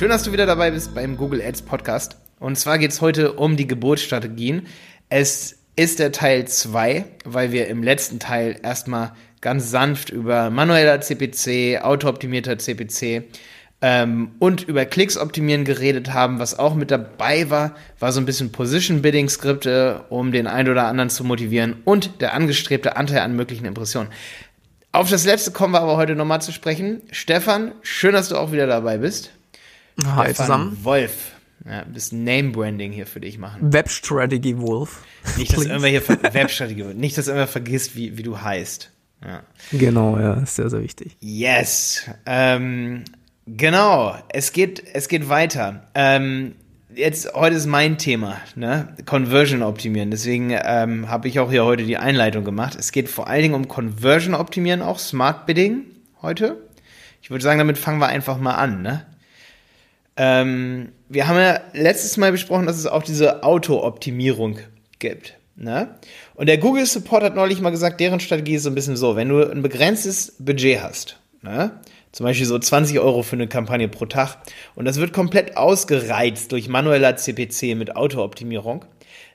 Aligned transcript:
Schön, 0.00 0.08
dass 0.08 0.22
du 0.22 0.32
wieder 0.32 0.46
dabei 0.46 0.70
bist 0.70 0.94
beim 0.94 1.18
Google 1.18 1.42
Ads 1.42 1.60
Podcast. 1.60 2.16
Und 2.38 2.56
zwar 2.56 2.78
geht 2.78 2.90
es 2.90 3.02
heute 3.02 3.34
um 3.34 3.58
die 3.58 3.66
Geburtsstrategien. 3.66 4.66
Es 5.10 5.58
ist 5.76 5.98
der 5.98 6.10
Teil 6.10 6.48
2, 6.48 7.04
weil 7.26 7.52
wir 7.52 7.66
im 7.66 7.82
letzten 7.82 8.18
Teil 8.18 8.58
erstmal 8.62 9.12
ganz 9.42 9.70
sanft 9.70 10.08
über 10.08 10.48
manueller 10.48 11.02
CPC, 11.02 11.82
autooptimierter 11.82 12.56
CPC 12.56 13.24
ähm, 13.82 14.30
und 14.38 14.66
über 14.66 14.86
Klicks 14.86 15.18
optimieren 15.18 15.66
geredet 15.66 16.14
haben. 16.14 16.38
Was 16.38 16.58
auch 16.58 16.74
mit 16.74 16.90
dabei 16.90 17.50
war, 17.50 17.74
war 17.98 18.10
so 18.12 18.22
ein 18.22 18.24
bisschen 18.24 18.52
Position 18.52 19.02
Bidding 19.02 19.28
Skripte, 19.28 20.06
um 20.08 20.32
den 20.32 20.46
einen 20.46 20.70
oder 20.70 20.86
anderen 20.86 21.10
zu 21.10 21.24
motivieren 21.24 21.76
und 21.84 22.22
der 22.22 22.32
angestrebte 22.32 22.96
Anteil 22.96 23.18
an 23.18 23.36
möglichen 23.36 23.66
Impressionen. 23.66 24.08
Auf 24.92 25.10
das 25.10 25.26
letzte 25.26 25.50
kommen 25.50 25.74
wir 25.74 25.82
aber 25.82 25.98
heute 25.98 26.14
nochmal 26.14 26.40
zu 26.40 26.52
sprechen. 26.52 27.02
Stefan, 27.12 27.72
schön, 27.82 28.14
dass 28.14 28.30
du 28.30 28.36
auch 28.36 28.50
wieder 28.50 28.66
dabei 28.66 28.96
bist. 28.96 29.32
Hi 30.06 30.34
zusammen. 30.34 30.78
Wolf. 30.82 31.32
Ja, 31.64 31.80
ein 31.80 31.92
bisschen 31.92 32.24
Name-Branding 32.24 32.90
hier 32.90 33.06
für 33.06 33.20
dich 33.20 33.38
machen. 33.38 33.72
Web 33.72 33.90
Strategy 33.90 34.58
Wolf. 34.58 35.02
Nicht, 35.36 35.52
dass 35.52 35.64
irgendwer 35.64 35.90
hier 35.90 36.08
Web 36.32 36.50
Strategy 36.50 36.82
Nicht, 36.94 37.18
dass 37.18 37.28
irgendwer 37.28 37.46
vergisst, 37.46 37.96
wie, 37.96 38.16
wie 38.16 38.22
du 38.22 38.40
heißt. 38.40 38.90
Ja. 39.22 39.42
Genau, 39.72 40.18
ja, 40.18 40.34
ist 40.34 40.56
sehr, 40.56 40.70
sehr 40.70 40.82
wichtig. 40.82 41.16
Yes. 41.20 42.08
Ähm, 42.24 43.04
genau. 43.46 44.16
Es 44.30 44.52
geht, 44.52 44.82
es 44.94 45.08
geht 45.08 45.28
weiter. 45.28 45.86
Ähm, 45.94 46.54
jetzt, 46.94 47.34
heute 47.34 47.56
ist 47.56 47.66
mein 47.66 47.98
Thema, 47.98 48.38
ne? 48.54 48.96
Conversion 49.04 49.62
optimieren. 49.62 50.10
Deswegen 50.10 50.56
ähm, 50.64 51.10
habe 51.10 51.28
ich 51.28 51.38
auch 51.38 51.50
hier 51.50 51.66
heute 51.66 51.84
die 51.84 51.98
Einleitung 51.98 52.44
gemacht. 52.44 52.74
Es 52.78 52.92
geht 52.92 53.10
vor 53.10 53.28
allen 53.28 53.42
Dingen 53.42 53.54
um 53.54 53.68
Conversion 53.68 54.34
optimieren, 54.34 54.80
auch 54.80 54.98
Smart 54.98 55.44
Bidding 55.44 55.84
heute. 56.22 56.56
Ich 57.20 57.30
würde 57.30 57.44
sagen, 57.44 57.58
damit 57.58 57.76
fangen 57.76 58.00
wir 58.00 58.08
einfach 58.08 58.38
mal 58.38 58.54
an, 58.54 58.80
ne? 58.80 59.04
Ähm, 60.22 60.92
wir 61.08 61.28
haben 61.28 61.38
ja 61.38 61.62
letztes 61.72 62.18
Mal 62.18 62.30
besprochen, 62.30 62.66
dass 62.66 62.76
es 62.76 62.86
auch 62.86 63.02
diese 63.02 63.42
Auto-Optimierung 63.42 64.58
gibt. 64.98 65.38
Ne? 65.56 65.94
Und 66.34 66.46
der 66.46 66.58
Google 66.58 66.84
Support 66.84 67.22
hat 67.22 67.34
neulich 67.34 67.62
mal 67.62 67.70
gesagt, 67.70 68.00
deren 68.00 68.20
Strategie 68.20 68.56
ist 68.56 68.64
so 68.64 68.68
ein 68.68 68.74
bisschen 68.74 68.98
so, 68.98 69.16
wenn 69.16 69.30
du 69.30 69.50
ein 69.50 69.62
begrenztes 69.62 70.36
Budget 70.38 70.82
hast, 70.82 71.16
ne? 71.40 71.80
zum 72.12 72.24
Beispiel 72.24 72.44
so 72.44 72.58
20 72.58 73.00
Euro 73.00 73.22
für 73.22 73.36
eine 73.36 73.48
Kampagne 73.48 73.88
pro 73.88 74.04
Tag, 74.04 74.36
und 74.74 74.84
das 74.84 75.00
wird 75.00 75.14
komplett 75.14 75.56
ausgereizt 75.56 76.52
durch 76.52 76.68
manueller 76.68 77.16
CPC 77.16 77.74
mit 77.74 77.96
Auto-Optimierung, 77.96 78.84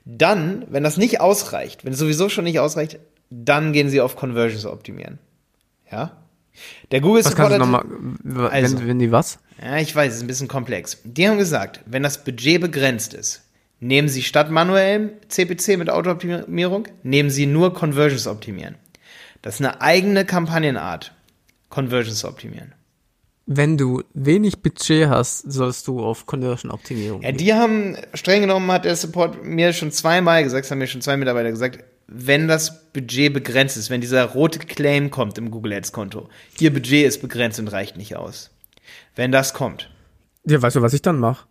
dann, 0.04 0.66
wenn 0.68 0.84
das 0.84 0.98
nicht 0.98 1.20
ausreicht, 1.20 1.84
wenn 1.84 1.94
es 1.94 1.98
sowieso 1.98 2.28
schon 2.28 2.44
nicht 2.44 2.60
ausreicht, 2.60 3.00
dann 3.30 3.72
gehen 3.72 3.90
sie 3.90 4.00
auf 4.00 4.14
Conversions 4.14 4.66
optimieren. 4.66 5.18
Ja? 5.90 6.12
Der 6.90 7.00
Google 7.00 7.24
was 7.24 7.32
Support. 7.32 7.50
Kannst 7.50 7.66
du 7.66 7.70
noch 7.70 7.84
mal, 8.24 8.48
also, 8.50 8.86
wenn, 8.86 8.98
die 8.98 9.12
was? 9.12 9.38
Ja, 9.62 9.78
ich 9.78 9.94
weiß, 9.94 10.12
es 10.12 10.16
ist 10.18 10.24
ein 10.24 10.26
bisschen 10.26 10.48
komplex. 10.48 10.98
Die 11.04 11.28
haben 11.28 11.38
gesagt, 11.38 11.80
wenn 11.86 12.02
das 12.02 12.24
Budget 12.24 12.60
begrenzt 12.60 13.14
ist, 13.14 13.42
nehmen 13.80 14.08
Sie 14.08 14.22
statt 14.22 14.50
manuellem 14.50 15.10
CPC 15.28 15.78
mit 15.78 15.90
Autooptimierung, 15.90 16.88
nehmen 17.02 17.30
Sie 17.30 17.46
nur 17.46 17.74
Conversions 17.74 18.26
optimieren. 18.26 18.76
Das 19.42 19.56
ist 19.56 19.60
eine 19.60 19.80
eigene 19.80 20.24
Kampagnenart, 20.24 21.12
Conversions 21.68 22.24
optimieren. 22.24 22.74
Wenn 23.48 23.78
du 23.78 24.02
wenig 24.12 24.60
Budget 24.60 25.08
hast, 25.08 25.52
sollst 25.52 25.86
du 25.86 26.00
auf 26.00 26.26
Conversion 26.26 26.72
Optimierung. 26.72 27.22
Ja, 27.22 27.30
die 27.30 27.54
haben 27.54 27.96
streng 28.12 28.40
genommen 28.40 28.70
hat 28.72 28.84
der 28.84 28.96
Support 28.96 29.44
mir 29.44 29.72
schon 29.72 29.92
zweimal 29.92 30.42
gesagt, 30.42 30.68
haben 30.68 30.78
mir 30.78 30.88
schon 30.88 31.00
zwei 31.00 31.16
Mitarbeiter 31.16 31.50
gesagt, 31.50 31.84
wenn 32.06 32.48
das 32.48 32.92
Budget 32.92 33.32
begrenzt 33.32 33.76
ist, 33.76 33.90
wenn 33.90 34.00
dieser 34.00 34.24
rote 34.24 34.58
Claim 34.60 35.10
kommt 35.10 35.38
im 35.38 35.50
Google 35.50 35.72
Ads 35.72 35.92
Konto, 35.92 36.28
Ihr 36.60 36.72
Budget 36.72 37.06
ist 37.06 37.20
begrenzt 37.20 37.58
und 37.58 37.68
reicht 37.68 37.96
nicht 37.96 38.16
aus. 38.16 38.50
Wenn 39.14 39.32
das 39.32 39.54
kommt. 39.54 39.90
Ja, 40.44 40.62
weißt 40.62 40.76
du, 40.76 40.82
was 40.82 40.94
ich 40.94 41.02
dann 41.02 41.18
mache? 41.18 41.46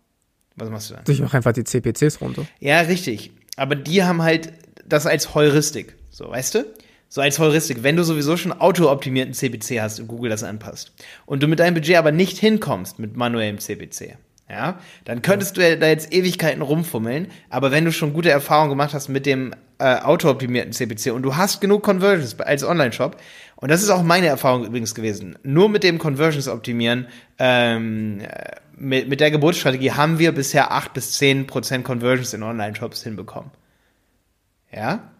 Was 0.56 0.70
machst 0.70 0.90
du 0.90 0.94
dann? 0.94 1.04
Ich 1.08 1.20
mache 1.20 1.36
einfach 1.36 1.52
die 1.52 1.64
CPCs 1.64 2.20
runter. 2.20 2.46
Ja, 2.60 2.80
richtig. 2.80 3.32
Aber 3.56 3.74
die 3.74 4.02
haben 4.02 4.22
halt 4.22 4.52
das 4.86 5.06
als 5.06 5.34
Heuristik. 5.34 5.96
So, 6.10 6.30
weißt 6.30 6.54
du? 6.54 6.64
So 7.08 7.20
als 7.20 7.38
Heuristik. 7.38 7.82
Wenn 7.82 7.96
du 7.96 8.04
sowieso 8.04 8.36
schon 8.36 8.52
auto-optimierten 8.52 9.34
CPC 9.34 9.80
hast 9.80 10.00
und 10.00 10.08
Google 10.08 10.30
das 10.30 10.42
anpasst 10.42 10.92
und 11.26 11.42
du 11.42 11.46
mit 11.46 11.58
deinem 11.58 11.74
Budget 11.74 11.96
aber 11.96 12.12
nicht 12.12 12.38
hinkommst 12.38 12.98
mit 12.98 13.16
manuellem 13.16 13.58
CPC, 13.58 14.16
ja, 14.48 14.78
dann 15.04 15.22
könntest 15.22 15.56
du 15.56 15.76
da 15.76 15.86
jetzt 15.86 16.12
Ewigkeiten 16.12 16.62
rumfummeln, 16.62 17.28
aber 17.50 17.72
wenn 17.72 17.84
du 17.84 17.92
schon 17.92 18.12
gute 18.12 18.30
Erfahrungen 18.30 18.70
gemacht 18.70 18.94
hast 18.94 19.08
mit 19.08 19.26
dem 19.26 19.54
äh, 19.78 19.96
auto-optimierten 19.96 20.72
CPC 20.72 21.12
und 21.12 21.22
du 21.22 21.36
hast 21.36 21.60
genug 21.60 21.82
Conversions 21.82 22.38
als 22.40 22.62
Online-Shop, 22.62 23.16
und 23.56 23.70
das 23.70 23.82
ist 23.82 23.90
auch 23.90 24.02
meine 24.02 24.26
Erfahrung 24.26 24.64
übrigens 24.64 24.94
gewesen, 24.94 25.36
nur 25.42 25.68
mit 25.68 25.82
dem 25.82 25.98
Conversions 25.98 26.46
optimieren, 26.46 27.08
ähm, 27.38 28.22
mit, 28.76 29.08
mit 29.08 29.20
der 29.20 29.30
Geburtsstrategie 29.30 29.92
haben 29.92 30.18
wir 30.18 30.32
bisher 30.32 30.70
8 30.70 30.92
bis 30.92 31.12
10 31.12 31.46
Prozent 31.46 31.84
Conversions 31.84 32.32
in 32.34 32.42
Online-Shops 32.42 33.02
hinbekommen. 33.02 33.50
Ja? 34.70 35.10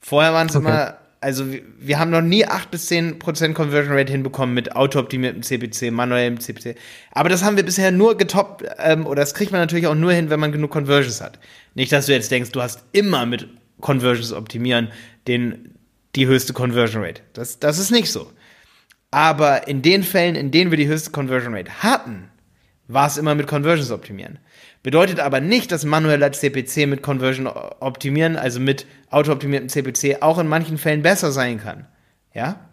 Vorher 0.00 0.32
waren 0.32 0.48
es 0.48 0.56
okay. 0.56 0.66
immer 0.66 0.96
also 1.22 1.46
wir 1.78 1.98
haben 1.98 2.10
noch 2.10 2.20
nie 2.20 2.44
8 2.44 2.70
bis 2.70 2.86
10 2.86 3.20
Prozent 3.20 3.54
Conversion 3.54 3.96
Rate 3.96 4.10
hinbekommen 4.10 4.54
mit 4.54 4.74
autooptimiertem 4.74 5.42
CPC, 5.42 5.92
manuellem 5.92 6.40
CPC. 6.40 6.76
Aber 7.12 7.28
das 7.28 7.44
haben 7.44 7.56
wir 7.56 7.64
bisher 7.64 7.92
nur 7.92 8.16
getoppt, 8.16 8.64
ähm, 8.78 9.06
oder 9.06 9.22
das 9.22 9.32
kriegt 9.32 9.52
man 9.52 9.60
natürlich 9.60 9.86
auch 9.86 9.94
nur 9.94 10.12
hin, 10.12 10.30
wenn 10.30 10.40
man 10.40 10.50
genug 10.50 10.72
Conversions 10.72 11.20
hat. 11.20 11.38
Nicht, 11.74 11.92
dass 11.92 12.06
du 12.06 12.12
jetzt 12.12 12.30
denkst, 12.30 12.50
du 12.50 12.60
hast 12.60 12.82
immer 12.90 13.24
mit 13.24 13.48
Conversions 13.80 14.32
optimieren 14.32 14.88
den, 15.28 15.76
die 16.16 16.26
höchste 16.26 16.52
Conversion 16.52 17.04
Rate. 17.04 17.22
Das, 17.34 17.60
das 17.60 17.78
ist 17.78 17.92
nicht 17.92 18.10
so. 18.10 18.30
Aber 19.12 19.68
in 19.68 19.80
den 19.80 20.02
Fällen, 20.02 20.34
in 20.34 20.50
denen 20.50 20.72
wir 20.72 20.78
die 20.78 20.88
höchste 20.88 21.12
Conversion 21.12 21.54
Rate 21.54 21.82
hatten, 21.84 22.30
war 22.88 23.06
es 23.06 23.16
immer 23.16 23.36
mit 23.36 23.46
Conversions 23.46 23.92
optimieren. 23.92 24.38
Bedeutet 24.82 25.20
aber 25.20 25.40
nicht, 25.40 25.70
dass 25.70 25.84
manueller 25.84 26.32
CPC 26.32 26.88
mit 26.88 27.02
Conversion 27.02 27.46
optimieren, 27.46 28.36
also 28.36 28.58
mit 28.58 28.86
autooptimiertem 29.10 29.68
CPC, 29.68 30.22
auch 30.22 30.38
in 30.38 30.48
manchen 30.48 30.76
Fällen 30.76 31.02
besser 31.02 31.30
sein 31.30 31.58
kann. 31.60 31.86
Ja? 32.34 32.68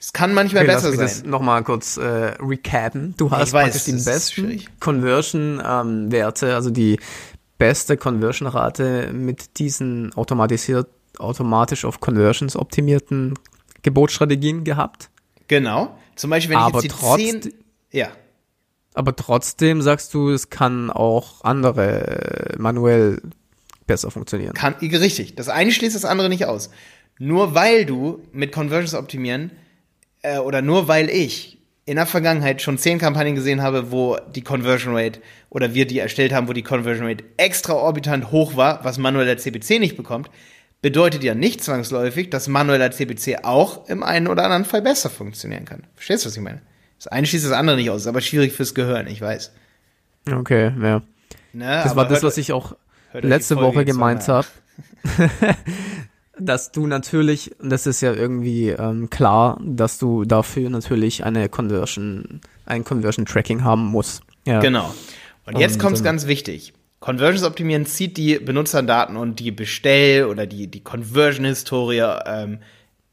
Es 0.00 0.12
kann 0.12 0.34
manchmal 0.34 0.64
okay, 0.64 0.72
besser 0.74 0.88
lass 0.90 0.98
mich 0.98 1.10
sein. 1.10 1.22
Das 1.22 1.30
nochmal 1.30 1.62
kurz 1.62 1.96
äh, 1.96 2.02
recappen. 2.40 3.14
Du 3.16 3.30
hast 3.30 3.52
weiß, 3.52 3.64
praktisch 3.64 3.84
die 3.84 4.02
besten 4.02 4.64
Conversion-Werte, 4.80 6.48
ähm, 6.48 6.54
also 6.54 6.70
die 6.70 6.98
beste 7.58 7.96
Conversion-Rate 7.96 9.12
mit 9.12 9.58
diesen 9.58 10.12
automatisiert, 10.14 10.88
automatisch 11.18 11.84
auf 11.84 12.00
Conversions 12.00 12.56
optimierten 12.56 13.34
Gebotsstrategien 13.82 14.64
gehabt. 14.64 15.10
Genau. 15.46 15.96
Zum 16.16 16.30
Beispiel, 16.30 16.56
wenn 16.56 16.62
Aber 16.62 16.78
ich 16.78 16.84
jetzt 16.84 16.94
die 16.94 17.00
trotz, 17.00 17.20
10, 17.20 17.54
ja. 17.92 18.08
Aber 18.94 19.14
trotzdem 19.14 19.82
sagst 19.82 20.12
du, 20.14 20.30
es 20.30 20.50
kann 20.50 20.90
auch 20.90 21.44
andere 21.44 22.56
manuell 22.58 23.22
besser 23.86 24.10
funktionieren. 24.10 24.54
Kann, 24.54 24.74
richtig. 24.74 25.34
Das 25.34 25.48
eine 25.48 25.72
schließt 25.72 25.96
das 25.96 26.04
andere 26.04 26.28
nicht 26.28 26.46
aus. 26.46 26.70
Nur 27.18 27.54
weil 27.54 27.84
du 27.84 28.22
mit 28.32 28.52
Conversions 28.52 28.94
optimieren 28.94 29.50
äh, 30.22 30.38
oder 30.38 30.62
nur 30.62 30.88
weil 30.88 31.10
ich 31.10 31.58
in 31.86 31.96
der 31.96 32.06
Vergangenheit 32.06 32.62
schon 32.62 32.78
zehn 32.78 32.98
Kampagnen 32.98 33.34
gesehen 33.34 33.62
habe, 33.62 33.90
wo 33.90 34.16
die 34.34 34.42
Conversion 34.42 34.96
Rate 34.96 35.20
oder 35.48 35.74
wir 35.74 35.86
die 35.86 35.98
erstellt 35.98 36.32
haben, 36.32 36.46
wo 36.46 36.52
die 36.52 36.62
Conversion 36.62 37.06
Rate 37.06 37.24
extraorbitant 37.36 38.30
hoch 38.30 38.56
war, 38.56 38.84
was 38.84 38.98
manueller 38.98 39.36
CPC 39.36 39.80
nicht 39.80 39.96
bekommt, 39.96 40.30
bedeutet 40.82 41.24
ja 41.24 41.34
nicht 41.34 41.62
zwangsläufig, 41.62 42.30
dass 42.30 42.48
manueller 42.48 42.90
CPC 42.90 43.44
auch 43.44 43.88
im 43.88 44.02
einen 44.02 44.28
oder 44.28 44.44
anderen 44.44 44.64
Fall 44.64 44.82
besser 44.82 45.10
funktionieren 45.10 45.64
kann. 45.64 45.82
Verstehst 45.94 46.24
du, 46.24 46.28
was 46.28 46.36
ich 46.36 46.42
meine? 46.42 46.62
Das 47.00 47.06
eine 47.06 47.26
schließt 47.26 47.46
das 47.46 47.52
andere 47.52 47.76
nicht 47.76 47.88
aus, 47.88 48.02
ist 48.02 48.06
aber 48.06 48.20
schwierig 48.20 48.52
fürs 48.52 48.74
Gehirn, 48.74 49.06
ich 49.06 49.22
weiß. 49.22 49.52
Okay, 50.30 50.70
ja. 50.82 51.00
Ne, 51.54 51.80
das 51.82 51.96
war 51.96 52.06
das, 52.06 52.22
was 52.22 52.36
ich 52.36 52.52
auch 52.52 52.76
letzte 53.14 53.56
Woche 53.56 53.86
gemeint 53.86 54.28
habe. 54.28 54.46
dass 56.38 56.72
du 56.72 56.86
natürlich, 56.86 57.54
das 57.58 57.86
ist 57.86 58.02
ja 58.02 58.12
irgendwie 58.12 58.68
ähm, 58.68 59.08
klar, 59.08 59.58
dass 59.64 59.98
du 59.98 60.24
dafür 60.24 60.68
natürlich 60.68 61.24
eine 61.24 61.48
Conversion, 61.48 62.42
ein 62.66 62.84
Conversion 62.84 63.24
Tracking 63.24 63.64
haben 63.64 63.86
musst. 63.86 64.22
Ja. 64.46 64.60
Genau. 64.60 64.94
Und 65.46 65.58
jetzt 65.58 65.78
kommt 65.78 65.96
es 65.96 66.04
ganz 66.04 66.26
wichtig. 66.26 66.74
Conversions 67.00 67.44
optimieren 67.44 67.86
zieht 67.86 68.18
die 68.18 68.38
Benutzerdaten 68.38 69.16
und 69.16 69.40
die 69.40 69.52
Bestell- 69.52 70.26
oder 70.26 70.46
die, 70.46 70.66
die 70.66 70.82
Conversion-Historie 70.82 72.04
ähm, 72.26 72.58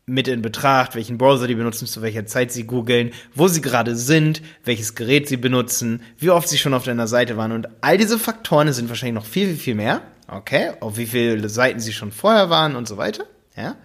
mit 0.10 0.30
in 0.30 0.42
Betracht, 0.42 0.96
welchen 0.96 1.18
Browser 1.18 1.48
die 1.48 1.56
benutzen, 1.56 1.86
zu 1.86 2.02
welcher 2.02 2.26
Zeit 2.26 2.52
sie 2.52 2.66
googeln, 2.66 3.12
wo 3.36 3.50
sie 3.50 3.60
gerade 3.62 3.96
sind, 3.96 4.42
welches 4.64 4.96
Gerät 4.96 5.28
sie 5.28 5.36
benutzen, 5.36 6.02
wie 6.18 6.30
oft 6.30 6.48
sie 6.48 6.58
schon 6.58 6.74
auf 6.74 6.86
deiner 6.86 7.08
Seite 7.08 7.36
waren. 7.36 7.52
Und 7.52 7.68
all 7.82 7.98
diese 7.98 8.18
Faktoren 8.18 8.72
sind 8.72 8.88
wahrscheinlich 8.88 9.22
noch 9.22 9.30
viel, 9.30 9.48
viel, 9.48 9.58
viel 9.58 9.76
mehr. 9.76 10.02
Okay, 10.30 10.72
auf 10.80 10.98
wie 10.98 11.08
viele 11.08 11.50
Seiten 11.50 11.82
sie 11.82 11.92
schon 11.92 12.14
vorher 12.14 12.50
waren 12.50 12.78
und 12.78 12.88
so 12.88 12.96
weiter. 12.96 13.26
Ja. 13.58 13.76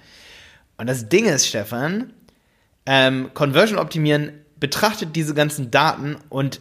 Und 0.77 0.87
das 0.87 1.09
Ding 1.09 1.27
ist, 1.27 1.47
Stefan, 1.47 2.13
ähm, 2.87 3.31
Conversion 3.35 3.79
optimieren 3.79 4.33
betrachtet 4.59 5.17
diese 5.17 5.35
ganzen 5.35 5.73
Daten 5.73 6.17
und 6.29 6.61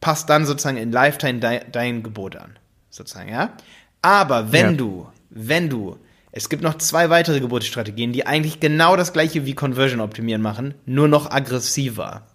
passt 0.00 0.30
dann 0.30 0.46
sozusagen 0.46 0.76
in 0.76 0.92
Lifetime 0.92 1.40
dein, 1.40 1.72
dein 1.72 2.02
Gebot 2.04 2.36
an. 2.36 2.56
Sozusagen, 2.88 3.30
ja. 3.30 3.52
Aber 4.00 4.52
wenn 4.52 4.70
ja. 4.70 4.72
du, 4.72 5.08
wenn 5.30 5.68
du 5.68 5.98
es 6.34 6.48
gibt 6.48 6.62
noch 6.62 6.78
zwei 6.78 7.10
weitere 7.10 7.40
Geburtsstrategien, 7.40 8.12
die 8.12 8.26
eigentlich 8.26 8.58
genau 8.58 8.96
das 8.96 9.12
gleiche 9.12 9.44
wie 9.44 9.54
Conversion 9.54 10.00
optimieren 10.00 10.40
machen, 10.40 10.74
nur 10.86 11.06
noch 11.06 11.30
aggressiver. 11.30 12.26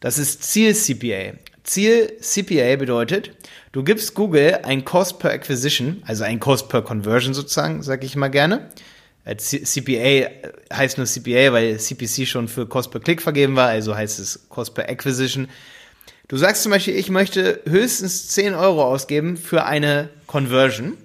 Das 0.00 0.18
ist 0.18 0.42
Ziel 0.42 0.74
CPA. 0.74 1.38
Ziel 1.62 2.16
CPA 2.20 2.76
bedeutet, 2.76 3.30
du 3.70 3.84
gibst 3.84 4.14
Google 4.14 4.58
ein 4.64 4.84
Cost 4.84 5.20
per 5.20 5.30
Acquisition, 5.30 6.02
also 6.04 6.24
ein 6.24 6.40
Cost 6.40 6.68
per 6.68 6.82
Conversion 6.82 7.32
sozusagen, 7.32 7.82
sage 7.82 8.06
ich 8.06 8.16
mal 8.16 8.28
gerne. 8.28 8.70
Äh, 9.24 9.36
CPA 9.36 10.30
heißt 10.74 10.98
nur 10.98 11.06
CPA, 11.06 11.52
weil 11.52 11.78
CPC 11.78 12.26
schon 12.26 12.48
für 12.48 12.66
Cost 12.66 12.90
per 12.90 13.00
Click 13.00 13.22
vergeben 13.22 13.54
war, 13.54 13.68
also 13.68 13.94
heißt 13.94 14.18
es 14.18 14.48
Cost 14.48 14.74
per 14.74 14.88
Acquisition. 14.88 15.48
Du 16.26 16.36
sagst 16.36 16.64
zum 16.64 16.72
Beispiel, 16.72 16.96
ich 16.96 17.08
möchte 17.08 17.60
höchstens 17.66 18.28
10 18.28 18.54
Euro 18.54 18.82
ausgeben 18.84 19.36
für 19.36 19.64
eine 19.64 20.10
Conversion 20.26 20.96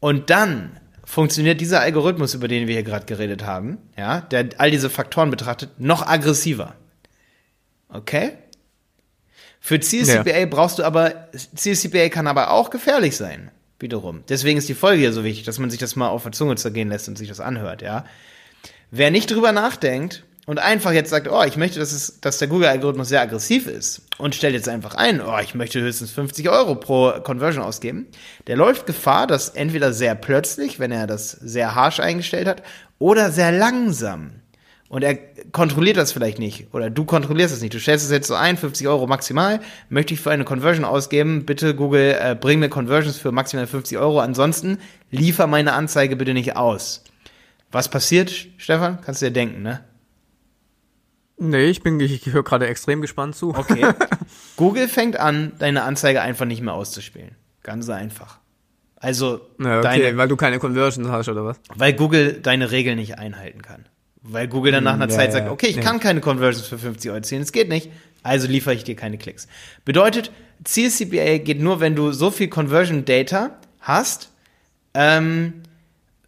und 0.00 0.28
dann 0.30 0.78
funktioniert 1.06 1.60
dieser 1.60 1.80
Algorithmus, 1.80 2.34
über 2.34 2.48
den 2.48 2.66
wir 2.66 2.74
hier 2.74 2.82
gerade 2.82 3.06
geredet 3.06 3.44
haben, 3.46 3.78
ja, 3.96 4.20
der 4.20 4.48
all 4.58 4.70
diese 4.70 4.90
Faktoren 4.90 5.30
betrachtet, 5.30 5.70
noch 5.78 6.06
aggressiver. 6.06 6.74
Okay? 7.88 8.32
Für 9.60 9.80
Ziel-CPA 9.80 10.38
ja. 10.38 10.46
brauchst 10.46 10.78
du 10.78 10.82
aber, 10.82 11.28
Ziel-CPA 11.32 12.08
kann 12.08 12.26
aber 12.26 12.50
auch 12.50 12.70
gefährlich 12.70 13.16
sein, 13.16 13.52
wiederum. 13.78 14.24
Deswegen 14.28 14.58
ist 14.58 14.68
die 14.68 14.74
Folge 14.74 15.00
hier 15.00 15.12
so 15.12 15.24
wichtig, 15.24 15.44
dass 15.44 15.60
man 15.60 15.70
sich 15.70 15.78
das 15.78 15.94
mal 15.94 16.08
auf 16.08 16.24
der 16.24 16.32
Zunge 16.32 16.56
zergehen 16.56 16.88
lässt 16.88 17.08
und 17.08 17.16
sich 17.16 17.28
das 17.28 17.40
anhört, 17.40 17.82
ja. 17.82 18.04
Wer 18.90 19.12
nicht 19.12 19.30
drüber 19.30 19.52
nachdenkt 19.52 20.24
und 20.46 20.58
einfach 20.58 20.92
jetzt 20.92 21.10
sagt, 21.10 21.28
oh, 21.28 21.42
ich 21.42 21.56
möchte, 21.56 21.78
dass, 21.80 21.92
es, 21.92 22.20
dass 22.20 22.38
der 22.38 22.48
Google-Algorithmus 22.48 23.08
sehr 23.08 23.20
aggressiv 23.20 23.66
ist 23.66 24.02
und 24.16 24.34
stellt 24.34 24.54
jetzt 24.54 24.68
einfach 24.68 24.94
ein, 24.94 25.20
oh, 25.20 25.38
ich 25.42 25.54
möchte 25.54 25.80
höchstens 25.80 26.12
50 26.12 26.48
Euro 26.48 26.76
pro 26.76 27.12
Conversion 27.22 27.62
ausgeben, 27.62 28.06
der 28.46 28.56
läuft 28.56 28.86
Gefahr, 28.86 29.26
dass 29.26 29.50
entweder 29.50 29.92
sehr 29.92 30.14
plötzlich, 30.14 30.78
wenn 30.78 30.92
er 30.92 31.06
das 31.06 31.32
sehr 31.32 31.74
harsh 31.74 32.00
eingestellt 32.00 32.46
hat, 32.46 32.62
oder 32.98 33.30
sehr 33.30 33.52
langsam 33.52 34.30
und 34.88 35.02
er 35.02 35.18
kontrolliert 35.50 35.96
das 35.96 36.12
vielleicht 36.12 36.38
nicht 36.38 36.72
oder 36.72 36.90
du 36.90 37.04
kontrollierst 37.04 37.52
es 37.52 37.60
nicht. 37.60 37.74
Du 37.74 37.80
stellst 37.80 38.04
es 38.04 38.10
jetzt 38.12 38.28
so 38.28 38.34
ein, 38.34 38.56
50 38.56 38.86
Euro 38.86 39.06
maximal, 39.06 39.60
möchte 39.88 40.14
ich 40.14 40.20
für 40.20 40.30
eine 40.30 40.44
Conversion 40.44 40.84
ausgeben, 40.84 41.44
bitte 41.44 41.74
Google, 41.74 42.16
äh, 42.20 42.36
bring 42.40 42.60
mir 42.60 42.68
Conversions 42.68 43.18
für 43.18 43.32
maximal 43.32 43.66
50 43.66 43.98
Euro, 43.98 44.20
ansonsten 44.20 44.78
liefer 45.10 45.48
meine 45.48 45.72
Anzeige 45.72 46.14
bitte 46.14 46.34
nicht 46.34 46.56
aus. 46.56 47.02
Was 47.72 47.88
passiert, 47.88 48.32
Stefan? 48.58 49.00
Kannst 49.04 49.22
du 49.22 49.26
dir 49.26 49.32
denken, 49.32 49.62
ne? 49.62 49.80
Nee, 51.38 51.66
ich 51.66 51.82
bin, 51.82 52.00
ich, 52.00 52.26
ich 52.26 52.32
höre 52.32 52.42
gerade 52.42 52.66
extrem 52.66 53.02
gespannt 53.02 53.36
zu. 53.36 53.54
Okay. 53.54 53.86
Google 54.56 54.88
fängt 54.88 55.18
an, 55.18 55.52
deine 55.58 55.82
Anzeige 55.82 56.22
einfach 56.22 56.46
nicht 56.46 56.62
mehr 56.62 56.74
auszuspielen. 56.74 57.32
Ganz 57.62 57.88
einfach. 57.90 58.38
Also, 58.96 59.40
ja, 59.60 59.78
okay, 59.78 59.82
deine, 59.82 60.16
weil 60.16 60.28
du 60.28 60.36
keine 60.36 60.58
Conversions 60.58 61.08
hast 61.08 61.28
oder 61.28 61.44
was? 61.44 61.60
Weil 61.74 61.92
Google 61.92 62.40
deine 62.40 62.70
Regeln 62.70 62.96
nicht 62.96 63.18
einhalten 63.18 63.60
kann. 63.60 63.84
Weil 64.22 64.48
Google 64.48 64.72
dann 64.72 64.84
nach 64.84 64.94
einer 64.94 65.08
ja, 65.08 65.14
Zeit 65.14 65.32
sagt, 65.32 65.50
okay, 65.50 65.66
ich 65.66 65.76
ja. 65.76 65.82
kann 65.82 66.00
keine 66.00 66.20
Conversions 66.20 66.66
für 66.66 66.78
50 66.78 67.10
Euro 67.10 67.20
ziehen, 67.20 67.42
es 67.42 67.52
geht 67.52 67.68
nicht, 67.68 67.90
also 68.22 68.48
liefere 68.48 68.74
ich 68.74 68.82
dir 68.82 68.96
keine 68.96 69.18
Klicks. 69.18 69.46
Bedeutet, 69.84 70.32
Ziel 70.64 70.90
CPA 70.90 71.38
geht 71.38 71.60
nur, 71.60 71.80
wenn 71.80 71.94
du 71.94 72.12
so 72.12 72.30
viel 72.30 72.48
Conversion 72.48 73.04
Data 73.04 73.58
hast, 73.80 74.30
ähm, 74.94 75.62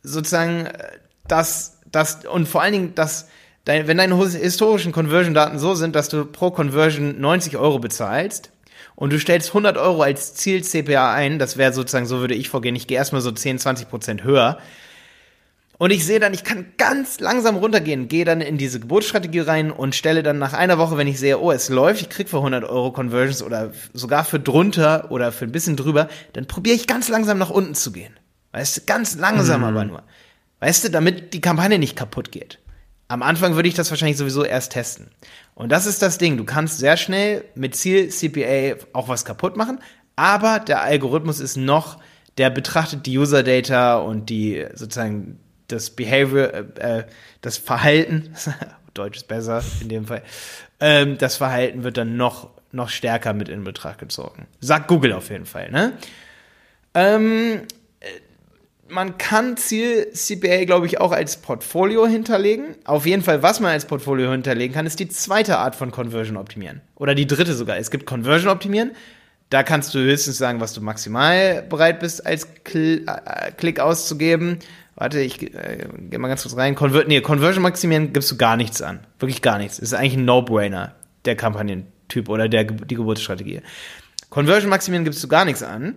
sozusagen, 0.03 0.69
dass, 1.27 1.79
dass, 1.91 2.27
und 2.27 2.47
vor 2.47 2.63
allen 2.63 2.73
Dingen, 2.73 2.95
dass, 2.95 3.29
dein, 3.69 3.87
wenn 3.87 3.99
deine 3.99 4.17
historischen 4.17 4.93
Conversion-Daten 4.93 5.59
so 5.59 5.75
sind, 5.75 5.95
dass 5.95 6.09
du 6.09 6.25
pro 6.25 6.51
Conversion 6.51 7.21
90 7.21 7.57
Euro 7.57 7.79
bezahlst, 7.79 8.51
und 8.95 9.13
du 9.13 9.21
stellst 9.21 9.51
100 9.51 9.77
Euro 9.77 10.03
als 10.03 10.35
Ziel 10.35 10.65
CPA 10.65 11.15
ein, 11.15 11.39
das 11.39 11.57
wäre 11.57 11.73
sozusagen, 11.73 12.07
so 12.07 12.19
würde 12.19 12.35
ich 12.35 12.49
vorgehen, 12.49 12.75
ich 12.75 12.89
gehe 12.89 12.99
erstmal 12.99 13.21
so 13.21 13.31
10, 13.31 13.59
20 13.61 13.89
Prozent 13.89 14.25
höher, 14.25 14.59
und 15.77 15.93
ich 15.93 16.05
sehe 16.05 16.19
dann, 16.19 16.35
ich 16.35 16.43
kann 16.43 16.73
ganz 16.77 17.21
langsam 17.21 17.57
runtergehen, 17.57 18.09
gehe 18.09 18.25
dann 18.25 18.41
in 18.41 18.59
diese 18.59 18.81
Geburtsstrategie 18.81 19.41
rein 19.41 19.71
und 19.71 19.95
stelle 19.95 20.25
dann 20.25 20.39
nach 20.39 20.53
einer 20.53 20.79
Woche, 20.79 20.97
wenn 20.97 21.07
ich 21.07 21.21
sehe, 21.21 21.39
oh, 21.39 21.53
es 21.53 21.69
läuft, 21.69 22.01
ich 22.01 22.09
krieg 22.09 22.29
für 22.29 22.39
100 22.39 22.65
Euro 22.65 22.91
Conversions 22.91 23.45
oder 23.45 23.71
sogar 23.93 24.25
für 24.25 24.41
drunter 24.41 25.13
oder 25.13 25.31
für 25.31 25.45
ein 25.45 25.53
bisschen 25.53 25.77
drüber, 25.77 26.09
dann 26.33 26.47
probiere 26.47 26.75
ich 26.75 26.89
ganz 26.89 27.09
langsam 27.09 27.39
nach 27.39 27.51
unten 27.51 27.77
zu 27.77 27.93
gehen. 27.93 28.19
Weißt 28.51 28.77
du, 28.77 28.81
ganz 28.87 29.17
langsam 29.17 29.61
mhm. 29.61 29.67
aber 29.67 29.85
nur. 29.85 30.03
Weißt 30.59 30.83
du, 30.83 30.91
damit 30.91 31.33
die 31.35 31.41
Kampagne 31.41 31.79
nicht 31.79 31.95
kaputt 31.95 32.33
geht. 32.33 32.59
Am 33.09 33.23
Anfang 33.23 33.55
würde 33.55 33.69
ich 33.69 33.75
das 33.75 33.91
wahrscheinlich 33.91 34.19
sowieso 34.19 34.45
erst 34.45 34.73
testen. 34.73 35.11
Und 35.55 35.73
das 35.73 35.87
ist 35.87 36.03
das 36.03 36.19
Ding. 36.19 36.37
Du 36.37 36.45
kannst 36.45 36.79
sehr 36.79 36.99
schnell 36.99 37.45
mit 37.55 37.75
Ziel 37.75 38.11
CPA 38.11 38.77
auch 38.93 39.09
was 39.09 39.25
kaputt 39.25 39.57
machen, 39.57 39.81
aber 40.15 40.61
der 40.61 40.83
Algorithmus 40.83 41.41
ist 41.41 41.57
noch, 41.57 41.99
der 42.37 42.51
betrachtet 42.51 43.07
die 43.07 43.19
User 43.19 43.43
Data 43.43 43.97
und 43.97 44.29
die 44.31 44.67
sozusagen 44.75 45.41
das 45.69 45.91
Behavior, 45.91 46.53
äh, 46.53 46.99
äh 46.99 47.05
das 47.41 47.57
Verhalten, 47.57 48.35
Deutsch 48.95 49.19
ist 49.19 49.29
besser 49.29 49.63
in 49.81 49.89
dem 49.89 50.07
Fall, 50.07 50.23
ähm, 50.81 51.17
das 51.19 51.37
Verhalten 51.37 51.85
wird 51.85 51.97
dann 51.97 52.17
noch, 52.17 52.51
noch 52.73 52.89
stärker 52.89 53.33
mit 53.33 53.49
in 53.49 53.65
Betracht 53.65 53.99
gezogen. 53.99 54.47
Sagt 54.61 54.89
Google 54.89 55.13
auf 55.13 55.31
jeden 55.31 55.47
Fall, 55.47 55.71
ne? 55.71 55.93
Ähm, 56.95 57.63
äh, 57.63 57.78
man 58.91 59.19
kann 59.19 59.57
Ziel 59.57 60.11
CPA, 60.13 60.65
glaube 60.65 60.87
ich, 60.87 61.01
auch 61.01 61.13
als 61.13 61.37
Portfolio 61.37 62.07
hinterlegen. 62.07 62.77
Auf 62.85 63.07
jeden 63.07 63.23
Fall, 63.23 63.43
was 63.43 63.61
man 63.61 63.73
als 63.73 63.85
Portfolio 63.85 64.31
hinterlegen 64.31 64.75
kann, 64.75 64.87
ist 64.87 65.01
die 65.01 65.09
zweite 65.09 65.59
Art 65.59 65.77
von 65.77 65.91
Conversion 65.91 66.37
optimieren. 66.37 66.81
Oder 66.95 67.15
die 67.15 67.27
dritte 67.27 67.55
sogar. 67.55 67.77
Es 67.77 67.91
gibt 67.91 68.07
Conversion 68.07 68.51
optimieren. 68.51 68.93
Da 69.51 69.63
kannst 69.63 69.95
du 69.95 69.99
höchstens 69.99 70.39
sagen, 70.39 70.61
was 70.61 70.75
du 70.75 70.83
maximal 70.83 71.63
bereit 71.63 72.01
bist, 72.01 72.27
als 72.27 72.49
Kl 72.65 73.05
äh, 73.07 73.53
Klick 73.53 73.81
auszugeben. 73.81 74.59
Warte, 74.95 75.21
ich 75.21 75.43
äh, 75.55 75.87
gehe 76.11 76.19
mal 76.19 76.29
ganz 76.29 76.43
kurz 76.43 76.57
rein. 76.57 76.75
Conver 76.75 77.05
nee, 77.05 77.21
Conversion 77.21 77.63
maximieren 77.63 78.13
gibst 78.13 78.31
du 78.31 78.37
gar 78.37 78.57
nichts 78.57 78.83
an. 78.83 79.01
Wirklich 79.19 79.43
gar 79.43 79.59
nichts. 79.59 79.79
Ist 79.79 79.95
eigentlich 79.95 80.17
ein 80.17 80.25
No-Brainer, 80.25 80.95
der 81.25 81.37
Kampagnentyp 81.37 82.29
oder 82.29 82.49
der, 82.49 82.65
die 82.65 82.95
Geburtsstrategie. 82.95 83.63
Conversion 84.29 84.69
maximieren 84.69 85.05
gibst 85.05 85.23
du 85.23 85.29
gar 85.29 85.45
nichts 85.45 85.63
an. 85.63 85.97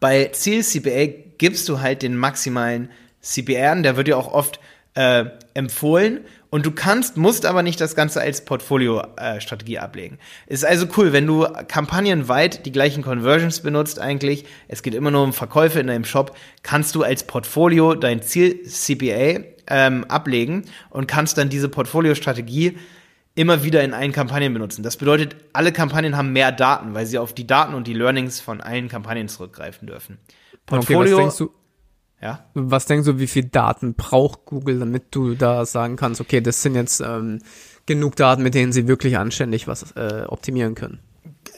Bei 0.00 0.26
Ziel 0.32 0.62
CPA 0.62 1.06
gibst 1.38 1.68
du 1.68 1.80
halt 1.80 2.02
den 2.02 2.16
maximalen 2.16 2.90
CPR 3.20 3.72
an. 3.72 3.82
Der 3.82 3.96
wird 3.96 4.08
ja 4.08 4.16
auch 4.16 4.32
oft 4.32 4.60
äh, 4.94 5.24
empfohlen. 5.54 6.20
Und 6.48 6.64
du 6.64 6.70
kannst, 6.70 7.16
musst 7.16 7.44
aber 7.44 7.62
nicht 7.62 7.80
das 7.80 7.94
Ganze 7.96 8.20
als 8.20 8.44
Portfolio-Strategie 8.44 9.74
äh, 9.74 9.78
ablegen. 9.78 10.18
Ist 10.46 10.64
also 10.64 10.86
cool, 10.96 11.12
wenn 11.12 11.26
du 11.26 11.46
kampagnenweit 11.68 12.64
die 12.64 12.72
gleichen 12.72 13.02
Conversions 13.02 13.60
benutzt 13.60 13.98
eigentlich, 13.98 14.46
es 14.68 14.82
geht 14.82 14.94
immer 14.94 15.10
nur 15.10 15.22
um 15.22 15.32
Verkäufe 15.32 15.80
in 15.80 15.88
deinem 15.88 16.04
Shop, 16.04 16.36
kannst 16.62 16.94
du 16.94 17.02
als 17.02 17.24
Portfolio 17.24 17.94
dein 17.94 18.22
Ziel 18.22 18.62
CPA 18.62 19.40
ähm, 19.68 20.04
ablegen 20.04 20.64
und 20.88 21.08
kannst 21.08 21.36
dann 21.36 21.48
diese 21.48 21.68
Portfolio-Strategie 21.68 22.78
immer 23.36 23.62
wieder 23.62 23.84
in 23.84 23.92
allen 23.92 24.12
Kampagnen 24.12 24.52
benutzen. 24.52 24.82
Das 24.82 24.96
bedeutet, 24.96 25.36
alle 25.52 25.70
Kampagnen 25.70 26.16
haben 26.16 26.32
mehr 26.32 26.50
Daten, 26.50 26.94
weil 26.94 27.06
sie 27.06 27.18
auf 27.18 27.32
die 27.32 27.46
Daten 27.46 27.74
und 27.74 27.86
die 27.86 27.92
Learnings 27.92 28.40
von 28.40 28.60
allen 28.60 28.88
Kampagnen 28.88 29.28
zurückgreifen 29.28 29.86
dürfen. 29.86 30.18
Portfolio 30.64 31.26
okay, 31.26 31.46
ja. 32.20 32.46
Was 32.54 32.86
denkst 32.86 33.06
du, 33.06 33.18
wie 33.18 33.26
viel 33.26 33.44
Daten 33.44 33.94
braucht 33.94 34.46
Google, 34.46 34.78
damit 34.78 35.14
du 35.14 35.34
da 35.34 35.66
sagen 35.66 35.96
kannst, 35.96 36.20
okay, 36.20 36.40
das 36.40 36.62
sind 36.62 36.74
jetzt 36.74 37.00
ähm, 37.00 37.40
genug 37.84 38.16
Daten, 38.16 38.42
mit 38.42 38.54
denen 38.54 38.72
sie 38.72 38.88
wirklich 38.88 39.18
anständig 39.18 39.68
was 39.68 39.92
äh, 39.92 40.24
optimieren 40.26 40.74
können? 40.74 40.98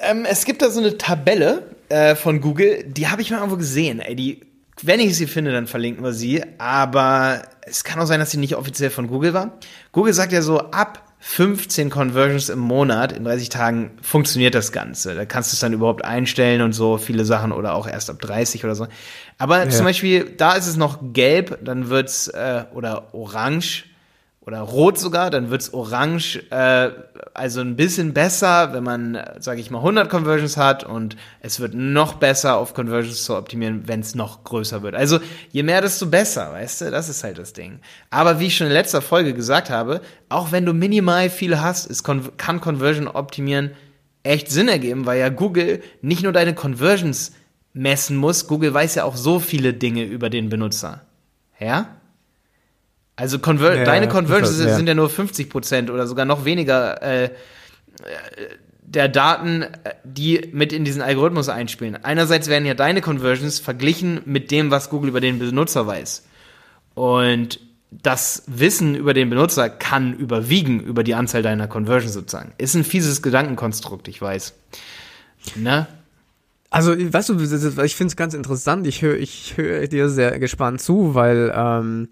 Ähm, 0.01 0.27
es 0.29 0.45
gibt 0.45 0.61
da 0.61 0.71
so 0.71 0.81
eine 0.81 0.99
Tabelle 0.99 1.77
äh, 1.89 2.17
von 2.17 2.41
Google, 2.41 2.85
die 2.85 3.07
habe 3.07 3.23
ich 3.23 3.31
mal 3.31 3.39
irgendwo 3.39 3.57
gesehen. 3.57 4.01
Ey, 4.01 4.17
die, 4.17 4.41
wenn 4.83 4.99
ich 4.99 5.17
sie 5.17 5.29
finde, 5.29 5.53
dann 5.53 5.69
verlinken 5.69 6.03
wir 6.03 6.13
sie. 6.13 6.43
Aber 6.59 7.43
es 7.63 7.85
kann 7.85 8.01
auch 8.01 8.07
sein, 8.07 8.19
dass 8.19 8.33
sie 8.33 8.39
nicht 8.39 8.57
offiziell 8.57 8.91
von 8.91 9.07
Google 9.07 9.35
war. 9.35 9.59
Google 9.93 10.13
sagt 10.13 10.33
ja 10.33 10.43
so, 10.43 10.59
ab 10.59 11.08
15 11.21 11.91
Conversions 11.91 12.49
im 12.49 12.61
Monat 12.61 13.13
in 13.13 13.25
30 13.25 13.49
Tagen 13.49 13.91
funktioniert 14.01 14.55
das 14.55 14.71
Ganze. 14.71 15.15
Da 15.15 15.25
kannst 15.25 15.53
du 15.53 15.57
es 15.57 15.61
dann 15.61 15.73
überhaupt 15.73 16.05
einstellen 16.05 16.63
und 16.63 16.73
so 16.73 16.97
viele 16.97 17.25
Sachen 17.25 17.51
oder 17.51 17.75
auch 17.75 17.89
erst 17.89 18.09
ab 18.09 18.21
30 18.21 18.65
oder 18.65 18.77
so. 18.77 18.87
Aber 19.37 19.65
ja. 19.65 19.69
zum 19.69 19.85
Beispiel, 19.85 20.25
da 20.37 20.55
ist 20.55 20.69
es 20.69 20.77
noch 20.77 20.99
gelb, 21.13 21.59
dann 21.65 21.89
wird's 21.89 22.29
äh, 22.29 22.65
oder 22.73 23.15
orange 23.15 23.85
oder 24.49 24.61
rot 24.63 24.99
sogar, 24.99 25.29
dann 25.29 25.51
wird's 25.51 25.75
orange, 25.75 26.43
äh, 26.49 26.91
also 27.35 27.61
ein 27.61 27.77
bisschen 27.77 28.15
besser, 28.15 28.73
wenn 28.73 28.83
man, 28.83 29.23
sage 29.41 29.61
ich 29.61 29.71
mal, 29.71 29.81
100 29.81 30.09
Conversions 30.09 30.57
hat 30.57 30.85
und 30.85 31.17
es 31.41 31.61
wird 31.61 31.75
noch 31.75 32.15
besser 32.15 32.57
auf 32.57 32.73
Conversions 32.73 33.25
zu 33.25 33.37
optimieren, 33.37 33.83
wenn 33.85 34.01
es 34.01 34.15
noch 34.15 34.45
größer 34.45 34.83
wird. 34.83 34.95
Also 34.95 35.21
je 35.53 35.63
mehr, 35.63 35.83
desto 35.83 36.07
besser, 36.07 36.51
weißt 36.51 36.81
du, 36.81 36.91
das 36.91 37.11
ist 37.11 37.25
halt 37.25 37.37
das 37.37 37.53
Ding. 37.53 37.81
Aber 38.09 38.41
wie 38.41 38.47
ich 38.47 38.57
schon 38.57 38.69
in 38.69 38.73
letzter 38.73 39.03
Folge 39.03 39.35
gesagt 39.35 39.69
habe, 39.69 40.01
auch 40.31 40.51
wenn 40.51 40.65
du 40.65 40.73
minimal 40.73 41.29
viele 41.29 41.61
hast, 41.61 41.85
ist, 41.85 42.03
kann 42.03 42.61
Conversion 42.63 43.07
optimieren 43.07 43.73
echt 44.23 44.51
Sinn 44.51 44.69
ergeben, 44.69 45.05
weil 45.05 45.21
ja 45.21 45.29
Google 45.29 45.83
nicht 46.01 46.23
nur 46.23 46.33
deine 46.33 46.55
Conversions 46.55 47.33
messen 47.75 48.17
muss. 48.17 48.47
Google 48.47 48.73
weiß 48.73 48.95
ja 48.95 49.05
auch 49.05 49.17
so 49.17 49.41
viele 49.41 49.75
Dinge 49.75 50.05
über 50.05 50.31
den 50.31 50.49
Benutzer. 50.49 51.03
Ja? 51.61 51.98
Also 53.19 53.41
Conver 53.41 53.75
ja, 53.75 53.85
deine 53.85 54.07
Conversions 54.07 54.61
ja. 54.61 54.77
sind 54.77 54.87
ja 54.87 54.95
nur 54.95 55.09
50% 55.09 55.91
oder 55.91 56.07
sogar 56.07 56.25
noch 56.25 56.45
weniger 56.45 57.03
äh, 57.03 57.31
der 58.81 59.09
Daten, 59.09 59.67
die 60.05 60.49
mit 60.53 60.73
in 60.73 60.85
diesen 60.85 61.03
Algorithmus 61.03 61.49
einspielen. 61.49 61.97
Einerseits 61.97 62.47
werden 62.47 62.65
ja 62.65 62.75
deine 62.75 63.01
Conversions 63.01 63.59
verglichen 63.59 64.21
mit 64.25 64.53
dem, 64.53 64.71
was 64.71 64.89
Google 64.89 65.09
über 65.09 65.21
den 65.21 65.41
Benutzer 65.41 65.85
weiß. 65.85 66.27
Und 66.95 67.59
das 67.91 68.45
Wissen 68.47 68.95
über 68.95 69.15
den 69.15 69.31
Benutzer 69.31 69.69
kann 69.69 70.15
überwiegen 70.15 70.79
über 70.79 71.03
die 71.03 71.17
Anzahl 71.17 71.43
deiner 71.43 71.67
Conversions 71.67 72.13
sozusagen. 72.13 72.53
Ist 72.57 72.77
ein 72.77 72.85
fieses 72.85 73.21
Gedankenkonstrukt, 73.21 74.07
ich 74.07 74.23
weiß. 74.23 74.55
Na? 75.57 75.89
Also, 76.71 76.93
weißt 76.97 77.31
du, 77.31 77.83
ich 77.83 77.97
finde 77.97 78.13
es 78.13 78.17
ganz 78.17 78.35
interessant. 78.35 78.87
Ich 78.87 79.03
höre 79.03 79.17
ich 79.17 79.55
hör 79.57 79.89
dir 79.89 80.09
sehr 80.09 80.39
gespannt 80.39 80.81
zu, 80.81 81.17
weil 81.17 81.53
ähm, 81.53 82.11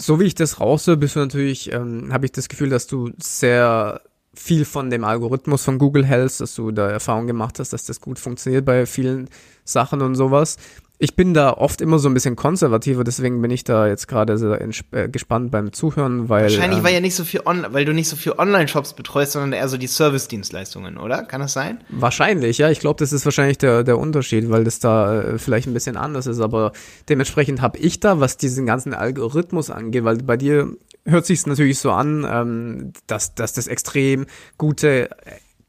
so 0.00 0.18
wie 0.18 0.24
ich 0.24 0.34
das 0.34 0.60
raushöre, 0.60 0.96
bist 0.96 1.16
du 1.16 1.20
natürlich, 1.20 1.72
ähm, 1.72 2.12
habe 2.12 2.26
ich 2.26 2.32
das 2.32 2.48
Gefühl, 2.48 2.70
dass 2.70 2.86
du 2.86 3.10
sehr 3.18 4.00
viel 4.34 4.64
von 4.64 4.90
dem 4.90 5.04
Algorithmus 5.04 5.64
von 5.64 5.78
Google 5.78 6.06
hältst, 6.06 6.40
dass 6.40 6.54
du 6.54 6.70
da 6.70 6.88
Erfahrung 6.88 7.26
gemacht 7.26 7.58
hast, 7.58 7.72
dass 7.72 7.84
das 7.84 8.00
gut 8.00 8.18
funktioniert 8.18 8.64
bei 8.64 8.86
vielen 8.86 9.28
Sachen 9.64 10.02
und 10.02 10.14
sowas 10.14 10.56
ich 11.02 11.16
bin 11.16 11.32
da 11.32 11.54
oft 11.54 11.80
immer 11.80 11.98
so 11.98 12.10
ein 12.10 12.14
bisschen 12.14 12.36
konservativer, 12.36 13.04
deswegen 13.04 13.40
bin 13.40 13.50
ich 13.50 13.64
da 13.64 13.86
jetzt 13.86 14.06
gerade 14.06 14.36
sehr 14.36 14.60
äh, 14.60 15.08
gespannt 15.08 15.50
beim 15.50 15.72
Zuhören, 15.72 16.28
weil. 16.28 16.42
Wahrscheinlich, 16.42 16.80
ähm, 16.80 16.84
weil 16.84 16.92
ja 16.92 17.00
nicht 17.00 17.14
so 17.14 17.24
viel 17.24 17.40
on, 17.46 17.64
weil 17.70 17.86
du 17.86 17.94
nicht 17.94 18.06
so 18.06 18.16
viel 18.16 18.32
Online-Shops 18.32 18.92
betreust, 18.92 19.32
sondern 19.32 19.54
eher 19.54 19.66
so 19.68 19.78
die 19.78 19.86
Service-Dienstleistungen, 19.86 20.98
oder? 20.98 21.22
Kann 21.22 21.40
das 21.40 21.54
sein? 21.54 21.82
Wahrscheinlich, 21.88 22.58
ja. 22.58 22.68
Ich 22.68 22.80
glaube, 22.80 22.98
das 22.98 23.14
ist 23.14 23.24
wahrscheinlich 23.24 23.56
der, 23.56 23.82
der 23.82 23.98
Unterschied, 23.98 24.50
weil 24.50 24.62
das 24.62 24.78
da 24.78 25.22
äh, 25.22 25.38
vielleicht 25.38 25.66
ein 25.68 25.72
bisschen 25.72 25.96
anders 25.96 26.26
ist. 26.26 26.40
Aber 26.40 26.72
dementsprechend 27.08 27.62
habe 27.62 27.78
ich 27.78 28.00
da, 28.00 28.20
was 28.20 28.36
diesen 28.36 28.66
ganzen 28.66 28.92
Algorithmus 28.92 29.70
angeht, 29.70 30.04
weil 30.04 30.18
bei 30.18 30.36
dir 30.36 30.68
hört 31.06 31.24
sich 31.24 31.46
natürlich 31.46 31.78
so 31.78 31.92
an, 31.92 32.26
ähm, 32.30 32.92
dass, 33.06 33.34
dass 33.34 33.54
das 33.54 33.68
extrem 33.68 34.26
gute 34.58 35.08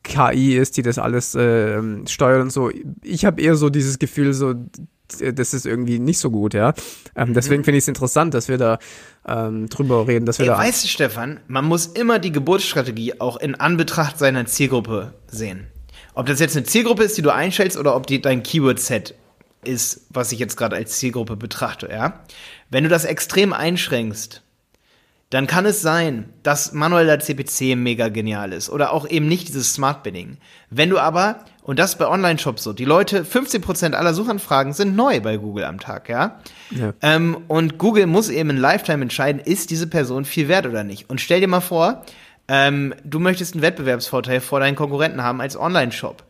KI 0.04 0.58
ist, 0.58 0.76
die 0.76 0.82
das 0.82 0.98
alles 0.98 1.36
äh, 1.36 1.82
steuert 2.06 2.42
und 2.42 2.52
so. 2.52 2.70
Ich 3.02 3.24
habe 3.24 3.42
eher 3.42 3.56
so 3.56 3.70
dieses 3.70 3.98
Gefühl, 3.98 4.34
so 4.34 4.56
das 5.20 5.54
ist 5.54 5.66
irgendwie 5.66 6.00
nicht 6.00 6.20
so 6.20 6.32
gut, 6.32 6.54
ja. 6.54 6.74
Ähm, 7.16 7.30
mhm. 7.30 7.34
Deswegen 7.34 7.64
finde 7.64 7.78
ich 7.78 7.84
es 7.84 7.88
interessant, 7.88 8.34
dass 8.34 8.48
wir 8.48 8.58
da 8.58 8.80
ähm, 9.28 9.70
drüber 9.70 10.08
reden, 10.08 10.26
dass 10.26 10.40
wir 10.40 10.46
Ey, 10.46 10.52
da. 10.52 10.58
Weißt 10.58 10.84
du, 10.84 10.88
Stefan, 10.88 11.40
man 11.48 11.66
muss 11.66 11.88
immer 11.88 12.20
die 12.20 12.32
Geburtsstrategie 12.32 13.20
auch 13.20 13.38
in 13.38 13.56
Anbetracht 13.56 14.18
seiner 14.18 14.46
Zielgruppe 14.46 15.14
sehen. 15.28 15.68
Ob 16.14 16.26
das 16.26 16.40
jetzt 16.40 16.56
eine 16.56 16.66
Zielgruppe 16.66 17.04
ist, 17.04 17.18
die 17.18 17.22
du 17.22 17.34
einstellst, 17.34 17.78
oder 17.78 17.96
ob 17.96 18.08
die 18.08 18.22
dein 18.22 18.44
Keyword-Set 18.44 19.16
ist, 19.64 20.08
was 20.10 20.32
ich 20.32 20.40
jetzt 20.40 20.58
gerade 20.58 20.76
als 20.76 20.98
Zielgruppe 20.98 21.36
betrachte, 21.36 21.90
ja. 21.92 22.22
Wenn 22.70 22.84
du 22.84 22.90
das 22.90 23.06
extrem 23.06 23.54
einschränkst, 23.54 24.42
dann 25.32 25.48
kann 25.48 25.66
es 25.66 25.82
sein, 25.82 26.30
dass 26.44 26.74
manueller 26.74 27.20
CPC 27.20 27.78
mega 27.78 28.10
genial 28.10 28.52
ist 28.52 28.70
oder 28.70 28.92
auch 28.92 29.08
eben 29.08 29.28
nicht 29.28 29.48
dieses 29.48 29.74
Smart 29.74 30.04
Bidding. 30.04 30.38
Wenn 30.70 30.90
du 30.90 31.00
aber, 31.00 31.46
und 31.64 31.80
das 31.80 31.98
bei 31.98 32.08
Online-Shops 32.08 32.64
so, 32.64 32.74
die 32.74 32.86
Leute, 32.86 33.24
15% 33.24 33.94
aller 33.94 34.14
Suchanfragen 34.14 34.74
sind 34.74 34.96
neu 34.96 35.20
bei 35.20 35.38
Google 35.38 35.66
am 35.66 35.80
Tag, 35.80 36.10
ja? 36.10 36.40
ja. 36.72 36.94
Ähm, 37.02 37.38
und 37.48 37.78
Google 37.78 38.08
muss 38.08 38.30
eben 38.30 38.50
in 38.50 38.58
Lifetime 38.58 39.04
entscheiden, 39.04 39.42
ist 39.42 39.70
diese 39.70 39.88
Person 39.88 40.26
viel 40.26 40.48
wert 40.48 40.66
oder 40.66 40.84
nicht. 40.84 41.10
Und 41.10 41.22
stell 41.22 41.40
dir 41.40 41.48
mal 41.48 41.62
vor, 41.62 42.04
ähm, 42.48 42.94
du 43.04 43.20
möchtest 43.20 43.54
einen 43.54 43.62
Wettbewerbsvorteil 43.62 44.42
vor 44.42 44.60
deinen 44.60 44.76
Konkurrenten 44.76 45.24
haben 45.24 45.42
als 45.42 45.58
Online-Shop. 45.58 46.24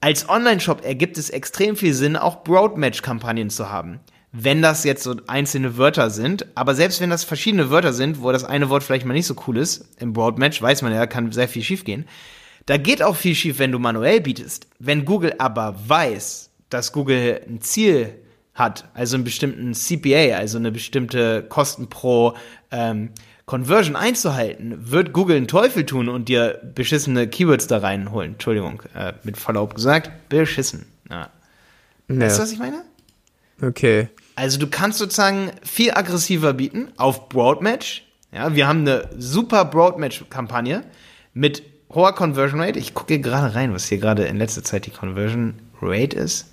Als 0.00 0.28
Online-Shop 0.28 0.84
ergibt 0.84 1.18
es 1.18 1.30
extrem 1.30 1.76
viel 1.76 1.94
Sinn, 1.94 2.16
auch 2.16 2.44
Broadmatch-Kampagnen 2.44 3.50
zu 3.50 3.70
haben 3.70 4.00
wenn 4.36 4.62
das 4.62 4.82
jetzt 4.82 5.04
so 5.04 5.14
einzelne 5.28 5.78
Wörter 5.78 6.10
sind. 6.10 6.44
Aber 6.56 6.74
selbst 6.74 7.00
wenn 7.00 7.08
das 7.08 7.22
verschiedene 7.22 7.70
Wörter 7.70 7.92
sind, 7.92 8.20
wo 8.20 8.32
das 8.32 8.42
eine 8.42 8.68
Wort 8.68 8.82
vielleicht 8.82 9.06
mal 9.06 9.14
nicht 9.14 9.26
so 9.26 9.36
cool 9.46 9.56
ist, 9.56 9.88
im 10.00 10.12
Broadmatch, 10.12 10.60
weiß 10.60 10.82
man 10.82 10.92
ja, 10.92 11.06
kann 11.06 11.30
sehr 11.30 11.46
viel 11.48 11.62
schief 11.62 11.84
gehen. 11.84 12.04
Da 12.66 12.76
geht 12.78 13.02
auch 13.02 13.16
viel 13.16 13.34
schief, 13.34 13.58
wenn 13.58 13.72
du 13.72 13.78
manuell 13.78 14.20
bietest. 14.20 14.66
Wenn 14.78 15.04
Google 15.04 15.34
aber 15.38 15.76
weiß, 15.86 16.50
dass 16.70 16.92
Google 16.92 17.40
ein 17.46 17.60
Ziel 17.60 18.14
hat, 18.54 18.88
also 18.94 19.16
einen 19.16 19.24
bestimmten 19.24 19.74
CPA, 19.74 20.36
also 20.36 20.58
eine 20.58 20.72
bestimmte 20.72 21.42
Kosten 21.42 21.88
pro 21.88 22.34
ähm, 22.70 23.10
Conversion 23.46 23.96
einzuhalten, 23.96 24.90
wird 24.90 25.12
Google 25.12 25.36
einen 25.36 25.48
Teufel 25.48 25.84
tun 25.84 26.08
und 26.08 26.28
dir 26.28 26.60
beschissene 26.74 27.28
Keywords 27.28 27.66
da 27.66 27.78
reinholen. 27.78 28.32
Entschuldigung, 28.32 28.82
äh, 28.94 29.12
mit 29.24 29.36
Verlaub 29.36 29.74
gesagt, 29.74 30.10
beschissen. 30.28 30.86
Ja. 31.10 31.28
Ja. 32.08 32.20
Weißt 32.20 32.38
du, 32.38 32.42
was 32.42 32.52
ich 32.52 32.58
meine? 32.58 32.82
Okay. 33.60 34.08
Also 34.36 34.58
du 34.58 34.66
kannst 34.66 34.98
sozusagen 34.98 35.50
viel 35.62 35.92
aggressiver 35.92 36.54
bieten 36.54 36.88
auf 36.96 37.28
Broadmatch. 37.28 38.04
Ja, 38.32 38.54
wir 38.54 38.66
haben 38.66 38.80
eine 38.80 39.08
super 39.16 39.64
Broadmatch-Kampagne 39.64 40.82
mit 41.34 41.62
hoher 41.94 42.14
Conversion 42.14 42.60
Rate. 42.60 42.78
Ich 42.78 42.94
gucke 42.94 43.14
hier 43.14 43.22
gerade 43.22 43.54
rein, 43.54 43.72
was 43.72 43.86
hier 43.86 43.98
gerade 43.98 44.24
in 44.24 44.36
letzter 44.36 44.64
Zeit 44.64 44.86
die 44.86 44.90
Conversion 44.90 45.54
Rate 45.80 46.16
ist. 46.16 46.52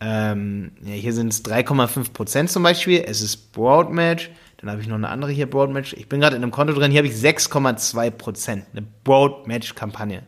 Ähm, 0.00 0.72
ja, 0.82 0.92
hier 0.92 1.12
sind 1.12 1.28
es 1.28 1.44
3,5% 1.44 2.46
zum 2.48 2.62
Beispiel. 2.62 3.02
Es 3.06 3.22
ist 3.22 3.52
Broadmatch. 3.52 4.30
Dann 4.58 4.70
habe 4.70 4.80
ich 4.80 4.88
noch 4.88 4.96
eine 4.96 5.08
andere 5.08 5.32
hier, 5.32 5.48
Broadmatch. 5.48 5.94
Ich 5.94 6.08
bin 6.08 6.20
gerade 6.20 6.36
in 6.36 6.42
einem 6.42 6.52
Konto 6.52 6.72
drin. 6.72 6.90
Hier 6.90 6.98
habe 6.98 7.08
ich 7.08 7.14
6,2%. 7.14 8.50
Eine 8.50 8.86
Broadmatch-Kampagne. 9.04 10.22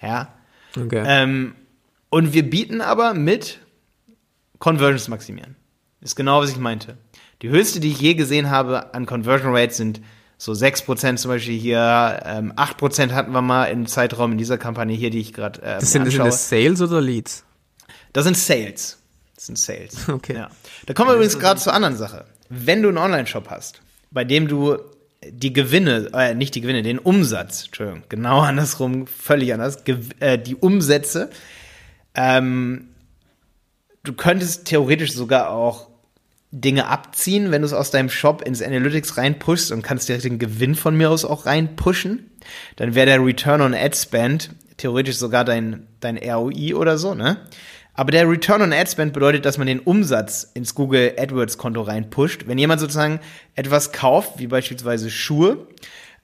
Ja. 0.00 0.34
Okay. 0.76 1.02
Ähm, 1.06 1.54
und 2.10 2.32
wir 2.32 2.48
bieten 2.48 2.80
aber 2.80 3.14
mit 3.14 3.58
Conversions 4.58 5.08
maximieren. 5.08 5.56
Ist 6.00 6.16
genau, 6.16 6.40
was 6.40 6.50
ich 6.50 6.58
meinte. 6.58 6.96
Die 7.42 7.48
höchste, 7.48 7.80
die 7.80 7.90
ich 7.90 8.00
je 8.00 8.14
gesehen 8.14 8.50
habe 8.50 8.94
an 8.94 9.06
Conversion 9.06 9.54
Rates 9.54 9.76
sind 9.76 10.00
so 10.40 10.52
6% 10.52 11.16
zum 11.16 11.28
Beispiel 11.28 11.58
hier, 11.58 12.22
ähm, 12.24 12.54
8% 12.56 13.12
hatten 13.12 13.32
wir 13.32 13.42
mal 13.42 13.66
im 13.66 13.86
Zeitraum 13.86 14.32
in 14.32 14.38
dieser 14.38 14.56
Kampagne 14.56 14.96
hier, 14.96 15.10
die 15.10 15.20
ich 15.20 15.34
gerade 15.34 15.60
äh, 15.60 15.78
das 15.78 15.92
sind, 15.92 16.02
anschaue. 16.02 16.12
sind 16.12 16.26
das 16.26 16.48
Sales 16.48 16.80
oder 16.80 17.02
Leads? 17.02 17.44
Das 18.14 18.24
sind 18.24 18.38
Sales. 18.38 18.96
Das 19.34 19.46
sind 19.46 19.58
Sales. 19.58 20.08
Okay. 20.08 20.36
Ja. 20.36 20.50
Da 20.86 20.94
kommen 20.94 21.10
wir 21.10 21.16
übrigens 21.16 21.38
gerade 21.38 21.60
zur 21.60 21.74
anderen 21.74 21.94
Sache. 21.94 22.24
Wenn 22.48 22.80
du 22.80 22.88
einen 22.88 22.96
Online-Shop 22.96 23.50
hast, 23.50 23.82
bei 24.12 24.24
dem 24.24 24.48
du 24.48 24.78
die 25.28 25.52
Gewinne, 25.52 26.08
äh, 26.14 26.34
nicht 26.34 26.54
die 26.54 26.62
Gewinne, 26.62 26.82
den 26.82 26.98
Umsatz, 26.98 27.66
Entschuldigung, 27.66 28.04
genau 28.08 28.40
andersrum, 28.40 29.06
völlig 29.06 29.52
anders, 29.52 29.82
äh, 30.20 30.38
die 30.38 30.56
Umsätze, 30.56 31.28
ähm, 32.14 32.88
du 34.04 34.14
könntest 34.14 34.64
theoretisch 34.64 35.12
sogar 35.12 35.50
auch 35.50 35.89
Dinge 36.52 36.88
abziehen, 36.88 37.50
wenn 37.50 37.62
du 37.62 37.66
es 37.66 37.72
aus 37.72 37.90
deinem 37.90 38.10
Shop 38.10 38.42
ins 38.42 38.62
Analytics 38.62 39.16
reinpushst 39.16 39.70
und 39.70 39.82
kannst 39.82 40.08
direkt 40.08 40.24
den 40.24 40.38
Gewinn 40.38 40.74
von 40.74 40.96
mir 40.96 41.10
aus 41.10 41.24
auch 41.24 41.46
reinpushen. 41.46 42.30
Dann 42.76 42.94
wäre 42.94 43.06
der 43.06 43.24
Return 43.24 43.60
on 43.60 43.74
Ad 43.74 43.96
Spend 43.96 44.50
theoretisch 44.76 45.16
sogar 45.16 45.44
dein, 45.44 45.86
dein 46.00 46.16
ROI 46.16 46.74
oder 46.74 46.98
so, 46.98 47.14
ne? 47.14 47.36
Aber 47.94 48.12
der 48.12 48.28
Return 48.28 48.62
on 48.62 48.72
Ad 48.72 48.90
Spend 48.90 49.12
bedeutet, 49.12 49.44
dass 49.44 49.58
man 49.58 49.66
den 49.66 49.80
Umsatz 49.80 50.50
ins 50.54 50.74
Google 50.74 51.14
AdWords 51.18 51.58
Konto 51.58 51.82
reinpusht. 51.82 52.46
Wenn 52.46 52.56
jemand 52.56 52.80
sozusagen 52.80 53.20
etwas 53.56 53.92
kauft, 53.92 54.38
wie 54.38 54.46
beispielsweise 54.46 55.10
Schuhe, 55.10 55.66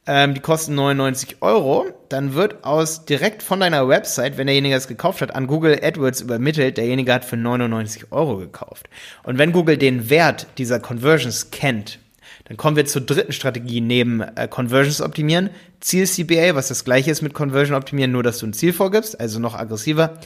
ähm, 0.06 0.34
die 0.34 0.40
kosten 0.40 0.74
99 0.74 1.38
Euro, 1.40 1.86
dann 2.08 2.34
wird 2.34 2.64
aus 2.64 3.04
direkt 3.04 3.42
von 3.42 3.60
deiner 3.60 3.88
Website, 3.88 4.38
wenn 4.38 4.46
derjenige 4.46 4.74
das 4.74 4.88
gekauft 4.88 5.20
hat, 5.20 5.34
an 5.34 5.46
Google 5.46 5.80
AdWords 5.82 6.20
übermittelt, 6.20 6.76
derjenige 6.76 7.12
hat 7.12 7.24
für 7.24 7.36
99 7.36 8.12
Euro 8.12 8.36
gekauft. 8.36 8.88
Und 9.24 9.38
wenn 9.38 9.52
Google 9.52 9.76
den 9.76 10.08
Wert 10.08 10.46
dieser 10.58 10.78
Conversions 10.78 11.50
kennt, 11.50 11.98
dann 12.44 12.56
kommen 12.56 12.76
wir 12.76 12.86
zur 12.86 13.02
dritten 13.02 13.32
Strategie 13.32 13.80
neben 13.80 14.20
äh, 14.20 14.46
Conversions 14.48 15.00
optimieren, 15.00 15.50
Ziel 15.80 16.06
CPA, 16.06 16.54
was 16.54 16.68
das 16.68 16.84
gleiche 16.84 17.10
ist 17.10 17.22
mit 17.22 17.34
Conversion 17.34 17.76
optimieren, 17.76 18.12
nur 18.12 18.22
dass 18.22 18.38
du 18.38 18.46
ein 18.46 18.52
Ziel 18.52 18.72
vorgibst, 18.72 19.18
also 19.18 19.40
noch 19.40 19.54
aggressiver. 19.56 20.18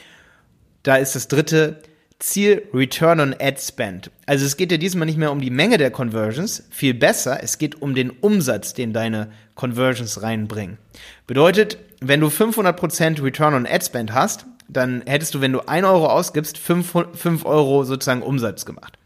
Da 0.82 0.96
ist 0.96 1.14
das 1.14 1.28
dritte 1.28 1.80
Ziel 2.20 2.68
Return 2.72 3.18
on 3.18 3.34
Ad 3.40 3.58
Spend. 3.58 4.10
Also 4.26 4.44
es 4.44 4.56
geht 4.56 4.70
ja 4.70 4.78
diesmal 4.78 5.06
nicht 5.06 5.18
mehr 5.18 5.32
um 5.32 5.40
die 5.40 5.50
Menge 5.50 5.78
der 5.78 5.90
Conversions, 5.90 6.62
viel 6.70 6.94
besser, 6.94 7.42
es 7.42 7.58
geht 7.58 7.80
um 7.80 7.94
den 7.94 8.10
Umsatz, 8.10 8.74
den 8.74 8.92
deine 8.92 9.32
Conversions 9.54 10.22
reinbringen. 10.22 10.78
Bedeutet, 11.26 11.78
wenn 12.00 12.20
du 12.20 12.28
500% 12.28 13.22
Return 13.22 13.54
on 13.54 13.66
Ad 13.66 13.84
Spend 13.84 14.12
hast, 14.12 14.46
dann 14.68 15.02
hättest 15.06 15.34
du, 15.34 15.40
wenn 15.40 15.52
du 15.52 15.60
1 15.60 15.86
Euro 15.86 16.06
ausgibst, 16.06 16.56
5, 16.58 16.94
5 17.14 17.44
Euro 17.44 17.84
sozusagen 17.84 18.22
Umsatz 18.22 18.64
gemacht. 18.64 18.98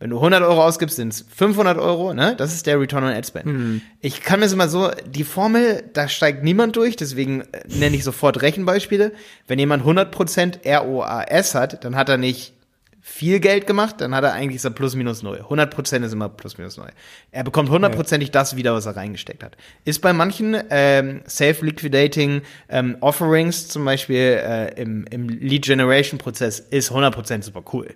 Wenn 0.00 0.08
du 0.08 0.16
100 0.16 0.42
Euro 0.42 0.64
ausgibst, 0.64 0.96
sind 0.96 1.12
es 1.12 1.26
500 1.36 1.76
Euro, 1.76 2.14
ne? 2.14 2.34
Das 2.34 2.54
ist 2.54 2.66
der 2.66 2.80
Return 2.80 3.04
on 3.04 3.10
Ad 3.10 3.26
Spend. 3.26 3.44
Mhm. 3.44 3.82
Ich 4.00 4.22
kann 4.22 4.40
mir 4.40 4.48
so 4.48 4.56
mal 4.56 4.70
so, 4.70 4.90
die 5.06 5.24
Formel, 5.24 5.84
da 5.92 6.08
steigt 6.08 6.42
niemand 6.42 6.74
durch, 6.76 6.96
deswegen 6.96 7.42
äh, 7.52 7.64
nenne 7.68 7.96
ich 7.96 8.02
sofort 8.02 8.40
Rechenbeispiele. 8.40 9.12
Wenn 9.46 9.58
jemand 9.58 9.84
100% 9.84 10.66
ROAS 10.66 11.54
hat, 11.54 11.84
dann 11.84 11.96
hat 11.96 12.08
er 12.08 12.16
nicht 12.16 12.54
viel 13.02 13.40
Geld 13.40 13.66
gemacht, 13.66 13.96
dann 13.98 14.14
hat 14.14 14.24
er 14.24 14.32
eigentlich 14.32 14.62
so 14.62 14.70
plus 14.70 14.94
minus 14.94 15.22
null. 15.22 15.44
100% 15.46 16.04
ist 16.04 16.12
immer 16.14 16.30
plus 16.30 16.56
minus 16.56 16.78
null. 16.78 16.90
Er 17.30 17.44
bekommt 17.44 17.68
hundertprozentig 17.68 18.28
ja. 18.28 18.32
das 18.32 18.56
wieder, 18.56 18.72
was 18.72 18.86
er 18.86 18.96
reingesteckt 18.96 19.42
hat. 19.42 19.58
Ist 19.84 20.00
bei 20.00 20.14
manchen 20.14 20.56
ähm, 20.70 21.20
Self-Liquidating 21.28 22.40
ähm, 22.70 22.96
Offerings, 23.00 23.68
zum 23.68 23.84
Beispiel 23.84 24.40
äh, 24.42 24.80
im, 24.80 25.04
im 25.10 25.28
Lead-Generation-Prozess, 25.28 26.60
ist 26.60 26.90
100% 26.90 27.42
super 27.42 27.64
cool. 27.74 27.88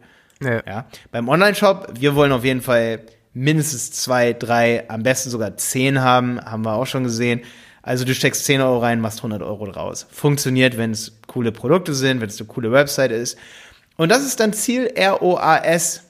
Ja. 0.43 0.63
ja. 0.67 0.87
Beim 1.11 1.29
Online-Shop, 1.29 1.95
wir 1.99 2.15
wollen 2.15 2.33
auf 2.33 2.45
jeden 2.45 2.63
Fall 2.63 3.01
mindestens 3.33 3.91
zwei, 3.93 4.33
drei, 4.33 4.89
am 4.89 5.03
besten 5.03 5.31
sogar 5.31 5.57
zehn 5.57 6.01
haben, 6.01 6.41
haben 6.41 6.65
wir 6.65 6.75
auch 6.75 6.87
schon 6.87 7.05
gesehen. 7.05 7.43
Also 7.83 8.07
du 8.07 8.15
steckst 8.15 8.47
10 8.47 8.63
Euro 8.63 8.79
rein, 8.79 9.03
machst 9.03 9.19
100 9.19 9.43
Euro 9.43 9.67
draus. 9.67 10.07
Funktioniert, 10.11 10.79
wenn 10.79 10.93
es 10.93 11.19
coole 11.27 11.53
Produkte 11.53 11.93
sind, 11.93 12.23
wenn 12.23 12.31
es 12.31 12.41
eine 12.41 12.49
coole 12.49 12.73
Website 12.73 13.11
ist. 13.11 13.37
Und 13.99 14.11
das 14.11 14.25
ist 14.25 14.41
dann 14.41 14.55
Ziel 14.55 14.91
ROAS. 14.97 16.03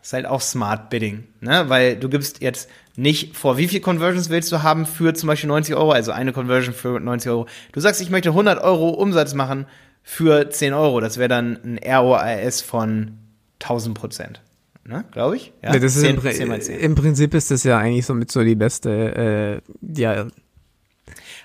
Ist 0.00 0.12
halt 0.12 0.26
auch 0.26 0.40
Smart 0.40 0.88
Bidding, 0.88 1.24
ne? 1.40 1.64
Weil 1.68 1.96
du 1.96 2.08
gibst 2.08 2.40
jetzt 2.40 2.70
nicht 2.96 3.36
vor, 3.36 3.58
wie 3.58 3.66
viel 3.66 3.80
Conversions 3.80 4.30
willst 4.30 4.50
du 4.52 4.62
haben 4.62 4.86
für 4.86 5.12
zum 5.12 5.26
Beispiel 5.26 5.48
90 5.48 5.74
Euro, 5.74 5.90
also 5.90 6.12
eine 6.12 6.32
Conversion 6.32 6.72
für 6.72 7.00
90 7.00 7.30
Euro. 7.30 7.46
Du 7.72 7.80
sagst, 7.80 8.00
ich 8.00 8.08
möchte 8.08 8.30
100 8.30 8.62
Euro 8.62 8.90
Umsatz 8.90 9.34
machen 9.34 9.66
für 10.02 10.50
10 10.50 10.72
Euro. 10.72 11.00
Das 11.00 11.18
wäre 11.18 11.28
dann 11.28 11.58
ein 11.64 11.80
ROAS 11.84 12.60
von 12.60 13.18
1000 13.60 13.98
Prozent. 13.98 14.42
Ne, 14.84 15.04
glaube 15.12 15.36
ich. 15.36 15.52
Ja, 15.62 15.74
ja 15.74 15.78
das 15.78 16.00
10, 16.00 16.16
ist 16.16 16.40
im, 16.40 16.60
10 16.60 16.80
im, 16.80 16.94
Prinzip 16.94 17.34
ist 17.34 17.50
das 17.50 17.62
ja 17.64 17.78
eigentlich 17.78 18.06
somit 18.06 18.32
so 18.32 18.42
die 18.42 18.56
beste 18.56 19.60
äh, 19.62 20.02
ja, 20.02 20.26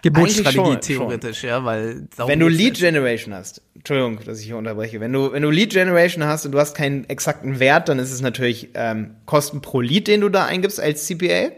Geburtsstrategie 0.02 0.78
theoretisch, 0.78 1.40
schon. 1.42 1.50
ja, 1.50 1.66
weil 1.66 2.08
wenn 2.18 2.40
du 2.40 2.48
Lead 2.48 2.76
Generation 2.76 3.34
hast, 3.34 3.62
Entschuldigung, 3.76 4.20
dass 4.24 4.40
ich 4.40 4.46
hier 4.46 4.58
unterbreche, 4.58 5.00
wenn 5.00 5.12
du 5.12 5.32
wenn 5.32 5.42
du 5.42 5.50
Lead 5.50 5.72
Generation 5.72 6.24
hast 6.24 6.46
und 6.46 6.52
du 6.52 6.60
hast 6.60 6.76
keinen 6.76 7.10
exakten 7.10 7.60
Wert, 7.60 7.90
dann 7.90 8.00
ist 8.00 8.12
es 8.12 8.22
natürlich 8.22 8.70
ähm, 8.74 9.16
Kosten 9.26 9.62
pro 9.62 9.82
Lead, 9.82 10.08
den 10.08 10.22
du 10.22 10.30
da 10.30 10.46
eingibst 10.46 10.80
als 10.80 11.06
CPA. 11.06 11.52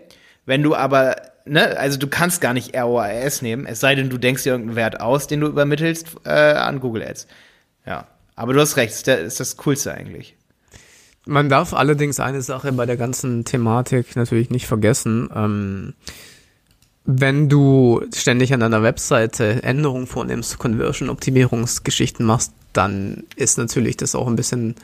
Wenn 0.45 0.63
du 0.63 0.75
aber 0.75 1.17
ne, 1.47 1.77
also 1.77 1.97
du 1.97 2.07
kannst 2.07 2.41
gar 2.41 2.53
nicht 2.53 2.75
ROAS 2.75 3.41
nehmen, 3.41 3.65
es 3.65 3.79
sei 3.79 3.95
denn, 3.95 4.09
du 4.09 4.17
denkst 4.17 4.43
dir 4.43 4.51
irgendeinen 4.51 4.75
Wert 4.75 5.01
aus, 5.01 5.27
den 5.27 5.41
du 5.41 5.47
übermittelst 5.47 6.07
äh, 6.25 6.29
an 6.29 6.79
Google 6.79 7.03
Ads. 7.03 7.27
Ja, 7.85 8.07
aber 8.35 8.53
du 8.53 8.59
hast 8.59 8.77
recht, 8.77 8.93
ist, 8.93 9.07
der, 9.07 9.19
ist 9.19 9.39
das 9.39 9.57
Coolste 9.57 9.93
eigentlich. 9.93 10.35
Man 11.25 11.49
darf 11.49 11.73
allerdings 11.73 12.19
eine 12.19 12.41
Sache 12.41 12.71
bei 12.71 12.85
der 12.85 12.97
ganzen 12.97 13.43
Thematik 13.43 14.15
natürlich 14.15 14.49
nicht 14.49 14.67
vergessen. 14.67 15.29
Ähm, 15.35 15.93
wenn 17.03 17.49
du 17.49 18.05
ständig 18.13 18.53
an 18.53 18.59
deiner 18.59 18.83
Webseite 18.83 19.63
Änderungen 19.63 20.07
vornimmst, 20.07 20.57
Conversion-Optimierungsgeschichten 20.57 22.25
machst, 22.25 22.51
dann 22.73 23.23
ist 23.35 23.57
natürlich 23.57 23.97
das 23.97 24.13
auch 24.13 24.27
ein 24.27 24.35
bisschen, 24.35 24.75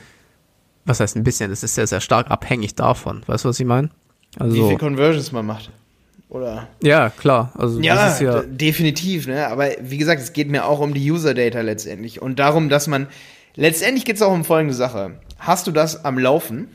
was 0.86 1.00
heißt 1.00 1.16
ein 1.16 1.24
bisschen, 1.24 1.50
das 1.50 1.64
ist 1.64 1.76
sehr, 1.76 1.88
sehr 1.88 2.02
stark 2.02 2.32
abhängig 2.32 2.76
davon. 2.76 3.24
Weißt 3.28 3.46
du, 3.46 3.50
was 3.50 3.60
ich 3.60 3.66
meine? 3.66 3.90
Also, 4.40 4.56
Wie 4.56 4.68
viel 4.70 4.78
Conversions 4.78 5.32
man 5.32 5.46
macht. 5.46 5.70
Oder? 6.34 6.68
Ja, 6.82 7.12
klar. 7.12 7.54
Also 7.56 7.80
ja, 7.80 8.20
ja 8.20 8.42
definitiv, 8.42 9.28
ne? 9.28 9.48
Aber 9.48 9.70
wie 9.82 9.98
gesagt, 9.98 10.20
es 10.20 10.34
geht 10.34 10.50
mir 10.50 10.66
auch 10.66 10.80
um 10.80 10.96
die 10.96 11.12
User 11.12 11.36
Data 11.36 11.62
letztendlich 11.62 12.22
und 12.22 12.40
darum, 12.40 12.70
dass 12.70 12.88
man 12.88 13.08
letztendlich 13.56 14.04
geht 14.04 14.16
es 14.16 14.22
auch 14.24 14.34
um 14.34 14.44
folgende 14.44 14.74
Sache. 14.74 15.20
Hast 15.38 15.68
du 15.68 15.72
das 15.72 16.04
am 16.06 16.18
Laufen, 16.18 16.70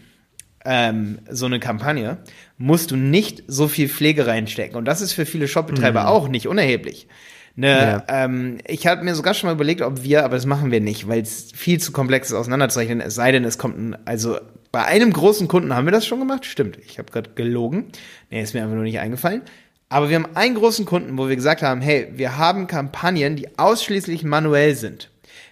ähm, 0.64 1.18
so 1.28 1.46
eine 1.46 1.58
Kampagne, 1.58 2.18
musst 2.56 2.92
du 2.92 2.96
nicht 2.96 3.42
so 3.48 3.66
viel 3.66 3.88
Pflege 3.88 4.28
reinstecken. 4.28 4.76
Und 4.76 4.84
das 4.84 5.00
ist 5.00 5.12
für 5.12 5.26
viele 5.26 5.48
Shopbetreiber 5.48 6.02
mhm. 6.02 6.06
auch 6.06 6.28
nicht 6.28 6.46
unerheblich. 6.46 7.08
Ne, 7.56 8.04
ja. 8.08 8.24
ähm, 8.24 8.58
ich 8.68 8.86
habe 8.86 9.02
mir 9.02 9.16
sogar 9.16 9.34
schon 9.34 9.48
mal 9.48 9.54
überlegt, 9.54 9.82
ob 9.82 10.04
wir, 10.04 10.24
aber 10.24 10.36
das 10.36 10.46
machen 10.46 10.70
wir 10.70 10.80
nicht, 10.80 11.08
weil 11.08 11.22
es 11.22 11.50
viel 11.52 11.80
zu 11.80 11.90
komplex 11.90 12.28
ist 12.28 12.36
auseinanderzurechnen, 12.36 13.00
es 13.00 13.16
sei 13.16 13.32
denn, 13.32 13.44
es 13.44 13.58
kommt 13.58 13.76
ein, 13.76 13.96
also 14.04 14.38
bei 14.72 14.84
einem 14.84 15.12
großen 15.12 15.48
Kunden 15.48 15.75
haben 15.75 15.87
wir 15.87 15.92
das 15.92 16.06
schon 16.06 16.18
gemacht, 16.18 16.44
stimmt, 16.44 16.78
ich 16.78 16.98
habe 16.98 17.10
gerade 17.10 17.30
gelogen, 17.34 17.87
nee, 18.30 18.42
ist 18.42 18.54
mir 18.54 18.62
einfach 18.62 18.75
nur 18.75 18.84
nicht 18.84 19.00
eingefallen, 19.00 19.42
aber 19.88 20.10
wir 20.10 20.16
haben 20.16 20.37
einen 20.37 20.54
großen 20.54 20.84
Kunden, 20.84 21.16
wo 21.16 21.28
wir 21.28 21.37
gesagt 21.37 21.62
haben, 21.62 21.80
hey, 21.80 22.08
wir 22.14 22.37
haben 22.37 22.66
Kampagnen, 22.66 23.37
die 23.37 23.58
ausschließlich 23.58 24.22
manuell 24.25 24.75
sind. 24.75 25.10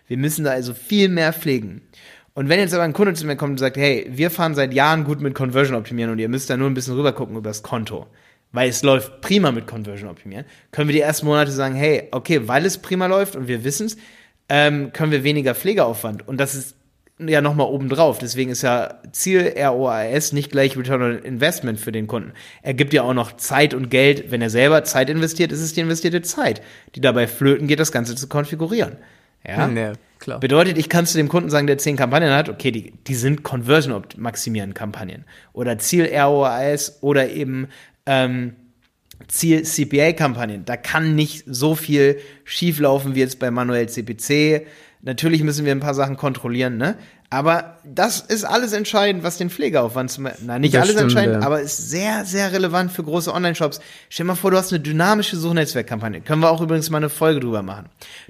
Wir 0.08 0.18
müssen 0.18 0.44
da 0.44 0.50
also 0.50 0.75
viel 0.75 1.08
mehr 1.08 1.32
pflegen. 1.32 1.82
Und 2.35 2.50
wenn 2.50 2.61
jetzt 2.61 2.75
aber 2.75 2.82
ein 2.82 2.92
Kunde 2.92 3.14
zu 3.14 3.26
mir 3.26 3.37
kommt 3.37 3.52
und 3.52 3.58
sagt, 3.58 3.78
hey, 3.78 4.06
wir 4.11 4.30
fahren 4.30 4.54
seit 4.54 4.75
Jahren 4.75 5.04
gut 5.04 5.23
mit 5.23 5.35
Conversion 5.35 5.75
optimieren 5.75 6.12
und 6.12 6.18
ihr 6.18 6.28
müsst 6.28 6.50
da 6.50 6.56
nur 6.58 6.68
ein 6.68 6.75
bisschen 6.75 6.94
rüber 6.94 7.14
gucken 7.14 7.37
über 7.37 7.49
das 7.49 7.62
Konto, 7.62 8.06
weil 8.52 8.68
es 8.68 8.82
läuft 8.82 9.23
prima 9.23 9.52
mit 9.52 9.66
Conversion 9.66 10.11
optimieren, 10.11 10.44
können 10.70 10.88
wir 10.88 10.94
die 10.94 11.00
ersten 11.00 11.25
Monate 11.25 11.50
sagen, 11.50 11.75
hey, 11.75 12.08
okay, 12.11 12.46
weil 12.46 12.66
es 12.66 12.76
prima 12.76 13.06
läuft 13.06 13.37
und 13.37 13.49
wir 13.49 13.64
wissen 13.64 13.87
es, 13.87 13.96
ähm, 14.50 14.92
können 14.92 15.12
wir 15.12 15.25
weniger 15.25 15.54
Pflegeaufwand. 15.54 16.28
Und 16.28 16.38
das 16.38 16.54
ist 16.54 16.75
ja 17.18 17.40
nochmal 17.40 17.66
obendrauf. 17.68 18.18
Deswegen 18.18 18.50
ist 18.50 18.62
ja 18.62 19.00
Ziel 19.12 19.54
ROAS 19.56 20.32
nicht 20.32 20.50
gleich 20.50 20.76
Return 20.76 21.02
on 21.02 21.18
Investment 21.18 21.80
für 21.80 21.93
den 21.93 22.06
Kunden. 22.06 22.32
Er 22.62 22.75
gibt 22.75 22.93
ja 22.93 23.02
auch 23.02 23.14
noch 23.14 23.32
Zeit 23.32 23.75
und 23.75 23.91
Geld. 23.91 24.30
Wenn 24.30 24.43
er 24.43 24.50
selber 24.50 24.84
Zeit 24.84 25.08
investiert, 25.08 25.52
ist 25.52 25.60
es 25.60 25.73
die 25.73 25.80
investierte 25.80 26.23
Zeit, 26.23 26.60
die 26.95 27.00
dabei 27.00 27.26
flöten 27.26 27.67
geht, 27.67 27.80
das 27.80 27.93
Ganze 27.93 28.14
zu 28.14 28.28
konfigurieren. 28.28 28.97
Ja, 29.47 29.69
nee, 29.69 29.93
klar. 30.19 30.41
Bedeutet, 30.41 30.76
ich 30.76 30.88
kann 30.88 31.06
zu 31.06 31.17
dem 31.17 31.28
Kunden 31.28 31.50
sagen, 31.50 31.67
der 31.67 31.78
zehn 31.78 31.97
Kampagnen 31.97 32.34
hat, 32.34 32.49
okay, 32.49 32.73
die, 32.73 32.93
die 33.06 33.14
sind 33.14 33.45
Conversion 33.45 34.02
maximieren 34.17 34.75
Kampagnen 34.75 35.25
oder 35.52 35.78
Ziel 35.78 36.06
ROAS 36.12 36.99
oder 37.00 37.30
eben 37.30 37.69
ähm, 38.06 38.56
Ziel 39.28 39.62
CPA-Kampagnen. 39.62 40.64
Da 40.64 40.76
kann 40.76 41.14
nicht 41.14 41.45
so 41.47 41.75
viel 41.75 42.19
schieflaufen 42.45 43.14
wie 43.14 43.21
jetzt 43.21 43.38
bei 43.38 43.50
manuell 43.50 43.88
CPC. 43.88 44.67
Natürlich 45.06 45.45
müssen 45.45 45.64
wir 45.64 45.71
ein 45.71 45.78
paar 45.78 45.95
Sachen 45.95 46.16
kontrollieren, 46.16 46.78
ne? 46.78 46.97
Aber 47.30 47.76
das 47.84 48.21
ist 48.21 48.42
alles 48.42 48.73
entscheidend, 48.73 49.23
was 49.23 49.36
den 49.36 49.50
Pflegeaufwand 49.50 50.10
zum, 50.10 50.28
na, 50.45 50.58
nicht 50.58 50.75
das 50.75 50.82
alles 50.82 50.95
stimmt, 50.95 51.12
entscheidend, 51.12 51.42
ja. 51.42 51.47
aber 51.47 51.60
ist 51.60 51.90
sehr, 51.90 52.25
sehr 52.25 52.52
relevant 52.52 52.90
für 52.90 53.04
große 53.04 53.32
Online-Shops. 53.32 53.80
Stell 54.08 54.25
dir 54.25 54.32
mal 54.32 54.34
vor, 54.34 54.50
du 54.50 54.56
hast 54.56 54.73
eine 54.73 54.80
dynamische 54.80 55.36
Suchnetzwerkkampagne. 55.36 56.23
Können 56.23 56.42
wir 56.42 56.50
auch 56.50 56.60
übrigens 56.60 56.90
mal 56.90 56.99
eine 56.99 57.08
Folge 57.08 57.38
drüber 57.38 57.62
machen. 57.62 57.86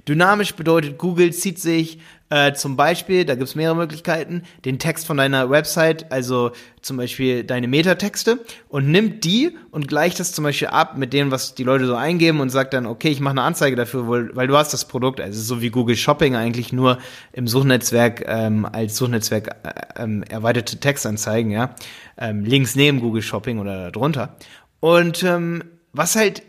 Dynamisch 0.07 0.53
bedeutet, 0.53 0.99
Google 0.99 1.33
zieht 1.33 1.59
sich 1.59 1.99
äh, 2.29 2.53
zum 2.53 2.75
Beispiel, 2.75 3.23
da 3.23 3.35
gibt's 3.35 3.55
mehrere 3.55 3.77
Möglichkeiten, 3.77 4.43
den 4.65 4.79
Text 4.79 5.07
von 5.07 5.15
deiner 5.15 5.49
Website, 5.49 6.11
also 6.11 6.51
zum 6.81 6.97
Beispiel 6.97 7.45
deine 7.45 7.69
Metatexte, 7.69 8.43
und 8.67 8.91
nimmt 8.91 9.23
die 9.23 9.55
und 9.71 9.87
gleicht 9.87 10.19
das 10.19 10.33
zum 10.33 10.43
Beispiel 10.43 10.67
ab 10.67 10.97
mit 10.97 11.13
dem, 11.13 11.31
was 11.31 11.55
die 11.55 11.63
Leute 11.63 11.87
so 11.87 11.95
eingeben 11.95 12.41
und 12.41 12.49
sagt 12.49 12.73
dann, 12.73 12.85
okay, 12.85 13.07
ich 13.07 13.21
mache 13.21 13.31
eine 13.31 13.43
Anzeige 13.43 13.77
dafür, 13.77 14.09
weil, 14.09 14.35
weil 14.35 14.47
du 14.47 14.57
hast 14.57 14.73
das 14.73 14.85
Produkt, 14.85 15.21
also 15.21 15.41
so 15.41 15.61
wie 15.61 15.69
Google 15.69 15.95
Shopping 15.95 16.35
eigentlich 16.35 16.73
nur 16.73 16.97
im 17.31 17.47
Suchnetzwerk 17.47 18.25
ähm, 18.27 18.65
als 18.65 18.97
Suchnetzwerk 18.97 19.55
äh, 19.63 20.03
ähm, 20.03 20.23
erweiterte 20.23 20.81
Textanzeigen, 20.81 21.51
ja, 21.51 21.75
ähm, 22.17 22.43
links 22.43 22.75
neben 22.75 22.99
Google 22.99 23.21
Shopping 23.21 23.59
oder 23.59 23.89
darunter. 23.89 24.35
Und 24.81 25.23
ähm, 25.23 25.63
was 25.93 26.17
halt 26.17 26.43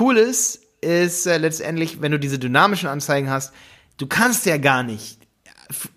cool 0.00 0.16
ist, 0.16 0.60
ist 0.80 1.26
äh, 1.26 1.38
letztendlich, 1.38 2.02
wenn 2.02 2.10
du 2.10 2.18
diese 2.18 2.40
dynamischen 2.40 2.88
Anzeigen 2.88 3.30
hast, 3.30 3.52
du 3.96 4.08
kannst 4.08 4.44
ja 4.46 4.56
gar 4.56 4.82
nicht 4.82 5.19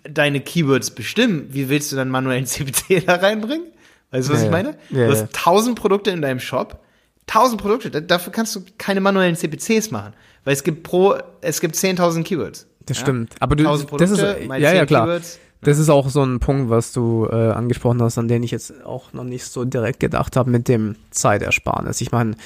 deine 0.08 0.40
Keywords 0.40 0.90
bestimmen, 0.90 1.48
wie 1.50 1.68
willst 1.68 1.92
du 1.92 1.96
dann 1.96 2.08
manuellen 2.08 2.46
CPC 2.46 3.06
da 3.06 3.16
reinbringen? 3.16 3.66
Weißt 4.10 4.28
du, 4.28 4.32
was 4.32 4.40
ja, 4.40 4.46
ich 4.46 4.52
meine? 4.52 4.76
Ja, 4.90 5.06
du 5.06 5.12
hast 5.12 5.32
tausend 5.32 5.78
Produkte 5.78 6.10
in 6.10 6.22
deinem 6.22 6.40
Shop, 6.40 6.80
tausend 7.26 7.60
Produkte, 7.60 7.90
dafür 8.02 8.32
kannst 8.32 8.54
du 8.54 8.60
keine 8.78 9.00
manuellen 9.00 9.34
CPCs 9.34 9.90
machen, 9.90 10.12
weil 10.44 10.54
es 10.54 10.62
gibt 10.62 10.84
pro, 10.84 11.16
es 11.40 11.60
gibt 11.60 11.74
10.000 11.74 12.22
Keywords. 12.22 12.66
Das 12.86 12.98
ja? 12.98 13.02
stimmt, 13.02 13.34
aber 13.40 13.56
du, 13.56 13.64
Produkte, 13.64 13.96
das 13.98 14.10
ist, 14.10 14.20
ja, 14.20 14.72
ja, 14.72 14.86
klar. 14.86 15.06
Keywords. 15.06 15.40
Das 15.64 15.78
ist 15.78 15.88
auch 15.88 16.10
so 16.10 16.22
ein 16.22 16.40
Punkt, 16.40 16.68
was 16.68 16.92
du 16.92 17.26
äh, 17.30 17.34
angesprochen 17.34 18.02
hast, 18.02 18.18
an 18.18 18.28
den 18.28 18.42
ich 18.42 18.50
jetzt 18.50 18.84
auch 18.84 19.14
noch 19.14 19.24
nicht 19.24 19.44
so 19.44 19.64
direkt 19.64 19.98
gedacht 19.98 20.36
habe 20.36 20.50
mit 20.50 20.68
dem 20.68 20.96
Zeitersparnis. 21.10 22.02
Ich 22.02 22.12
meine, 22.12 22.36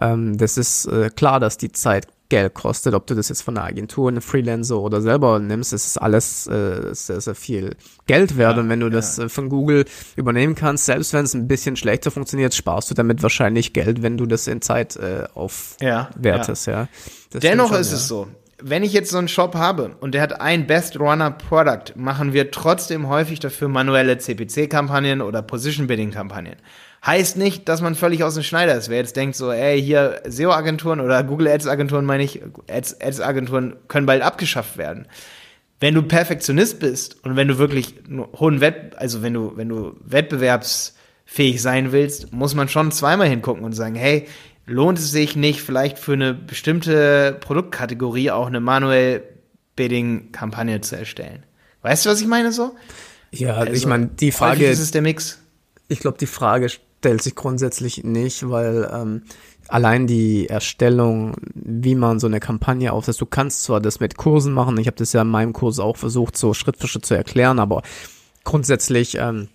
ähm, 0.00 0.38
das 0.38 0.56
ist 0.56 0.86
äh, 0.86 1.10
klar, 1.10 1.40
dass 1.40 1.58
die 1.58 1.72
Zeit 1.72 2.06
Geld 2.28 2.54
kostet, 2.54 2.94
ob 2.94 3.06
du 3.06 3.14
das 3.14 3.30
jetzt 3.30 3.42
von 3.42 3.56
einer 3.56 3.66
Agentur, 3.66 4.08
einem 4.08 4.20
Freelancer 4.20 4.78
oder 4.78 5.00
selber 5.00 5.38
nimmst, 5.38 5.72
ist 5.72 5.96
alles 5.96 6.46
äh, 6.46 6.94
sehr, 6.94 7.20
sehr 7.20 7.34
viel 7.34 7.76
Geld 8.06 8.36
wert. 8.36 8.56
Ja, 8.56 8.62
und 8.62 8.68
wenn 8.68 8.80
du 8.80 8.86
ja. 8.86 8.92
das 8.92 9.18
äh, 9.18 9.28
von 9.28 9.48
Google 9.48 9.86
übernehmen 10.16 10.54
kannst, 10.54 10.86
selbst 10.86 11.12
wenn 11.14 11.24
es 11.24 11.34
ein 11.34 11.48
bisschen 11.48 11.76
schlechter 11.76 12.10
funktioniert, 12.10 12.54
sparst 12.54 12.90
du 12.90 12.94
damit 12.94 13.22
wahrscheinlich 13.22 13.72
Geld, 13.72 14.02
wenn 14.02 14.18
du 14.18 14.26
das 14.26 14.46
in 14.46 14.60
Zeit 14.60 14.96
äh, 14.96 15.24
aufwertest. 15.34 16.66
Ja, 16.66 16.82
ja. 16.82 17.40
Dennoch 17.40 17.68
schon, 17.68 17.80
ist 17.80 17.92
es 17.92 18.08
so, 18.08 18.28
wenn 18.60 18.82
ich 18.82 18.92
jetzt 18.92 19.10
so 19.10 19.18
einen 19.18 19.28
Shop 19.28 19.54
habe 19.54 19.96
und 20.00 20.12
der 20.12 20.22
hat 20.22 20.40
ein 20.40 20.66
Best 20.66 20.98
Runner 20.98 21.30
Product, 21.30 21.94
machen 21.94 22.32
wir 22.32 22.50
trotzdem 22.50 23.08
häufig 23.08 23.40
dafür 23.40 23.68
manuelle 23.68 24.18
CPC-Kampagnen 24.18 25.22
oder 25.22 25.42
Position 25.42 25.86
Bidding 25.86 26.10
Kampagnen. 26.10 26.56
Heißt 27.04 27.36
nicht, 27.36 27.68
dass 27.68 27.80
man 27.80 27.94
völlig 27.94 28.24
aus 28.24 28.34
dem 28.34 28.42
Schneider 28.42 28.76
ist. 28.76 28.88
Wer 28.88 28.98
jetzt 28.98 29.16
denkt 29.16 29.36
so, 29.36 29.52
ey, 29.52 29.80
hier 29.80 30.20
SEO-Agenturen 30.26 31.00
oder 31.00 31.22
Google 31.22 31.48
Ads-Agenturen, 31.48 32.04
meine 32.04 32.24
ich, 32.24 32.42
Ads-Agenturen 32.68 33.76
können 33.86 34.06
bald 34.06 34.22
abgeschafft 34.22 34.76
werden. 34.78 35.06
Wenn 35.80 35.94
du 35.94 36.02
Perfektionist 36.02 36.80
bist 36.80 37.24
und 37.24 37.36
wenn 37.36 37.46
du 37.46 37.58
wirklich 37.58 37.94
hohen 38.36 38.60
Wett, 38.60 38.96
also 38.96 39.22
wenn 39.22 39.32
du, 39.32 39.52
wenn 39.56 39.68
du 39.68 39.94
wettbewerbsfähig 40.00 41.62
sein 41.62 41.92
willst, 41.92 42.32
muss 42.32 42.56
man 42.56 42.68
schon 42.68 42.90
zweimal 42.90 43.28
hingucken 43.28 43.64
und 43.64 43.74
sagen, 43.74 43.94
hey, 43.94 44.26
lohnt 44.66 44.98
es 44.98 45.12
sich 45.12 45.36
nicht, 45.36 45.62
vielleicht 45.62 46.00
für 46.00 46.14
eine 46.14 46.34
bestimmte 46.34 47.36
Produktkategorie 47.40 48.32
auch 48.32 48.48
eine 48.48 48.60
manuell 48.60 49.22
Bidding-Kampagne 49.76 50.80
zu 50.80 50.96
erstellen? 50.96 51.44
Weißt 51.82 52.04
du, 52.04 52.10
was 52.10 52.20
ich 52.20 52.26
meine 52.26 52.50
so? 52.50 52.74
Ja, 53.30 53.54
also, 53.54 53.72
ich 53.72 53.86
meine, 53.86 54.08
die 54.08 54.32
Frage. 54.32 54.66
Ist 54.66 54.80
es 54.80 54.90
der 54.90 55.02
Mix? 55.02 55.38
Ich 55.86 56.00
glaube, 56.00 56.18
die 56.18 56.26
Frage 56.26 56.68
stellt 56.98 57.22
sich 57.22 57.34
grundsätzlich 57.34 58.04
nicht, 58.04 58.48
weil 58.48 58.90
ähm, 58.92 59.22
allein 59.68 60.06
die 60.06 60.48
Erstellung, 60.48 61.36
wie 61.54 61.94
man 61.94 62.18
so 62.18 62.26
eine 62.26 62.40
Kampagne 62.40 62.92
aufsetzt, 62.92 63.20
du 63.20 63.26
kannst 63.26 63.64
zwar 63.64 63.80
das 63.80 64.00
mit 64.00 64.16
Kursen 64.16 64.52
machen, 64.52 64.78
ich 64.78 64.86
habe 64.86 64.96
das 64.96 65.12
ja 65.12 65.22
in 65.22 65.28
meinem 65.28 65.52
Kurs 65.52 65.78
auch 65.78 65.96
versucht, 65.96 66.36
so 66.36 66.54
Schritt 66.54 66.76
für 66.76 66.88
Schritt 66.88 67.06
zu 67.06 67.14
erklären, 67.14 67.58
aber 67.58 67.82
grundsätzlich, 68.44 69.16
ähm, 69.16 69.48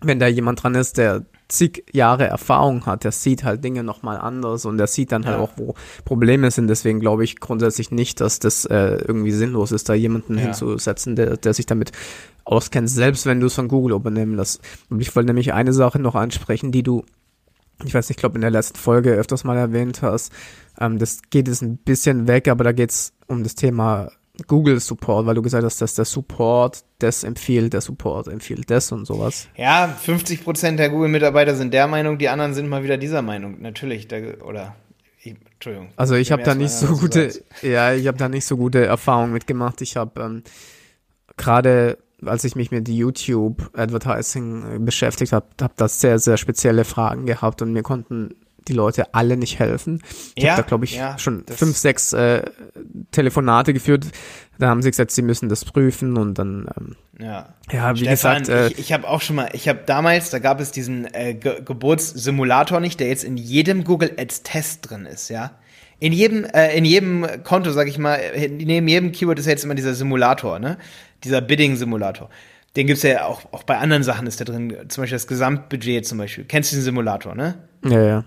wenn 0.00 0.18
da 0.18 0.26
jemand 0.26 0.62
dran 0.62 0.74
ist, 0.74 0.98
der 0.98 1.24
zig 1.48 1.84
Jahre 1.92 2.26
Erfahrung 2.26 2.86
hat, 2.86 3.04
der 3.04 3.12
sieht 3.12 3.44
halt 3.44 3.62
Dinge 3.62 3.84
nochmal 3.84 4.18
anders 4.18 4.64
und 4.64 4.78
der 4.78 4.86
sieht 4.86 5.12
dann 5.12 5.26
halt 5.26 5.36
ja. 5.36 5.42
auch, 5.42 5.52
wo 5.56 5.74
Probleme 6.04 6.50
sind. 6.50 6.68
Deswegen 6.68 7.00
glaube 7.00 7.24
ich 7.24 7.40
grundsätzlich 7.40 7.90
nicht, 7.90 8.20
dass 8.20 8.38
das 8.38 8.64
äh, 8.64 8.96
irgendwie 9.06 9.32
sinnlos 9.32 9.72
ist, 9.72 9.88
da 9.88 9.94
jemanden 9.94 10.36
ja. 10.36 10.44
hinzusetzen, 10.44 11.16
der, 11.16 11.36
der 11.36 11.54
sich 11.54 11.66
damit 11.66 11.92
auskennt, 12.44 12.90
selbst 12.90 13.26
wenn 13.26 13.40
du 13.40 13.46
es 13.46 13.54
von 13.54 13.68
Google 13.68 13.96
übernehmen 13.96 14.34
lässt. 14.34 14.60
Und 14.88 15.00
ich 15.00 15.14
wollte 15.14 15.28
nämlich 15.28 15.52
eine 15.52 15.72
Sache 15.72 15.98
noch 15.98 16.14
ansprechen, 16.14 16.72
die 16.72 16.82
du, 16.82 17.04
ich 17.84 17.94
weiß 17.94 18.08
nicht, 18.08 18.16
ich 18.16 18.20
glaube 18.20 18.36
in 18.36 18.42
der 18.42 18.50
letzten 18.50 18.78
Folge 18.78 19.12
öfters 19.12 19.44
mal 19.44 19.56
erwähnt 19.56 20.02
hast. 20.02 20.32
Ähm, 20.80 20.98
das 20.98 21.20
geht 21.30 21.48
jetzt 21.48 21.62
ein 21.62 21.76
bisschen 21.76 22.26
weg, 22.26 22.48
aber 22.48 22.64
da 22.64 22.72
geht 22.72 22.90
es 22.90 23.12
um 23.26 23.42
das 23.42 23.54
Thema 23.54 24.10
Google 24.46 24.80
Support, 24.80 25.26
weil 25.26 25.34
du 25.34 25.42
gesagt 25.42 25.64
hast, 25.64 25.80
dass 25.80 25.94
der 25.94 26.04
Support 26.04 26.84
das 26.98 27.24
empfiehlt, 27.24 27.72
der 27.72 27.80
Support 27.80 28.28
empfiehlt 28.28 28.70
das 28.70 28.92
und 28.92 29.06
sowas. 29.06 29.48
Ja, 29.56 29.88
50 29.88 30.44
Prozent 30.44 30.78
der 30.78 30.90
Google-Mitarbeiter 30.90 31.54
sind 31.54 31.72
der 31.72 31.86
Meinung, 31.86 32.18
die 32.18 32.28
anderen 32.28 32.54
sind 32.54 32.68
mal 32.68 32.82
wieder 32.82 32.98
dieser 32.98 33.22
Meinung. 33.22 33.60
Natürlich, 33.60 34.08
da, 34.08 34.16
oder 34.44 34.76
ich, 35.22 35.34
Entschuldigung. 35.54 35.88
Also 35.96 36.14
ich 36.14 36.32
habe 36.32 36.42
da 36.42 36.54
nicht 36.54 36.72
so 36.72 36.96
gute, 36.96 37.32
ja, 37.62 37.94
ich 37.94 38.06
habe 38.06 38.18
da 38.18 38.28
nicht 38.28 38.44
so 38.44 38.56
gute 38.56 38.84
Erfahrungen 38.84 39.32
mitgemacht. 39.32 39.80
Ich 39.80 39.96
habe 39.96 40.20
ähm, 40.20 40.42
gerade 41.36 41.98
als 42.24 42.44
ich 42.44 42.56
mich 42.56 42.70
mit 42.70 42.88
YouTube 42.88 43.70
Advertising 43.74 44.84
beschäftigt 44.84 45.32
habe, 45.32 45.46
habe 45.60 45.74
das 45.76 46.00
sehr, 46.00 46.18
sehr 46.18 46.36
spezielle 46.36 46.84
Fragen 46.84 47.26
gehabt 47.26 47.60
und 47.62 47.72
mir 47.72 47.82
konnten 47.82 48.34
die 48.68 48.72
Leute 48.72 49.14
alle 49.14 49.36
nicht 49.36 49.58
helfen. 49.58 50.02
Ich 50.34 50.44
ja, 50.44 50.52
habe 50.52 50.62
da, 50.62 50.68
glaube 50.68 50.84
ich, 50.84 50.96
ja, 50.96 51.18
schon 51.18 51.44
fünf, 51.46 51.76
sechs 51.76 52.12
äh, 52.12 52.42
Telefonate 53.10 53.72
geführt. 53.72 54.06
Da 54.58 54.68
haben 54.68 54.82
sie 54.82 54.90
gesagt, 54.90 55.10
sie 55.10 55.22
müssen 55.22 55.48
das 55.48 55.64
prüfen 55.64 56.16
und 56.16 56.34
dann, 56.38 56.68
ähm, 56.76 56.96
ja, 57.18 57.54
ja 57.70 57.94
wie 57.94 58.04
Stefan, 58.04 58.40
gesagt. 58.40 58.48
Äh, 58.48 58.68
ich 58.68 58.78
ich 58.78 58.92
habe 58.92 59.08
auch 59.08 59.20
schon 59.20 59.36
mal, 59.36 59.50
ich 59.52 59.68
habe 59.68 59.80
damals, 59.84 60.30
da 60.30 60.38
gab 60.38 60.60
es 60.60 60.70
diesen 60.70 61.12
äh, 61.14 61.34
Ge 61.34 61.62
Geburtssimulator 61.62 62.80
nicht, 62.80 63.00
der 63.00 63.08
jetzt 63.08 63.24
in 63.24 63.36
jedem 63.36 63.84
Google 63.84 64.12
Ads 64.16 64.42
Test 64.42 64.90
drin 64.90 65.06
ist, 65.06 65.28
ja. 65.28 65.52
In 65.98 66.12
jedem, 66.12 66.44
äh, 66.44 66.76
in 66.76 66.84
jedem 66.84 67.26
Konto, 67.42 67.70
sag 67.72 67.88
ich 67.88 67.98
mal, 67.98 68.20
neben 68.50 68.86
jedem 68.86 69.12
Keyword 69.12 69.38
ist 69.38 69.46
ja 69.46 69.52
jetzt 69.52 69.64
immer 69.64 69.74
dieser 69.74 69.94
Simulator, 69.94 70.58
ne? 70.58 70.78
Dieser 71.24 71.40
Bidding-Simulator. 71.40 72.28
Den 72.76 72.86
gibt's 72.86 73.02
ja 73.02 73.24
auch, 73.24 73.40
auch 73.52 73.62
bei 73.62 73.78
anderen 73.78 74.02
Sachen 74.02 74.26
ist 74.26 74.38
da 74.38 74.44
drin, 74.44 74.76
zum 74.88 75.02
Beispiel 75.02 75.16
das 75.16 75.26
Gesamtbudget 75.26 76.06
zum 76.06 76.18
Beispiel. 76.18 76.44
Kennst 76.44 76.72
du 76.72 76.76
den 76.76 76.82
Simulator, 76.82 77.34
ne? 77.34 77.54
Ja, 77.84 78.02
ja. 78.02 78.24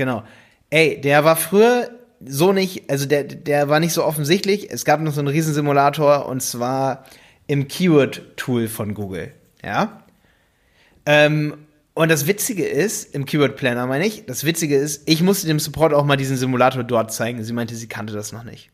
Genau. 0.00 0.22
Ey, 0.70 0.98
der 0.98 1.26
war 1.26 1.36
früher 1.36 1.90
so 2.24 2.54
nicht, 2.54 2.88
also 2.88 3.04
der, 3.04 3.24
der 3.24 3.68
war 3.68 3.80
nicht 3.80 3.92
so 3.92 4.02
offensichtlich. 4.02 4.70
Es 4.70 4.86
gab 4.86 4.98
noch 5.02 5.12
so 5.12 5.20
einen 5.20 5.28
Riesensimulator 5.28 6.24
und 6.24 6.42
zwar 6.42 7.04
im 7.46 7.68
Keyword-Tool 7.68 8.68
von 8.68 8.94
Google. 8.94 9.30
Ja. 9.62 10.04
Ähm, 11.04 11.66
und 11.92 12.10
das 12.10 12.26
Witzige 12.26 12.64
ist, 12.64 13.14
im 13.14 13.26
Keyword 13.26 13.56
Planner 13.56 13.86
meine 13.86 14.06
ich, 14.06 14.24
das 14.24 14.44
Witzige 14.44 14.76
ist, 14.76 15.02
ich 15.04 15.20
musste 15.20 15.46
dem 15.46 15.58
Support 15.58 15.92
auch 15.92 16.06
mal 16.06 16.16
diesen 16.16 16.38
Simulator 16.38 16.82
dort 16.82 17.12
zeigen. 17.12 17.44
Sie 17.44 17.52
meinte, 17.52 17.74
sie 17.74 17.86
kannte 17.86 18.14
das 18.14 18.32
noch 18.32 18.44
nicht. 18.44 18.70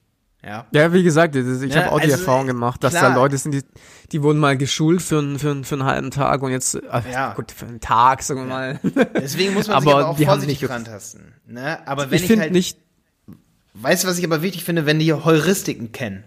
Ja, 0.46 0.64
ja 0.70 0.92
wie 0.92 1.02
gesagt, 1.02 1.35
ich 1.35 1.74
ja, 1.74 1.82
habe 1.82 1.92
auch 1.92 1.98
die 1.98 2.04
also, 2.04 2.18
Erfahrung 2.18 2.46
gemacht, 2.46 2.85
dass 2.85 2.92
klar. 2.92 3.11
da 3.11 3.16
Leute 3.16 3.37
sind, 3.37 3.52
die, 3.52 3.62
die 4.12 4.22
wurden 4.22 4.38
mal 4.38 4.56
geschult 4.56 5.02
für, 5.02 5.18
einen 5.18 5.40
für, 5.40 5.64
für 5.64 5.74
einen 5.74 5.85
halben 5.85 6.11
Tag 6.12 6.42
und 6.42 6.52
jetzt, 6.52 6.78
ja. 7.11 7.32
gut, 7.35 7.50
für 7.50 7.66
einen 7.66 7.80
Tag, 7.80 8.22
sagen 8.22 8.40
wir 8.40 8.46
mal. 8.46 8.80
Deswegen 9.14 9.54
muss 9.54 9.66
man 9.66 9.78
aber 9.78 9.85
sich 9.85 9.94
aber 9.94 10.09
auch 10.09 10.18
vorsichtig 10.18 10.70
rantasten. 10.70 11.32
Ne? 11.48 11.87
Aber 11.88 12.12
wenn 12.12 12.22
ich, 12.22 12.30
ich 12.30 12.38
halt, 12.38 12.52
nicht, 12.52 12.78
weißt 13.74 14.04
du, 14.04 14.09
was 14.09 14.18
ich 14.18 14.24
aber 14.24 14.40
wichtig 14.42 14.62
finde, 14.62 14.87
wenn 14.87 15.00
die 15.00 15.12
Heuristiken 15.12 15.90
kennen. 15.90 16.22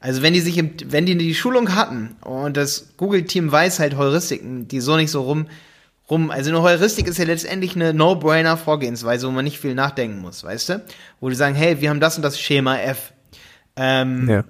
Also 0.00 0.22
wenn 0.22 0.32
die 0.32 0.40
sich, 0.40 0.58
im, 0.58 0.72
wenn 0.86 1.06
die 1.06 1.16
die 1.16 1.34
Schulung 1.36 1.72
hatten 1.72 2.16
und 2.22 2.56
das 2.56 2.94
Google-Team 2.96 3.52
weiß 3.52 3.78
halt 3.78 3.96
Heuristiken, 3.96 4.66
die 4.66 4.80
so 4.80 4.96
nicht 4.96 5.12
so 5.12 5.22
rum, 5.22 5.46
rum, 6.10 6.32
also 6.32 6.50
eine 6.50 6.62
Heuristik 6.62 7.06
ist 7.06 7.18
ja 7.18 7.24
letztendlich 7.24 7.76
eine 7.76 7.94
No-Brainer-Vorgehensweise, 7.94 9.28
wo 9.28 9.30
man 9.30 9.44
nicht 9.44 9.60
viel 9.60 9.76
nachdenken 9.76 10.18
muss, 10.18 10.42
weißt 10.42 10.70
du? 10.70 10.84
Wo 11.20 11.28
die 11.28 11.36
sagen, 11.36 11.54
hey, 11.54 11.80
wir 11.80 11.90
haben 11.90 12.00
das 12.00 12.16
und 12.16 12.22
das 12.22 12.40
Schema 12.40 12.76
F 12.76 13.12
ähm, 13.76 14.28
ja. 14.28 14.44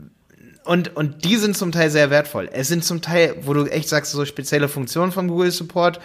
Und, 0.64 0.94
und 0.96 1.24
die 1.24 1.36
sind 1.36 1.56
zum 1.56 1.72
Teil 1.72 1.90
sehr 1.90 2.10
wertvoll. 2.10 2.48
Es 2.52 2.68
sind 2.68 2.84
zum 2.84 3.02
Teil, 3.02 3.36
wo 3.42 3.54
du 3.54 3.64
echt 3.64 3.88
sagst, 3.88 4.12
so 4.12 4.24
spezielle 4.24 4.68
Funktionen 4.68 5.10
vom 5.10 5.26
Google 5.28 5.50
Support, 5.50 6.00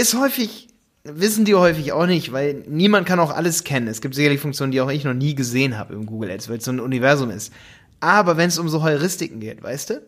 ist 0.00 0.14
häufig, 0.14 0.68
wissen 1.04 1.44
die 1.44 1.54
häufig 1.54 1.92
auch 1.92 2.06
nicht, 2.06 2.32
weil 2.32 2.64
niemand 2.68 3.06
kann 3.06 3.20
auch 3.20 3.34
alles 3.34 3.64
kennen. 3.64 3.88
Es 3.88 4.00
gibt 4.00 4.14
sicherlich 4.14 4.40
Funktionen, 4.40 4.72
die 4.72 4.80
auch 4.80 4.90
ich 4.90 5.04
noch 5.04 5.14
nie 5.14 5.34
gesehen 5.34 5.76
habe 5.76 5.94
im 5.94 6.06
Google 6.06 6.30
Ads, 6.30 6.48
weil 6.48 6.58
es 6.58 6.64
so 6.64 6.72
ein 6.72 6.80
Universum 6.80 7.30
ist. 7.30 7.52
Aber 8.00 8.36
wenn 8.36 8.48
es 8.48 8.58
um 8.58 8.68
so 8.68 8.82
Heuristiken 8.82 9.40
geht, 9.40 9.62
weißt 9.62 9.90
du? 9.90 10.02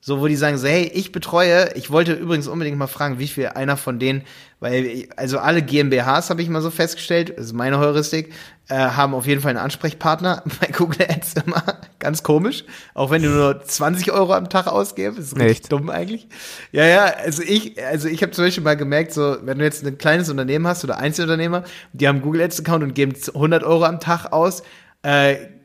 So, 0.00 0.20
wo 0.20 0.28
die 0.28 0.36
sagen 0.36 0.58
so, 0.58 0.68
hey, 0.68 0.90
ich 0.94 1.10
betreue, 1.10 1.72
ich 1.74 1.90
wollte 1.90 2.12
übrigens 2.12 2.46
unbedingt 2.46 2.78
mal 2.78 2.86
fragen, 2.86 3.18
wie 3.18 3.26
viel 3.26 3.48
einer 3.48 3.76
von 3.76 3.98
denen, 3.98 4.22
weil, 4.60 5.08
also 5.16 5.38
alle 5.38 5.60
GmbHs 5.60 6.30
habe 6.30 6.40
ich 6.40 6.48
mal 6.48 6.62
so 6.62 6.70
festgestellt, 6.70 7.34
das 7.36 7.46
ist 7.46 7.52
meine 7.52 7.80
Heuristik, 7.80 8.32
äh, 8.68 8.76
haben 8.76 9.12
auf 9.12 9.26
jeden 9.26 9.40
Fall 9.40 9.50
einen 9.50 9.58
Ansprechpartner 9.58 10.44
bei 10.60 10.68
Google 10.68 11.06
Ads 11.08 11.34
immer. 11.44 11.62
Ganz 11.98 12.22
komisch. 12.22 12.64
Auch 12.94 13.10
wenn 13.10 13.22
du 13.22 13.28
nur 13.28 13.60
20 13.60 14.12
Euro 14.12 14.34
am 14.34 14.48
Tag 14.48 14.68
ausgibst, 14.68 15.18
ist 15.18 15.34
richtig 15.34 15.50
Echt? 15.50 15.72
dumm 15.72 15.90
eigentlich. 15.90 16.28
Ja, 16.70 16.86
ja, 16.86 17.04
also 17.04 17.42
ich, 17.42 17.84
also 17.84 18.06
ich 18.06 18.22
habe 18.22 18.30
zum 18.30 18.44
Beispiel 18.44 18.62
mal 18.62 18.76
gemerkt, 18.76 19.12
so, 19.12 19.38
wenn 19.42 19.58
du 19.58 19.64
jetzt 19.64 19.84
ein 19.84 19.98
kleines 19.98 20.30
Unternehmen 20.30 20.66
hast 20.68 20.84
oder 20.84 20.98
Einzelunternehmer, 20.98 21.64
die 21.92 22.06
haben 22.06 22.16
einen 22.16 22.24
Google 22.24 22.42
Ads 22.42 22.60
Account 22.60 22.84
und 22.84 22.94
geben 22.94 23.14
100 23.34 23.64
Euro 23.64 23.84
am 23.84 23.98
Tag 23.98 24.32
aus, 24.32 24.62
äh, 25.02 25.57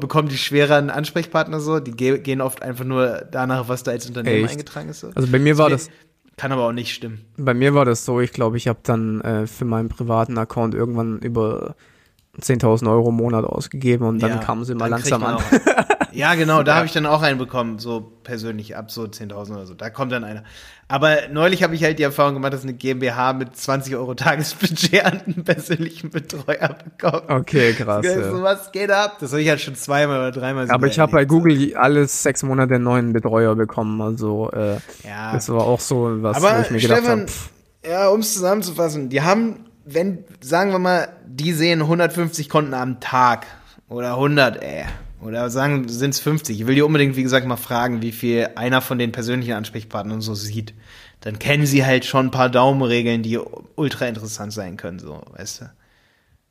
bekommen 0.00 0.28
die 0.28 0.38
schwerer 0.38 0.76
einen 0.76 0.90
Ansprechpartner 0.90 1.60
so. 1.60 1.80
Die 1.80 1.92
gehen 1.92 2.40
oft 2.40 2.62
einfach 2.62 2.84
nur 2.84 3.26
danach, 3.30 3.68
was 3.68 3.82
da 3.82 3.92
als 3.92 4.06
Unternehmen 4.06 4.44
Echt? 4.44 4.52
eingetragen 4.52 4.88
ist. 4.88 5.00
So. 5.00 5.10
Also 5.14 5.30
bei 5.30 5.38
mir 5.38 5.58
war 5.58 5.70
das. 5.70 5.90
Kann 6.36 6.52
aber 6.52 6.66
auch 6.68 6.72
nicht 6.72 6.92
stimmen. 6.92 7.24
Bei 7.38 7.54
mir 7.54 7.74
war 7.74 7.86
das 7.86 8.04
so, 8.04 8.20
ich 8.20 8.30
glaube, 8.30 8.58
ich 8.58 8.68
habe 8.68 8.80
dann 8.82 9.22
äh, 9.22 9.46
für 9.46 9.64
meinen 9.64 9.88
privaten 9.88 10.36
Account 10.36 10.74
irgendwann 10.74 11.18
über 11.20 11.76
10.000 12.40 12.90
Euro 12.90 13.08
im 13.08 13.16
Monat 13.16 13.44
ausgegeben 13.44 14.06
und 14.06 14.22
dann 14.22 14.30
ja, 14.30 14.36
kamen 14.38 14.64
sie 14.64 14.74
mal 14.74 14.88
langsam 14.88 15.24
an. 15.24 15.38
ja, 16.12 16.34
genau, 16.34 16.62
da 16.62 16.72
ja. 16.72 16.76
habe 16.76 16.86
ich 16.86 16.92
dann 16.92 17.06
auch 17.06 17.22
einen 17.22 17.38
bekommen, 17.38 17.78
so 17.78 18.00
persönlich 18.24 18.76
ab 18.76 18.90
so 18.90 19.02
10.000 19.02 19.52
oder 19.52 19.66
so. 19.66 19.74
Da 19.74 19.88
kommt 19.88 20.12
dann 20.12 20.24
einer. 20.24 20.44
Aber 20.88 21.16
neulich 21.32 21.62
habe 21.62 21.74
ich 21.74 21.82
halt 21.82 21.98
die 21.98 22.02
Erfahrung 22.02 22.34
gemacht, 22.34 22.52
dass 22.52 22.62
eine 22.62 22.74
GmbH 22.74 23.32
mit 23.32 23.56
20 23.56 23.96
Euro 23.96 24.14
Tagesbudget 24.14 25.04
an 25.04 25.20
einen 25.24 25.44
persönlichen 25.44 26.10
Betreuer 26.10 26.76
bekommt. 26.84 27.30
Okay, 27.30 27.72
krass. 27.72 28.04
So, 28.06 28.20
ja. 28.20 28.42
was 28.42 28.70
geht 28.70 28.90
ab? 28.90 29.16
Das 29.18 29.32
habe 29.32 29.42
ich 29.42 29.48
halt 29.48 29.60
schon 29.60 29.74
zweimal 29.74 30.18
oder 30.18 30.32
dreimal 30.32 30.66
so 30.66 30.72
Aber 30.72 30.86
ich 30.86 30.98
habe 30.98 31.12
bei 31.12 31.24
Google 31.24 31.74
alles 31.76 32.22
sechs 32.22 32.42
Monate 32.42 32.74
einen 32.74 32.84
neuen 32.84 33.12
Betreuer 33.12 33.54
bekommen. 33.56 34.00
Also 34.02 34.50
äh, 34.52 34.74
ja. 35.04 35.32
das 35.32 35.48
war 35.48 35.62
auch 35.62 35.80
so 35.80 36.22
was, 36.22 36.36
Aber 36.36 36.58
wo 36.58 36.62
ich 36.62 36.70
mir 36.70 36.80
gedacht 36.80 37.08
habe. 37.08 37.26
Ja, 37.88 38.08
um 38.08 38.20
es 38.20 38.34
zusammenzufassen, 38.34 39.08
die 39.08 39.22
haben 39.22 39.66
wenn, 39.86 40.24
sagen 40.40 40.72
wir 40.72 40.80
mal, 40.80 41.08
die 41.40 41.52
sehen 41.52 41.82
150 41.82 42.48
Konten 42.48 42.74
am 42.74 43.00
Tag 43.00 43.46
oder 43.88 44.14
100, 44.14 44.62
ey, 44.62 44.84
oder 45.20 45.50
sagen, 45.50 45.88
sind 45.88 46.10
es 46.10 46.20
50. 46.20 46.60
Ich 46.60 46.66
will 46.66 46.74
die 46.74 46.82
unbedingt, 46.82 47.16
wie 47.16 47.22
gesagt, 47.22 47.46
mal 47.46 47.56
fragen, 47.56 48.02
wie 48.02 48.12
viel 48.12 48.50
einer 48.56 48.80
von 48.80 48.98
den 48.98 49.12
persönlichen 49.12 49.52
Ansprechpartnern 49.52 50.20
so 50.20 50.34
sieht. 50.34 50.74
Dann 51.20 51.38
kennen 51.38 51.66
sie 51.66 51.84
halt 51.84 52.04
schon 52.04 52.26
ein 52.26 52.30
paar 52.30 52.50
Daumenregeln, 52.50 53.22
die 53.22 53.38
ultra 53.74 54.06
interessant 54.06 54.52
sein 54.52 54.76
können, 54.76 54.98
so, 54.98 55.22
weißt 55.36 55.62
du. 55.62 55.64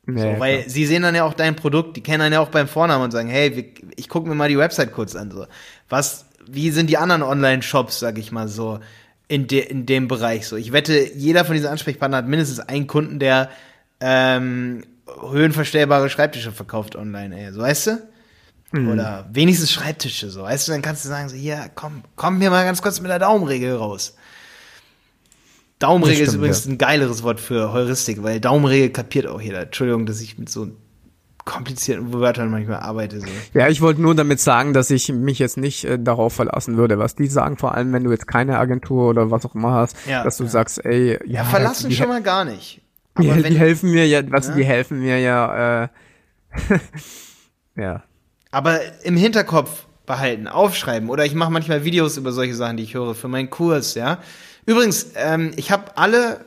Nee, 0.07 0.35
so, 0.35 0.39
weil 0.39 0.57
klar. 0.59 0.69
sie 0.69 0.85
sehen 0.85 1.01
dann 1.01 1.15
ja 1.15 1.23
auch 1.23 1.33
dein 1.33 1.55
Produkt, 1.55 1.97
die 1.97 2.03
kennen 2.03 2.19
dann 2.19 2.33
ja 2.33 2.39
auch 2.39 2.49
beim 2.49 2.67
Vornamen 2.67 3.05
und 3.05 3.11
sagen, 3.11 3.29
hey, 3.29 3.73
ich 3.95 4.07
gucke 4.07 4.29
mir 4.29 4.35
mal 4.35 4.49
die 4.49 4.57
Website 4.57 4.91
kurz 4.91 5.15
an. 5.15 5.31
So. 5.31 5.47
Was, 5.89 6.25
wie 6.47 6.69
sind 6.69 6.91
die 6.91 6.97
anderen 6.97 7.23
Online-Shops, 7.23 7.99
sag 7.99 8.19
ich 8.19 8.31
mal 8.31 8.47
so? 8.47 8.79
in, 9.27 9.47
de, 9.47 9.59
in 9.59 9.85
dem 9.85 10.07
Bereich 10.07 10.47
so. 10.47 10.55
Ich 10.55 10.71
wette, 10.71 11.11
jeder 11.15 11.45
von 11.45 11.55
diesen 11.55 11.69
Ansprechpartnern 11.69 12.23
hat 12.23 12.29
mindestens 12.29 12.59
einen 12.59 12.87
Kunden, 12.87 13.19
der 13.19 13.49
ähm, 13.99 14.83
höhenverstellbare 15.21 16.09
Schreibtische 16.09 16.51
verkauft 16.51 16.95
online, 16.95 17.37
ey. 17.37 17.51
So 17.51 17.61
weißt 17.61 17.87
du? 17.87 18.01
Mhm. 18.71 18.89
Oder 18.89 19.29
wenigstens 19.31 19.71
Schreibtische, 19.71 20.29
so, 20.29 20.43
weißt 20.43 20.67
du, 20.67 20.71
dann 20.71 20.81
kannst 20.81 21.05
du 21.05 21.09
sagen, 21.09 21.29
so, 21.29 21.35
hier, 21.35 21.69
komm, 21.75 22.03
komm 22.15 22.39
mir 22.39 22.49
mal 22.49 22.65
ganz 22.65 22.81
kurz 22.81 22.99
mit 22.99 23.09
der 23.09 23.19
Daumenregel 23.19 23.75
raus. 23.75 24.15
Daumenregel 25.79 26.15
stimmt, 26.15 26.27
ist 26.29 26.35
übrigens 26.35 26.65
ja. 26.65 26.71
ein 26.71 26.77
geileres 26.77 27.23
Wort 27.23 27.39
für 27.39 27.71
Heuristik, 27.73 28.23
weil 28.23 28.39
Daumenregel 28.39 28.89
kapiert 28.89 29.27
auch 29.27 29.41
jeder. 29.41 29.61
Entschuldigung, 29.61 30.05
dass 30.05 30.21
ich 30.21 30.37
mit 30.37 30.49
so 30.49 30.69
komplizierten 31.43 32.11
Wörtern 32.11 32.49
manchmal 32.49 32.79
arbeite. 32.79 33.19
So. 33.19 33.27
Ja, 33.53 33.67
ich 33.67 33.79
wollte 33.81 34.01
nur 34.01 34.15
damit 34.15 34.39
sagen, 34.39 34.73
dass 34.73 34.89
ich 34.89 35.09
mich 35.09 35.37
jetzt 35.37 35.57
nicht 35.57 35.85
äh, 35.85 35.99
darauf 35.99 36.33
verlassen 36.33 36.75
würde, 36.75 36.97
was 36.97 37.15
die 37.15 37.27
sagen, 37.27 37.57
vor 37.57 37.75
allem 37.75 37.93
wenn 37.93 38.03
du 38.03 38.11
jetzt 38.11 38.27
keine 38.27 38.57
Agentur 38.57 39.09
oder 39.09 39.29
was 39.29 39.45
auch 39.45 39.53
immer 39.53 39.73
hast, 39.73 39.95
ja, 40.07 40.23
dass 40.23 40.37
du 40.37 40.45
ja. 40.45 40.49
sagst, 40.49 40.83
ey, 40.83 41.19
ja, 41.25 41.41
ja 41.41 41.43
verlassen 41.43 41.91
schon 41.91 42.07
mal 42.07 42.23
gar 42.23 42.45
nicht. 42.45 42.81
Die, 43.19 43.29
wenn, 43.29 43.43
die, 43.43 43.59
helfen 43.59 43.91
mir 43.91 44.07
ja, 44.07 44.21
was, 44.29 44.47
ja? 44.47 44.55
die 44.55 44.65
helfen 44.65 44.99
mir 44.99 45.19
ja, 45.19 45.83
äh, 45.83 45.87
ja. 47.81 48.03
Aber 48.51 48.79
im 49.03 49.15
Hinterkopf 49.15 49.85
behalten, 50.05 50.47
aufschreiben 50.47 51.09
oder 51.09 51.25
ich 51.25 51.33
mache 51.33 51.51
manchmal 51.51 51.83
Videos 51.85 52.17
über 52.17 52.31
solche 52.31 52.55
Sachen, 52.55 52.77
die 52.77 52.83
ich 52.83 52.93
höre 52.93 53.15
für 53.15 53.27
meinen 53.27 53.49
Kurs, 53.49 53.95
ja. 53.95 54.19
Übrigens, 54.65 55.11
ähm, 55.15 55.51
ich 55.55 55.71
habe 55.71 55.97
alle 55.97 56.45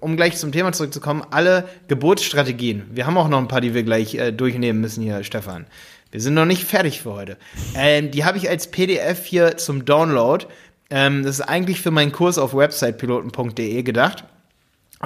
um 0.00 0.16
gleich 0.16 0.36
zum 0.36 0.52
Thema 0.52 0.72
zurückzukommen, 0.72 1.22
alle 1.30 1.68
Geburtsstrategien. 1.88 2.90
Wir 2.92 3.06
haben 3.06 3.16
auch 3.16 3.28
noch 3.28 3.38
ein 3.38 3.48
paar, 3.48 3.60
die 3.60 3.74
wir 3.74 3.82
gleich 3.82 4.14
äh, 4.14 4.32
durchnehmen 4.32 4.80
müssen 4.80 5.02
hier, 5.02 5.24
Stefan. 5.24 5.66
Wir 6.10 6.20
sind 6.20 6.34
noch 6.34 6.44
nicht 6.44 6.64
fertig 6.64 7.02
für 7.02 7.14
heute. 7.14 7.36
Ähm, 7.74 8.10
die 8.10 8.24
habe 8.24 8.38
ich 8.38 8.48
als 8.48 8.70
PDF 8.70 9.24
hier 9.24 9.56
zum 9.56 9.84
Download. 9.84 10.46
Ähm, 10.90 11.22
das 11.24 11.40
ist 11.40 11.40
eigentlich 11.42 11.80
für 11.80 11.90
meinen 11.90 12.12
Kurs 12.12 12.38
auf 12.38 12.54
websitepiloten.de 12.54 13.82
gedacht. 13.82 14.24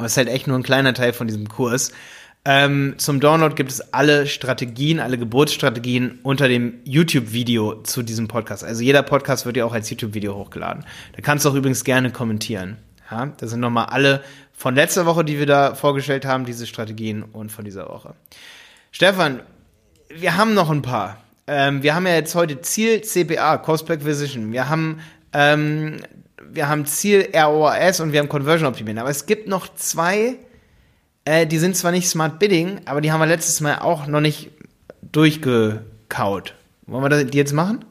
Aber 0.01 0.07
es 0.07 0.13
ist 0.13 0.17
halt 0.17 0.29
echt 0.29 0.47
nur 0.47 0.57
ein 0.57 0.63
kleiner 0.63 0.95
Teil 0.95 1.13
von 1.13 1.27
diesem 1.27 1.47
Kurs. 1.47 1.93
Ähm, 2.47 2.95
zum 2.97 3.21
Download 3.21 3.55
gibt 3.55 3.71
es 3.71 3.93
alle 3.93 4.27
Strategien, 4.27 4.99
alle 4.99 5.19
Geburtsstrategien 5.19 6.21
unter 6.23 6.49
dem 6.49 6.79
YouTube-Video 6.85 7.83
zu 7.83 8.03
diesem 8.03 8.27
Podcast. 8.27 8.65
Also 8.65 8.83
jeder 8.83 9.03
Podcast 9.03 9.45
wird 9.45 9.59
ja 9.59 9.67
auch 9.67 9.75
als 9.75 9.91
YouTube-Video 9.91 10.35
hochgeladen. 10.35 10.87
Da 11.15 11.21
kannst 11.21 11.45
du 11.45 11.51
auch 11.51 11.55
übrigens 11.55 11.85
gerne 11.85 12.11
kommentieren. 12.13 12.79
Ja, 13.11 13.27
das 13.27 13.51
sind 13.51 13.61
nochmal 13.61 13.89
alle 13.91 14.25
von 14.55 14.75
letzter 14.75 15.05
Woche, 15.05 15.23
die 15.23 15.39
wir 15.39 15.45
da 15.45 15.75
vorgestellt 15.75 16.25
haben, 16.25 16.47
diese 16.47 16.67
Strategien 16.67 17.23
und 17.23 17.53
von 17.53 17.67
dieser 17.67 17.87
Woche. 17.91 18.15
Stefan, 18.93 19.41
wir 20.09 20.35
haben 20.35 20.55
noch 20.55 20.71
ein 20.71 20.81
paar. 20.81 21.19
ähm, 21.47 21.83
wir 21.83 21.95
haben 21.95 22.07
ja 22.07 22.15
jetzt 22.15 22.35
heute 22.35 22.63
Ziel 22.63 23.03
CPA, 23.03 23.59
Cost 23.59 23.85
per 23.85 23.97
Acquisition. 23.97 24.51
Wir 24.51 24.71
haben, 24.71 25.01
ähm, 25.35 25.99
wir 26.53 26.69
haben 26.69 26.87
Ziel 26.87 27.29
ROAS 27.35 28.01
und 28.01 28.13
wir 28.13 28.21
haben 28.21 28.29
Conversion 28.29 28.69
Optimieren. 28.69 28.99
Aber 28.99 29.11
es 29.11 29.27
gibt 29.27 29.49
noch 29.49 29.75
zwei, 29.75 30.37
äh, 31.25 31.47
die 31.47 31.59
sind 31.59 31.77
zwar 31.77 31.93
nicht 31.93 32.09
Smart 32.09 32.39
Bidding, 32.39 32.81
aber 32.87 33.01
die 33.01 33.13
haben 33.13 33.21
wir 33.21 33.27
letztes 33.27 33.61
Mal 33.61 33.79
auch 33.79 34.07
noch 34.07 34.21
nicht 34.21 34.51
durchgekaut. 35.03 36.55
Wollen 36.87 37.11
wir 37.11 37.25
die 37.25 37.39
jetzt 37.39 37.53
machen? 37.53 37.85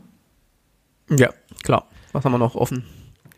Ja, 1.10 1.30
klar. 1.64 1.88
Was 2.12 2.26
haben 2.26 2.34
wir 2.34 2.38
noch 2.38 2.56
offen? 2.56 2.86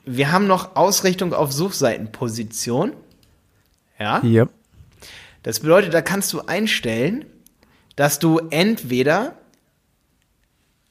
Wir 0.05 0.31
haben 0.31 0.47
noch 0.47 0.75
Ausrichtung 0.75 1.33
auf 1.33 1.51
Suchseitenposition. 1.51 2.93
Ja. 3.99 4.23
Ja. 4.23 4.47
Das 5.43 5.59
bedeutet, 5.59 5.93
da 5.93 6.01
kannst 6.01 6.33
du 6.33 6.41
einstellen, 6.41 7.25
dass 7.95 8.19
du 8.19 8.39
entweder 8.49 9.35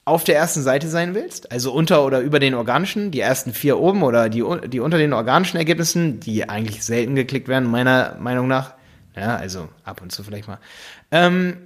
auf 0.03 0.23
der 0.23 0.35
ersten 0.35 0.63
Seite 0.63 0.87
sein 0.87 1.13
willst, 1.13 1.51
also 1.51 1.71
unter 1.71 2.05
oder 2.05 2.21
über 2.21 2.39
den 2.39 2.55
organischen, 2.55 3.11
die 3.11 3.19
ersten 3.19 3.53
vier 3.53 3.77
oben 3.77 4.01
oder 4.01 4.29
die, 4.29 4.43
die 4.67 4.79
unter 4.79 4.97
den 4.97 5.13
organischen 5.13 5.57
Ergebnissen, 5.57 6.19
die 6.19 6.49
eigentlich 6.49 6.83
selten 6.83 7.15
geklickt 7.15 7.47
werden, 7.47 7.69
meiner 7.69 8.17
Meinung 8.19 8.47
nach. 8.47 8.73
Ja, 9.15 9.35
also 9.35 9.69
ab 9.83 10.01
und 10.01 10.11
zu 10.11 10.23
vielleicht 10.23 10.47
mal. 10.47 10.59
Ähm, 11.11 11.57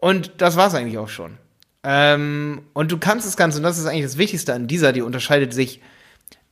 und 0.00 0.32
das 0.38 0.56
war's 0.56 0.74
eigentlich 0.74 0.98
auch 0.98 1.08
schon. 1.08 1.38
Ähm, 1.82 2.62
und 2.72 2.92
du 2.92 2.98
kannst 2.98 3.26
das 3.26 3.36
Ganze, 3.36 3.58
und 3.58 3.64
das 3.64 3.78
ist 3.78 3.86
eigentlich 3.86 4.04
das 4.04 4.18
Wichtigste 4.18 4.54
an 4.54 4.66
dieser, 4.66 4.92
die 4.92 5.02
unterscheidet 5.02 5.52
sich 5.52 5.80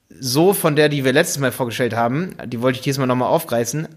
so 0.09 0.55
von 0.55 0.75
der, 0.75 0.89
die 0.89 1.05
wir 1.05 1.13
letztes 1.13 1.39
Mal 1.39 1.53
vorgestellt 1.53 1.95
haben, 1.95 2.35
die 2.47 2.63
wollte 2.63 2.79
ich 2.79 2.83
diesmal 2.83 3.07
nochmal 3.07 3.29
aufgreifen, 3.29 3.89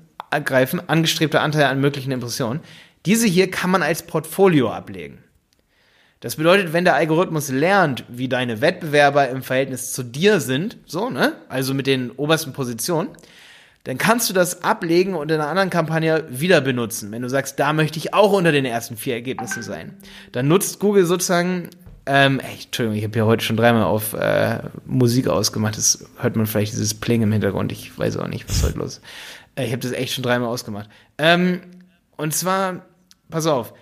greifen, 0.43 0.81
angestrebter 0.87 1.41
Anteil 1.41 1.65
an 1.65 1.79
möglichen 1.79 2.11
Impressionen. 2.11 2.59
Diese 3.05 3.27
hier 3.27 3.49
kann 3.49 3.71
man 3.71 3.81
als 3.81 4.03
Portfolio 4.03 4.71
ablegen. 4.71 5.23
Das 6.21 6.35
bedeutet, 6.35 6.71
wenn 6.71 6.85
der 6.85 6.95
Algorithmus 6.95 7.49
lernt, 7.49 8.05
wie 8.07 8.29
deine 8.29 8.61
Wettbewerber 8.61 9.29
im 9.29 9.41
Verhältnis 9.41 9.91
zu 9.91 10.03
dir 10.03 10.39
sind, 10.39 10.77
so, 10.85 11.09
ne, 11.09 11.33
also 11.49 11.73
mit 11.73 11.87
den 11.87 12.11
obersten 12.11 12.53
Positionen, 12.53 13.09
dann 13.85 13.97
kannst 13.97 14.29
du 14.29 14.33
das 14.33 14.63
ablegen 14.63 15.15
und 15.15 15.31
in 15.31 15.41
einer 15.41 15.49
anderen 15.49 15.71
Kampagne 15.71 16.23
wieder 16.29 16.61
benutzen. 16.61 17.11
Wenn 17.11 17.23
du 17.23 17.29
sagst, 17.29 17.59
da 17.59 17.73
möchte 17.73 17.97
ich 17.97 18.13
auch 18.13 18.33
unter 18.33 18.51
den 18.51 18.65
ersten 18.65 18.97
vier 18.97 19.15
Ergebnissen 19.15 19.63
sein, 19.63 19.97
dann 20.31 20.47
nutzt 20.47 20.79
Google 20.79 21.05
sozusagen, 21.05 21.71
ähm, 22.05 22.39
ey, 22.39 22.65
Entschuldigung, 22.65 22.97
ich 22.99 23.03
habe 23.03 23.17
ja 23.17 23.25
heute 23.25 23.43
schon 23.43 23.57
dreimal 23.57 23.83
auf 23.83 24.13
äh, 24.13 24.59
Musik 24.85 25.27
ausgemacht. 25.27 25.75
Das 25.75 26.05
hört 26.17 26.35
man 26.35 26.45
vielleicht 26.45 26.73
dieses 26.73 26.93
Pling 26.93 27.23
im 27.23 27.31
Hintergrund. 27.31 27.71
Ich 27.71 27.97
weiß 27.97 28.17
auch 28.17 28.27
nicht, 28.27 28.47
was 28.47 28.63
heute 28.63 28.77
los 28.77 28.97
ist. 28.97 29.01
Äh, 29.55 29.65
ich 29.65 29.71
habe 29.71 29.81
das 29.81 29.91
echt 29.91 30.13
schon 30.13 30.23
dreimal 30.23 30.49
ausgemacht. 30.49 30.87
Ähm, 31.17 31.61
und 32.15 32.35
zwar, 32.35 32.85
pass 33.31 33.47
auf, 33.47 33.73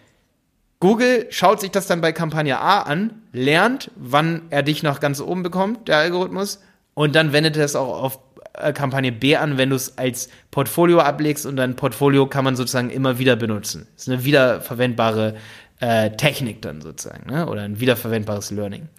Google 0.79 1.27
schaut 1.29 1.59
sich 1.59 1.71
das 1.71 1.87
dann 1.87 1.99
bei 2.01 2.13
Kampagne 2.13 2.57
A 2.57 2.81
an, 2.81 3.21
lernt, 3.33 3.91
wann 3.95 4.43
er 4.49 4.63
dich 4.63 4.81
nach 4.81 4.99
ganz 4.99 5.19
oben 5.19 5.43
bekommt, 5.43 5.87
der 5.87 5.97
Algorithmus, 5.97 6.61
und 6.93 7.15
dann 7.15 7.33
wendet 7.33 7.57
er 7.57 7.65
es 7.65 7.75
auch 7.75 8.01
auf 8.01 8.19
äh, 8.53 8.73
Kampagne 8.73 9.11
B 9.11 9.35
an, 9.35 9.57
wenn 9.57 9.69
du 9.69 9.75
es 9.75 9.97
als 9.97 10.29
Portfolio 10.51 10.99
ablegst 10.99 11.45
und 11.45 11.55
dein 11.55 11.75
Portfolio 11.75 12.27
kann 12.27 12.43
man 12.43 12.55
sozusagen 12.55 12.89
immer 12.89 13.19
wieder 13.19 13.35
benutzen. 13.35 13.87
Das 13.95 14.03
ist 14.03 14.13
eine 14.13 14.25
wiederverwendbare 14.25 15.35
äh, 15.79 16.11
Technik 16.11 16.61
dann 16.61 16.81
sozusagen, 16.81 17.29
ne? 17.29 17.47
oder 17.47 17.61
ein 17.61 17.79
wiederverwendbares 17.79 18.51
Learning. 18.51 18.89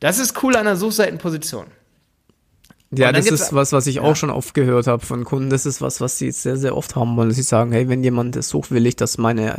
Das 0.00 0.18
ist 0.18 0.42
cool 0.42 0.56
an 0.56 0.64
der 0.64 0.76
Suchseitenposition. 0.76 1.66
Ja, 2.90 3.12
das 3.12 3.26
ist 3.26 3.52
was, 3.52 3.72
was 3.72 3.86
ich 3.86 3.96
ja. 3.96 4.02
auch 4.02 4.16
schon 4.16 4.30
oft 4.30 4.54
gehört 4.54 4.86
habe 4.86 5.04
von 5.04 5.24
Kunden. 5.24 5.50
Das 5.50 5.66
ist 5.66 5.82
was, 5.82 6.00
was 6.00 6.16
sie 6.16 6.30
sehr, 6.30 6.56
sehr 6.56 6.74
oft 6.74 6.96
haben 6.96 7.16
wollen. 7.16 7.30
Sie 7.32 7.42
sagen, 7.42 7.70
hey, 7.72 7.86
wenn 7.88 8.02
jemand 8.02 8.34
das 8.34 8.48
sucht, 8.48 8.70
will 8.70 8.86
ich, 8.86 8.96
dass 8.96 9.18
meine 9.18 9.56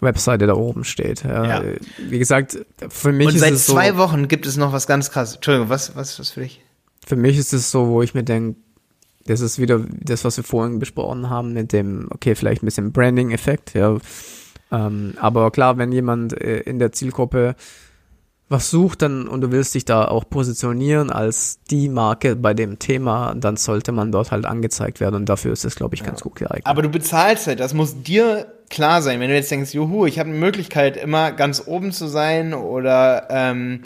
Webseite 0.00 0.48
da 0.48 0.54
oben 0.54 0.82
steht. 0.82 1.22
Ja. 1.22 1.62
Wie 2.08 2.18
gesagt, 2.18 2.58
für 2.88 3.12
mich 3.12 3.28
Und 3.28 3.36
ist 3.36 3.42
es 3.42 3.66
so. 3.66 3.74
seit 3.74 3.92
zwei 3.92 3.96
Wochen 3.96 4.26
gibt 4.26 4.44
es 4.46 4.56
noch 4.56 4.72
was 4.72 4.88
ganz 4.88 5.12
krasses. 5.12 5.36
Entschuldigung, 5.36 5.68
was, 5.68 5.94
was, 5.94 6.18
was 6.18 6.30
für 6.30 6.40
dich? 6.40 6.62
Für 7.06 7.16
mich 7.16 7.38
ist 7.38 7.52
es 7.52 7.70
so, 7.70 7.88
wo 7.88 8.02
ich 8.02 8.14
mir 8.14 8.24
denke, 8.24 8.58
das 9.26 9.40
ist 9.40 9.58
wieder 9.58 9.80
das, 9.90 10.24
was 10.24 10.36
wir 10.36 10.44
vorhin 10.44 10.80
besprochen 10.80 11.30
haben 11.30 11.52
mit 11.52 11.72
dem, 11.72 12.08
okay, 12.10 12.34
vielleicht 12.34 12.62
ein 12.62 12.66
bisschen 12.66 12.92
Branding-Effekt, 12.92 13.74
ja. 13.74 13.96
Ähm, 14.72 15.14
aber 15.20 15.50
klar, 15.50 15.78
wenn 15.78 15.92
jemand 15.92 16.32
äh, 16.32 16.60
in 16.60 16.78
der 16.78 16.92
Zielgruppe 16.92 17.54
was 18.48 18.70
sucht 18.70 19.02
dann 19.02 19.26
und 19.26 19.40
du 19.40 19.52
willst 19.52 19.74
dich 19.74 19.84
da 19.84 20.04
auch 20.04 20.28
positionieren 20.28 21.10
als 21.10 21.60
die 21.70 21.88
Marke 21.88 22.36
bei 22.36 22.52
dem 22.52 22.78
Thema, 22.78 23.34
dann 23.34 23.56
sollte 23.56 23.90
man 23.92 24.12
dort 24.12 24.30
halt 24.32 24.44
angezeigt 24.44 25.00
werden 25.00 25.14
und 25.16 25.28
dafür 25.28 25.52
ist 25.52 25.64
es, 25.64 25.76
glaube 25.76 25.94
ich, 25.94 26.04
ganz 26.04 26.20
ja. 26.20 26.24
gut 26.24 26.36
geeignet. 26.36 26.66
Aber 26.66 26.82
du 26.82 26.90
bezahlst 26.90 27.46
halt, 27.46 27.60
das 27.60 27.72
muss 27.72 28.02
dir 28.02 28.46
klar 28.68 29.00
sein, 29.00 29.20
wenn 29.20 29.30
du 29.30 29.34
jetzt 29.34 29.50
denkst, 29.50 29.72
juhu, 29.72 30.04
ich 30.06 30.18
habe 30.18 30.28
eine 30.28 30.38
Möglichkeit, 30.38 30.96
immer 30.96 31.32
ganz 31.32 31.62
oben 31.66 31.92
zu 31.92 32.06
sein 32.06 32.52
oder 32.52 33.28
ähm, 33.30 33.80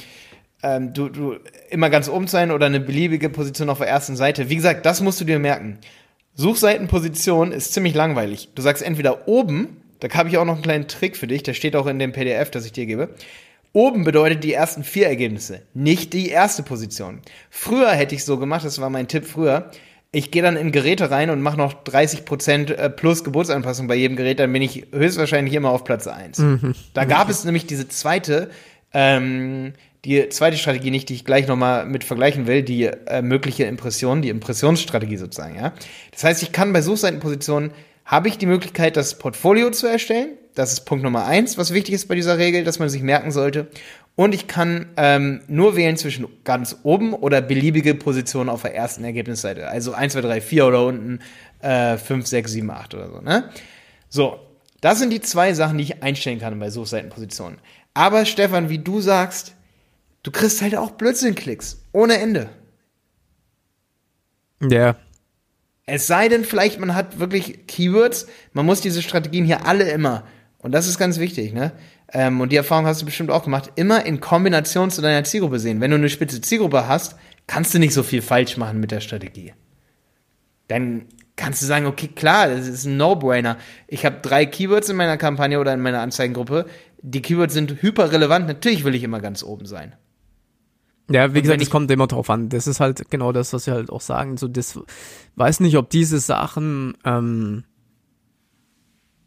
ähm, 0.63 0.93
du, 0.93 1.09
du 1.09 1.37
immer 1.71 1.89
ganz 1.89 2.09
oben 2.09 2.27
zu 2.27 2.33
sein 2.33 2.51
oder 2.51 2.67
eine 2.67 2.81
beliebige 2.81 3.31
Position 3.31 3.71
auf 3.71 3.79
der 3.79 3.89
ersten 3.89 4.17
Seite. 4.17 4.51
Wie 4.51 4.57
gesagt, 4.57 4.87
das 4.87 5.01
musst 5.01 5.21
du 5.21 5.25
dir 5.25 5.39
merken. 5.39 5.79
Suchseitenposition 6.35 7.53
ist 7.53 7.73
ziemlich 7.73 7.95
langweilig. 7.95 8.51
Du 8.55 8.63
sagst 8.63 8.83
entweder 8.83 9.29
oben, 9.29 9.83
da 10.01 10.09
habe 10.11 10.29
ich 10.29 10.39
auch 10.39 10.45
noch 10.45 10.55
einen 10.55 10.63
kleinen 10.63 10.89
Trick 10.89 11.17
für 11.17 11.27
dich, 11.27 11.43
der 11.43 11.55
steht 11.55 11.77
auch 11.77 11.87
in 11.87 11.99
dem 11.99 12.13
PDF, 12.13 12.51
das 12.51 12.65
ich 12.65 12.73
dir 12.73 12.87
gebe. 12.87 13.09
Oben 13.73 14.05
bedeutet 14.05 14.45
die 14.45 14.53
ersten 14.53 14.83
vier 14.83 15.07
Ergebnisse, 15.07 15.63
nicht 15.75 16.13
die 16.13 16.31
erste 16.31 16.63
Position. 16.63 17.21
Früher 17.51 17.91
hätte 17.91 18.15
ich 18.15 18.25
so 18.25 18.39
gemacht, 18.39 18.65
das 18.65 18.81
war 18.81 18.91
mein 18.91 19.09
Tipp 19.09 19.27
früher. 19.27 19.71
Ich 20.11 20.31
gehe 20.31 20.43
dann 20.43 20.57
in 20.57 20.73
Geräte 20.73 21.11
rein 21.11 21.29
und 21.29 21.43
mache 21.43 21.59
noch 21.59 21.85
30% 21.85 22.73
äh, 22.73 22.89
plus 22.89 23.25
Geburtsanpassung 23.25 23.89
bei 23.89 23.95
jedem 23.95 24.17
Gerät, 24.17 24.41
dann 24.41 24.53
bin 24.53 24.63
ich 24.63 24.87
höchstwahrscheinlich 24.93 25.53
immer 25.53 25.71
auf 25.71 25.85
Platz 25.85 26.07
1. 26.07 26.39
Mhm. 26.39 26.75
Da 26.95 27.05
gab 27.05 27.29
es 27.29 27.45
nämlich 27.45 27.67
diese 27.67 27.89
zweite, 27.89 28.51
ähm, 28.95 29.75
die 30.07 30.31
zweite 30.31 30.57
Strategie 30.57 30.91
nicht, 30.91 31.11
die 31.11 31.15
ich 31.15 31.27
gleich 31.27 31.47
nochmal 31.47 31.85
mit 31.85 32.05
vergleichen 32.05 32.47
will, 32.47 32.63
die 32.63 32.85
äh, 32.85 33.21
mögliche 33.21 33.65
Impression, 33.65 34.23
die 34.23 34.31
Impressionsstrategie 34.31 35.19
sozusagen, 35.19 35.57
ja. 35.57 35.75
Das 36.13 36.25
heißt, 36.25 36.43
ich 36.43 36.53
kann 36.53 36.73
bei 36.73 36.81
Suchseitenpositionen 36.81 37.73
habe 38.09 38.29
ich 38.29 38.39
die 38.39 38.47
Möglichkeit, 38.47 38.97
das 38.97 39.19
Portfolio 39.19 39.71
zu 39.71 39.87
erstellen. 39.87 40.39
Das 40.55 40.73
ist 40.73 40.87
Punkt 40.87 41.05
Nummer 41.05 41.27
eins, 41.27 41.59
was 41.59 41.75
wichtig 41.75 41.95
ist 41.95 42.09
bei 42.09 42.15
dieser 42.15 42.39
Regel, 42.39 42.65
dass 42.65 42.79
man 42.79 42.89
sich 42.89 43.03
merken 43.03 43.31
sollte. 43.31 43.69
Und 44.17 44.35
ich 44.35 44.47
kann 44.47 44.87
ähm, 44.97 45.43
nur 45.47 45.77
wählen 45.77 45.99
zwischen 45.99 46.27
ganz 46.43 46.79
oben 46.85 47.13
oder 47.13 47.43
beliebige 47.43 47.95
Positionen 47.95 48.49
auf 48.49 48.63
der 48.63 48.75
ersten 48.75 49.05
Ergebnisseite. 49.05 49.69
Also 49.69 49.93
1, 49.93 50.15
2, 50.15 50.23
3, 50.23 50.41
4 50.41 50.67
oder 50.67 50.87
unten 50.87 51.21
äh, 51.61 51.99
5, 51.99 52.27
6, 52.27 52.51
7, 52.51 52.71
8 52.71 52.95
oder 52.95 53.11
so. 53.11 53.21
Ne? 53.21 53.51
So, 54.09 54.41
das 54.81 54.99
sind 55.01 55.11
die 55.11 55.21
zwei 55.21 55.53
Sachen, 55.53 55.77
die 55.77 55.85
ich 55.85 56.03
einstellen 56.03 56.41
kann 56.41 56.59
bei 56.59 56.71
Suchseitenpositionen. 56.71 57.59
Aber 57.93 58.25
Stefan, 58.25 58.71
wie 58.71 58.79
du 58.79 59.03
sagst, 59.03 59.53
du 60.23 60.31
kriegst 60.31 60.63
halt 60.63 60.75
auch 60.77 60.93
Blödsinn-Klicks. 60.93 61.83
Ohne 61.93 62.19
Ende. 62.19 62.49
Ja, 64.63 64.97
es 65.89 66.07
sei 66.07 66.29
denn, 66.29 66.45
vielleicht 66.45 66.79
man 66.79 66.95
hat 66.95 67.19
wirklich 67.19 67.67
Keywords. 67.67 68.27
Man 68.53 68.67
muss 68.67 68.81
diese 68.81 69.03
Strategien 69.03 69.45
hier 69.45 69.67
alle 69.67 69.91
immer, 69.91 70.25
und 70.59 70.73
das 70.73 70.87
ist 70.87 70.99
ganz 70.99 71.19
wichtig, 71.19 71.53
ne? 71.53 71.73
Ähm, 72.13 72.41
und 72.41 72.53
die 72.53 72.57
Erfahrung 72.57 72.87
hast 72.87 73.03
du 73.03 73.07
bestimmt 73.07 73.31
auch 73.31 73.45
gemacht, 73.45 73.73
immer 73.77 74.05
in 74.07 74.21
Kombination 74.21 74.91
zu 74.91 75.03
deiner 75.03 75.25
Zielgruppe 75.25 75.59
sehen. 75.59 75.81
Wenn 75.81 75.91
du 75.91 75.97
eine 75.97 76.09
spitze 76.09 76.41
Zielgruppe 76.41 76.89
hast, 76.89 77.17
kannst 77.47 77.75
du 77.75 77.79
nicht 77.79 77.93
so 77.93 78.03
viel 78.03 78.23
falsch 78.23 78.57
machen 78.57 78.81
mit 78.81 78.91
der 78.91 79.01
Strategie. 79.01 79.53
Dann 80.69 81.07
kannst 81.37 81.63
du 81.63 81.67
sagen, 81.67 81.87
okay, 81.87 82.09
klar, 82.09 82.49
das 82.49 82.67
ist 82.67 82.85
ein 82.85 82.97
No-Brainer. 82.97 83.59
Ich 83.87 84.05
habe 84.05 84.19
drei 84.23 84.47
Keywords 84.47 84.89
in 84.89 84.97
meiner 84.97 85.17
Kampagne 85.17 85.61
oder 85.61 85.73
in 85.73 85.81
meiner 85.81 86.01
Anzeigengruppe. 86.01 86.67
Die 87.01 87.23
Keywords 87.23 87.55
sind 87.55 87.83
hyperrelevant. 87.83 88.47
Natürlich 88.47 88.85
will 88.85 88.95
ich 88.95 89.03
immer 89.03 89.21
ganz 89.21 89.43
oben 89.43 89.67
sein. 89.67 89.95
Ja, 91.11 91.35
wie 91.35 91.43
gesagt, 91.43 91.63
es 91.63 91.71
kommt 91.71 91.91
immer 91.91 92.07
drauf 92.07 92.29
an. 92.29 92.49
Das 92.49 92.67
ist 92.67 92.81
halt 92.81 93.11
genau 93.11 93.33
das, 93.33 93.53
was 93.53 93.67
wir 93.67 93.75
halt 93.75 93.91
auch 93.91 94.01
sagen. 94.01 94.37
So, 94.37 94.47
das 94.47 94.79
weiß 95.37 95.61
nicht, 95.61 95.77
ob 95.77 95.89
diese 95.89 96.21
Sachen 96.21 96.97
ähm, 97.05 97.65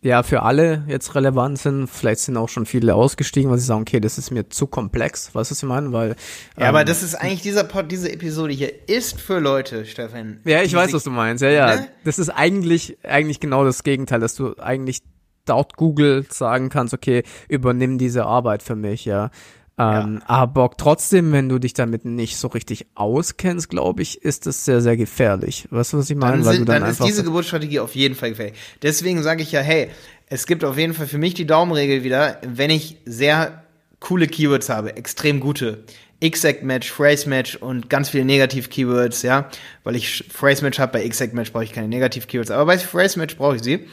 ja 0.02 0.24
für 0.24 0.44
alle 0.44 0.84
jetzt 0.88 1.16
relevant 1.16 1.58
sind. 1.58 1.88
Vielleicht 1.88 2.22
sind 2.22 2.38
auch 2.38 2.50
schon 2.50 2.66
viele 2.66 2.96
ausgestiegen, 2.96 3.50
weil 3.50 3.58
sie 3.58 3.66
sagen, 3.66 3.82
okay, 3.82 4.00
das 4.00 4.18
ist 4.18 4.32
mir 4.32 4.50
zu 4.50 4.68
komplex. 4.68 5.34
Weißt 5.34 5.50
du, 5.50 5.54
was 5.54 5.64
ich 5.64 5.68
meine? 5.68 5.92
Weil 5.92 6.16
ja, 6.58 6.70
aber 6.70 6.82
ähm, 6.82 6.86
das 6.88 7.04
ist 7.04 7.16
eigentlich 7.16 7.42
dieser 7.42 7.64
Pod, 7.64 7.92
diese 7.92 8.12
Episode 8.12 8.54
hier 8.54 8.88
ist 8.88 9.20
für 9.20 9.40
Leute, 9.40 9.86
Stefan. 9.86 10.40
Ja, 10.44 10.62
ich 10.62 10.74
weiß, 10.74 10.94
was 10.94 11.04
du 11.04 11.12
meinst. 11.12 11.42
Ja, 11.42 11.50
ja. 11.50 11.76
Ne? 11.76 11.88
Das 12.04 12.20
ist 12.20 12.30
eigentlich 12.30 12.98
eigentlich 13.04 13.40
genau 13.40 13.64
das 13.64 13.84
Gegenteil, 13.84 14.20
dass 14.20 14.36
du 14.36 14.56
eigentlich 14.58 15.02
dort 15.46 15.76
Google 15.78 16.26
sagen 16.30 16.70
kannst, 16.70 16.94
okay, 16.94 17.24
übernimm 17.50 17.98
diese 17.98 18.26
Arbeit 18.26 18.62
für 18.64 18.76
mich, 18.76 19.06
ja. 19.06 19.32
Ähm, 19.78 20.20
ja. 20.20 20.30
Aber 20.30 20.72
trotzdem, 20.78 21.32
wenn 21.32 21.50
du 21.50 21.60
dich 21.60 21.74
damit 21.74 22.06
nicht 22.06 22.38
so 22.38 22.48
richtig 22.48 22.88
auskennst, 22.96 23.70
glaube 23.70 24.02
ich, 24.02 24.22
ist 24.22 24.46
es 24.48 24.66
sehr, 24.66 24.82
sehr 24.82 24.98
gefährlich. 24.98 25.68
Weißt 25.72 25.94
du, 25.94 25.98
was 25.98 26.10
ich 26.10 26.18
meine? 26.18 26.44
Dann, 26.44 26.56
sind, 26.56 26.70
dann, 26.70 26.82
dann 26.82 26.92
ist 26.92 27.04
diese 27.04 27.24
Geburtsstrategie 27.24 27.80
auf 27.80 27.96
jeden 27.96 28.16
Fall 28.16 28.32
gefährlich. 28.32 28.58
Deswegen 28.82 29.24
sage 29.24 29.44
ich 29.44 29.52
ja, 29.52 29.62
hey, 29.62 29.90
es 30.28 30.46
gibt 30.46 30.64
auf 30.64 30.78
jeden 30.78 30.94
Fall 30.94 31.08
für 31.08 31.18
mich 31.18 31.34
die 31.34 31.48
Daumenregel 31.48 32.04
wieder, 32.04 32.40
wenn 32.46 32.70
ich 32.70 32.98
sehr 33.06 33.64
coole 34.00 34.28
Keywords 34.28 34.70
habe, 34.70 34.96
extrem 34.96 35.40
gute, 35.40 35.84
Exact 36.22 36.64
Match, 36.64 36.92
Phrase 36.92 37.28
Match 37.28 37.56
und 37.56 37.90
ganz 37.90 38.10
viele 38.10 38.26
Negativ-Keywords, 38.26 39.24
ja, 39.24 39.50
weil 39.84 39.96
ich 39.96 40.26
Phrase 40.32 40.64
Match 40.64 40.80
habe, 40.80 40.94
bei 40.94 41.04
Exact 41.04 41.34
Match 41.34 41.52
brauche 41.52 41.64
ich 41.64 41.74
keine 41.74 41.88
Negativ-Keywords, 41.88 42.52
aber 42.52 42.66
bei 42.66 42.78
Phrase 42.78 43.18
Match 43.18 43.36
brauche 43.38 43.56
ich 43.56 43.64
sie. 43.64 43.88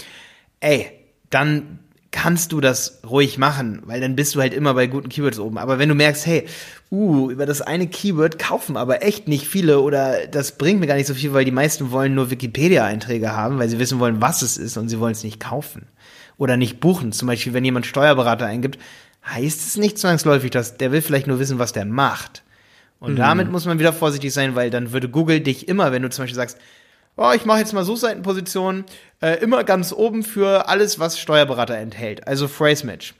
Ey, 0.60 0.90
dann 1.30 1.78
kannst 2.10 2.52
du 2.52 2.60
das 2.60 3.00
ruhig 3.08 3.36
machen, 3.36 3.82
weil 3.84 4.00
dann 4.00 4.16
bist 4.16 4.34
du 4.34 4.40
halt 4.40 4.54
immer 4.54 4.74
bei 4.74 4.86
guten 4.86 5.10
Keywords 5.10 5.38
oben. 5.38 5.58
Aber 5.58 5.78
wenn 5.78 5.90
du 5.90 5.94
merkst, 5.94 6.26
hey, 6.26 6.46
uh, 6.90 7.30
über 7.30 7.44
das 7.44 7.60
eine 7.60 7.86
Keyword 7.86 8.38
kaufen 8.38 8.76
aber 8.78 9.02
echt 9.02 9.28
nicht 9.28 9.46
viele 9.46 9.80
oder 9.80 10.26
das 10.26 10.52
bringt 10.52 10.80
mir 10.80 10.86
gar 10.86 10.94
nicht 10.94 11.06
so 11.06 11.14
viel, 11.14 11.34
weil 11.34 11.44
die 11.44 11.50
meisten 11.50 11.90
wollen 11.90 12.14
nur 12.14 12.30
Wikipedia-Einträge 12.30 13.32
haben, 13.32 13.58
weil 13.58 13.68
sie 13.68 13.78
wissen 13.78 13.98
wollen, 13.98 14.22
was 14.22 14.40
es 14.42 14.56
ist 14.56 14.76
und 14.78 14.88
sie 14.88 15.00
wollen 15.00 15.12
es 15.12 15.22
nicht 15.22 15.38
kaufen 15.38 15.86
oder 16.38 16.56
nicht 16.56 16.80
buchen. 16.80 17.12
Zum 17.12 17.28
Beispiel, 17.28 17.52
wenn 17.52 17.64
jemand 17.64 17.84
Steuerberater 17.84 18.46
eingibt, 18.46 18.78
heißt 19.26 19.66
es 19.66 19.76
nicht 19.76 19.98
zwangsläufig, 19.98 20.50
dass 20.50 20.78
der 20.78 20.92
will 20.92 21.02
vielleicht 21.02 21.26
nur 21.26 21.38
wissen, 21.38 21.58
was 21.58 21.72
der 21.72 21.84
macht. 21.84 22.42
Und 23.00 23.12
mhm. 23.12 23.16
damit 23.16 23.50
muss 23.50 23.66
man 23.66 23.78
wieder 23.78 23.92
vorsichtig 23.92 24.32
sein, 24.32 24.54
weil 24.54 24.70
dann 24.70 24.92
würde 24.92 25.08
Google 25.08 25.40
dich 25.40 25.68
immer, 25.68 25.92
wenn 25.92 26.02
du 26.02 26.10
zum 26.10 26.22
Beispiel 26.24 26.36
sagst, 26.36 26.58
oh, 27.18 27.32
ich 27.34 27.44
mache 27.44 27.58
jetzt 27.58 27.72
mal 27.72 27.84
Suchseitenpositionen, 27.84 28.84
äh, 29.20 29.42
immer 29.42 29.64
ganz 29.64 29.92
oben 29.92 30.22
für 30.22 30.68
alles, 30.68 30.98
was 30.98 31.18
Steuerberater 31.18 31.76
enthält, 31.76 32.26
also 32.26 32.48
Phrase 32.48 32.86
Match. 32.86 33.14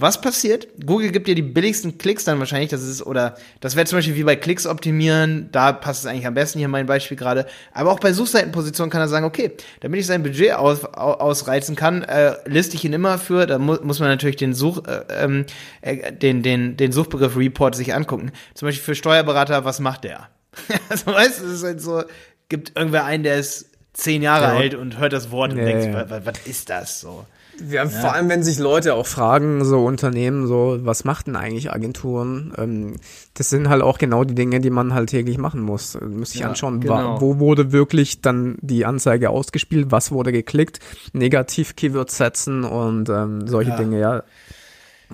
Was 0.00 0.20
passiert? 0.20 0.68
Google 0.86 1.10
gibt 1.10 1.26
dir 1.26 1.34
die 1.34 1.42
billigsten 1.42 1.98
Klicks 1.98 2.22
dann 2.22 2.38
wahrscheinlich, 2.38 2.70
das 2.70 2.84
ist, 2.84 3.04
oder 3.04 3.36
das 3.58 3.74
wäre 3.74 3.84
zum 3.84 3.98
Beispiel 3.98 4.14
wie 4.14 4.22
bei 4.22 4.36
Klicks 4.36 4.64
optimieren, 4.64 5.48
da 5.50 5.72
passt 5.72 6.04
es 6.04 6.06
eigentlich 6.06 6.28
am 6.28 6.34
besten, 6.34 6.60
hier 6.60 6.68
mein 6.68 6.86
Beispiel 6.86 7.16
gerade. 7.16 7.46
Aber 7.72 7.90
auch 7.90 7.98
bei 7.98 8.12
Suchseitenpositionen 8.12 8.92
kann 8.92 9.00
er 9.00 9.08
sagen, 9.08 9.26
okay, 9.26 9.50
damit 9.80 9.98
ich 9.98 10.06
sein 10.06 10.22
Budget 10.22 10.52
aus, 10.52 10.84
ausreizen 10.84 11.74
kann, 11.74 12.04
äh, 12.04 12.36
liste 12.44 12.76
ich 12.76 12.84
ihn 12.84 12.92
immer 12.92 13.18
für, 13.18 13.46
da 13.46 13.58
mu 13.58 13.74
muss 13.82 13.98
man 13.98 14.08
natürlich 14.08 14.36
den 14.36 14.54
Such, 14.54 14.84
äh, 14.86 15.02
ähm, 15.24 15.46
äh, 15.80 16.12
den, 16.12 16.44
den, 16.44 16.76
den 16.76 16.92
Suchbegriff 16.92 17.36
Report 17.36 17.74
sich 17.74 17.92
angucken. 17.92 18.30
Zum 18.54 18.68
Beispiel 18.68 18.84
für 18.84 18.94
Steuerberater, 18.94 19.64
was 19.64 19.80
macht 19.80 20.04
der? 20.04 20.28
also 20.88 21.06
weißt 21.06 21.40
du, 21.40 21.46
es 21.46 21.52
ist 21.54 21.64
halt 21.64 21.80
so, 21.80 22.04
gibt 22.48 22.76
irgendwer 22.76 23.04
einen, 23.04 23.22
der 23.22 23.38
ist 23.38 23.70
zehn 23.92 24.22
Jahre 24.22 24.44
ja. 24.44 24.56
alt 24.58 24.74
und 24.74 24.98
hört 24.98 25.12
das 25.12 25.30
Wort 25.30 25.52
und 25.52 25.58
nee, 25.58 25.64
denkt, 25.64 26.10
was, 26.10 26.24
was 26.24 26.46
ist 26.46 26.70
das 26.70 27.00
so? 27.00 27.26
Ja, 27.68 27.82
ja, 27.82 27.88
vor 27.88 28.12
allem, 28.12 28.28
wenn 28.28 28.44
sich 28.44 28.58
Leute 28.58 28.94
auch 28.94 29.06
fragen, 29.06 29.64
so 29.64 29.84
Unternehmen, 29.84 30.46
so, 30.46 30.78
was 30.82 31.04
macht 31.04 31.26
denn 31.26 31.34
eigentlich 31.34 31.72
Agenturen? 31.72 32.52
Ähm, 32.56 32.96
das 33.34 33.50
sind 33.50 33.68
halt 33.68 33.82
auch 33.82 33.98
genau 33.98 34.22
die 34.22 34.36
Dinge, 34.36 34.60
die 34.60 34.70
man 34.70 34.94
halt 34.94 35.10
täglich 35.10 35.38
machen 35.38 35.60
muss. 35.62 35.98
Muss 36.00 36.34
ich 36.34 36.42
ja, 36.42 36.48
anschauen, 36.48 36.80
genau. 36.80 37.20
wo 37.20 37.40
wurde 37.40 37.72
wirklich 37.72 38.20
dann 38.20 38.56
die 38.60 38.84
Anzeige 38.86 39.30
ausgespielt, 39.30 39.90
was 39.90 40.12
wurde 40.12 40.30
geklickt, 40.30 40.78
Negativ-Keywords 41.14 42.16
setzen 42.16 42.62
und 42.62 43.08
ähm, 43.08 43.48
solche 43.48 43.70
ja. 43.70 43.76
Dinge, 43.76 43.98
ja. 43.98 44.22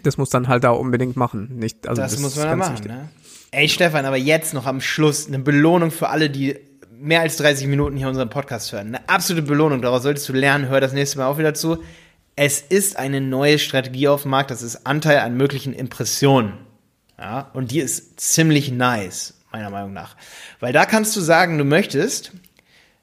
Das 0.02 0.18
muss 0.18 0.28
dann 0.28 0.48
halt 0.48 0.64
da 0.64 0.70
unbedingt 0.70 1.16
machen. 1.16 1.56
Nicht, 1.56 1.88
also 1.88 2.02
das, 2.02 2.12
das 2.12 2.20
muss 2.20 2.36
man 2.36 2.46
da 2.46 2.56
machen, 2.56 2.86
ne? 2.86 3.08
Ey, 3.52 3.68
Stefan, 3.68 4.04
aber 4.04 4.16
jetzt 4.16 4.52
noch 4.52 4.66
am 4.66 4.80
Schluss 4.80 5.28
eine 5.28 5.38
Belohnung 5.38 5.92
für 5.92 6.08
alle, 6.08 6.28
die 6.28 6.58
mehr 7.04 7.20
als 7.20 7.36
30 7.36 7.66
Minuten 7.66 7.96
hier 7.96 8.08
unseren 8.08 8.30
Podcast 8.30 8.72
hören. 8.72 8.88
Eine 8.88 9.08
absolute 9.08 9.46
Belohnung, 9.46 9.82
daraus 9.82 10.02
solltest 10.02 10.28
du 10.28 10.32
lernen. 10.32 10.68
Hör 10.68 10.80
das 10.80 10.94
nächste 10.94 11.18
Mal 11.18 11.26
auch 11.26 11.38
wieder 11.38 11.54
zu. 11.54 11.82
Es 12.34 12.60
ist 12.60 12.98
eine 12.98 13.20
neue 13.20 13.58
Strategie 13.58 14.08
auf 14.08 14.22
dem 14.22 14.32
Markt, 14.32 14.50
das 14.50 14.62
ist 14.62 14.86
Anteil 14.86 15.18
an 15.18 15.36
möglichen 15.36 15.72
Impressionen. 15.72 16.54
Ja, 17.18 17.50
und 17.52 17.70
die 17.70 17.78
ist 17.78 18.18
ziemlich 18.18 18.72
nice, 18.72 19.34
meiner 19.52 19.70
Meinung 19.70 19.92
nach. 19.92 20.16
Weil 20.58 20.72
da 20.72 20.84
kannst 20.84 21.14
du 21.14 21.20
sagen, 21.20 21.58
du 21.58 21.64
möchtest, 21.64 22.32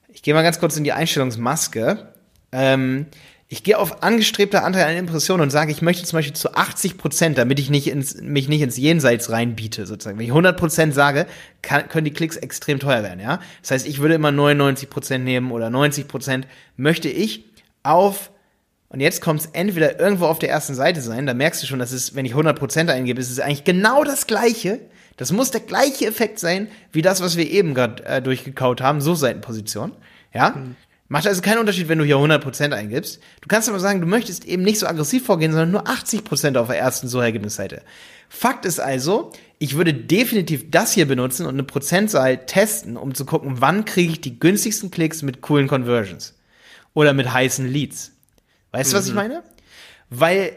ich 0.09 0.21
gehe 0.21 0.33
mal 0.33 0.41
ganz 0.41 0.59
kurz 0.59 0.75
in 0.75 0.83
die 0.83 0.91
Einstellungsmaske, 0.91 2.09
ähm, 2.51 3.05
ich 3.51 3.63
gehe 3.63 3.77
auf 3.77 4.01
angestrebter 4.01 4.63
Anteil 4.63 4.85
an 4.85 4.95
Impressionen 4.95 5.41
und 5.41 5.49
sage, 5.49 5.73
ich 5.73 5.81
möchte 5.81 6.05
zum 6.05 6.17
Beispiel 6.17 6.33
zu 6.33 6.55
80 6.55 6.97
Prozent, 6.97 7.37
damit 7.37 7.59
ich 7.59 7.69
nicht 7.69 7.89
ins, 7.89 8.21
mich 8.21 8.47
nicht 8.47 8.61
ins 8.61 8.77
Jenseits 8.77 9.29
reinbiete, 9.29 9.85
sozusagen. 9.85 10.17
Wenn 10.17 10.23
ich 10.23 10.31
100 10.31 10.55
Prozent 10.57 10.93
sage, 10.93 11.25
kann, 11.61 11.89
können 11.89 12.05
die 12.05 12.13
Klicks 12.13 12.37
extrem 12.37 12.79
teuer 12.79 13.03
werden, 13.03 13.19
ja. 13.19 13.41
Das 13.61 13.71
heißt, 13.71 13.87
ich 13.87 13.99
würde 13.99 14.15
immer 14.15 14.31
99 14.31 14.89
Prozent 14.89 15.25
nehmen 15.25 15.51
oder 15.51 15.69
90 15.69 16.07
Prozent, 16.07 16.47
möchte 16.77 17.09
ich 17.09 17.43
auf 17.83 18.31
und 18.87 19.01
jetzt 19.01 19.21
kommt 19.21 19.41
es 19.41 19.47
entweder 19.47 19.99
irgendwo 19.99 20.27
auf 20.27 20.39
der 20.39 20.49
ersten 20.49 20.73
Seite 20.73 21.01
sein, 21.01 21.25
da 21.25 21.33
merkst 21.33 21.61
du 21.61 21.67
schon, 21.67 21.79
dass 21.79 21.91
es, 21.91 22.15
wenn 22.15 22.23
ich 22.23 22.33
100% 22.33 22.89
eingebe, 22.89 23.19
ist 23.19 23.31
es 23.31 23.41
eigentlich 23.41 23.65
genau 23.65 24.05
das 24.05 24.27
gleiche. 24.27 24.79
Das 25.17 25.33
muss 25.33 25.51
der 25.51 25.61
gleiche 25.61 26.05
Effekt 26.05 26.39
sein, 26.39 26.69
wie 26.93 27.01
das, 27.01 27.21
was 27.21 27.35
wir 27.35 27.51
eben 27.51 27.73
gerade 27.73 28.05
äh, 28.05 28.21
durchgekaut 28.21 28.79
haben, 28.79 29.01
so 29.01 29.13
Seitenposition. 29.13 29.91
Ja? 30.33 30.51
Mhm. 30.51 30.77
Macht 31.12 31.28
also 31.28 31.41
keinen 31.41 31.58
Unterschied, 31.58 31.89
wenn 31.89 31.97
du 31.97 32.06
hier 32.06 32.15
100% 32.15 32.71
eingibst. 32.71 33.19
Du 33.41 33.50
kannst 33.50 33.67
aber 33.67 33.82
sagen, 33.82 34.00
du 34.00 34.08
möchtest 34.08 34.45
eben 34.45 34.63
nicht 34.63 34.80
so 34.80 34.88
aggressiv 34.88 35.26
vorgehen, 35.26 35.52
sondern 35.52 35.71
nur 35.71 35.86
80% 35.86 36.58
auf 36.58 36.67
der 36.67 36.80
ersten 36.80 37.10
Suchergebnisseite. 37.10 37.82
Fakt 38.30 38.65
ist 38.65 38.80
also, 38.80 39.34
ich 39.60 39.76
würde 39.76 39.93
definitiv 39.93 40.71
das 40.71 40.93
hier 40.93 41.06
benutzen 41.06 41.45
und 41.45 41.56
eine 41.56 41.65
Prozentzahl 41.65 42.45
testen, 42.45 42.95
um 42.95 43.13
zu 43.13 43.26
gucken, 43.26 43.60
wann 43.60 43.84
kriege 43.84 44.13
ich 44.13 44.21
die 44.21 44.39
günstigsten 44.39 44.89
Klicks 44.89 45.21
mit 45.21 45.41
coolen 45.41 45.67
Conversions. 45.67 46.34
Oder 46.93 47.12
mit 47.12 47.34
heißen 47.34 47.67
Leads. 47.67 48.13
Weißt 48.71 48.93
du, 48.93 48.95
mhm. 48.95 49.00
was 49.00 49.06
ich 49.08 49.12
mhm. 49.12 49.17
meine? 49.17 49.43
Weil 50.10 50.54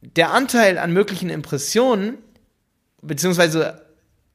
der 0.00 0.32
Anteil 0.32 0.76
an 0.76 0.92
möglichen 0.92 1.30
Impressionen, 1.30 2.18
beziehungsweise 3.00 3.83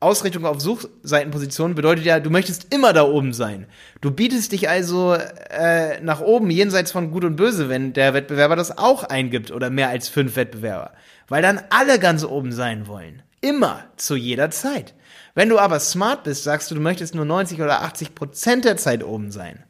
Ausrichtung 0.02 0.46
auf 0.46 0.62
Suchseitenpositionen 0.62 1.76
bedeutet 1.76 2.06
ja, 2.06 2.22
du 2.22 2.30
möchtest 2.30 2.74
immer 2.74 2.94
da 2.94 3.04
oben 3.04 3.34
sein. 3.34 3.66
Du 4.00 4.12
bietest 4.12 4.54
dich 4.54 4.70
also 4.70 5.14
äh, 5.14 6.00
nach 6.02 6.22
oben 6.22 6.50
jenseits 6.50 6.94
von 6.94 7.12
Gut 7.12 7.26
und 7.26 7.36
Böse, 7.36 7.68
wenn 7.68 7.92
der 7.92 8.14
Wettbewerber 8.14 8.56
das 8.56 8.78
auch 8.78 9.04
eingibt 9.04 9.52
oder 9.52 9.70
mehr 9.70 9.90
als 9.90 10.08
fünf 10.08 10.38
Wettbewerber. 10.38 10.94
Weil 11.28 11.42
dann 11.42 11.62
alle 11.70 12.00
ganz 12.00 12.24
oben 12.24 12.54
sein 12.54 12.88
wollen. 12.88 13.24
Immer, 13.42 13.84
zu 13.98 14.16
jeder 14.16 14.52
Zeit. 14.52 14.94
Wenn 15.36 15.50
du 15.50 15.60
aber 15.60 15.82
smart 15.82 16.24
bist, 16.24 16.46
sagst 16.46 16.72
du, 16.72 16.76
du 16.76 16.82
möchtest 16.82 17.14
nur 17.14 17.26
90 17.26 17.62
oder 17.62 17.82
80 17.82 18.16
Prozent 18.16 18.64
der 18.64 18.78
Zeit 18.78 19.04
oben 19.04 19.32
sein. 19.32 19.66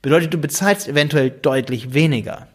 Bedeutet, 0.00 0.32
du 0.32 0.38
bezahlst 0.38 0.88
eventuell 0.88 1.30
deutlich 1.30 1.92
weniger. 1.92 2.48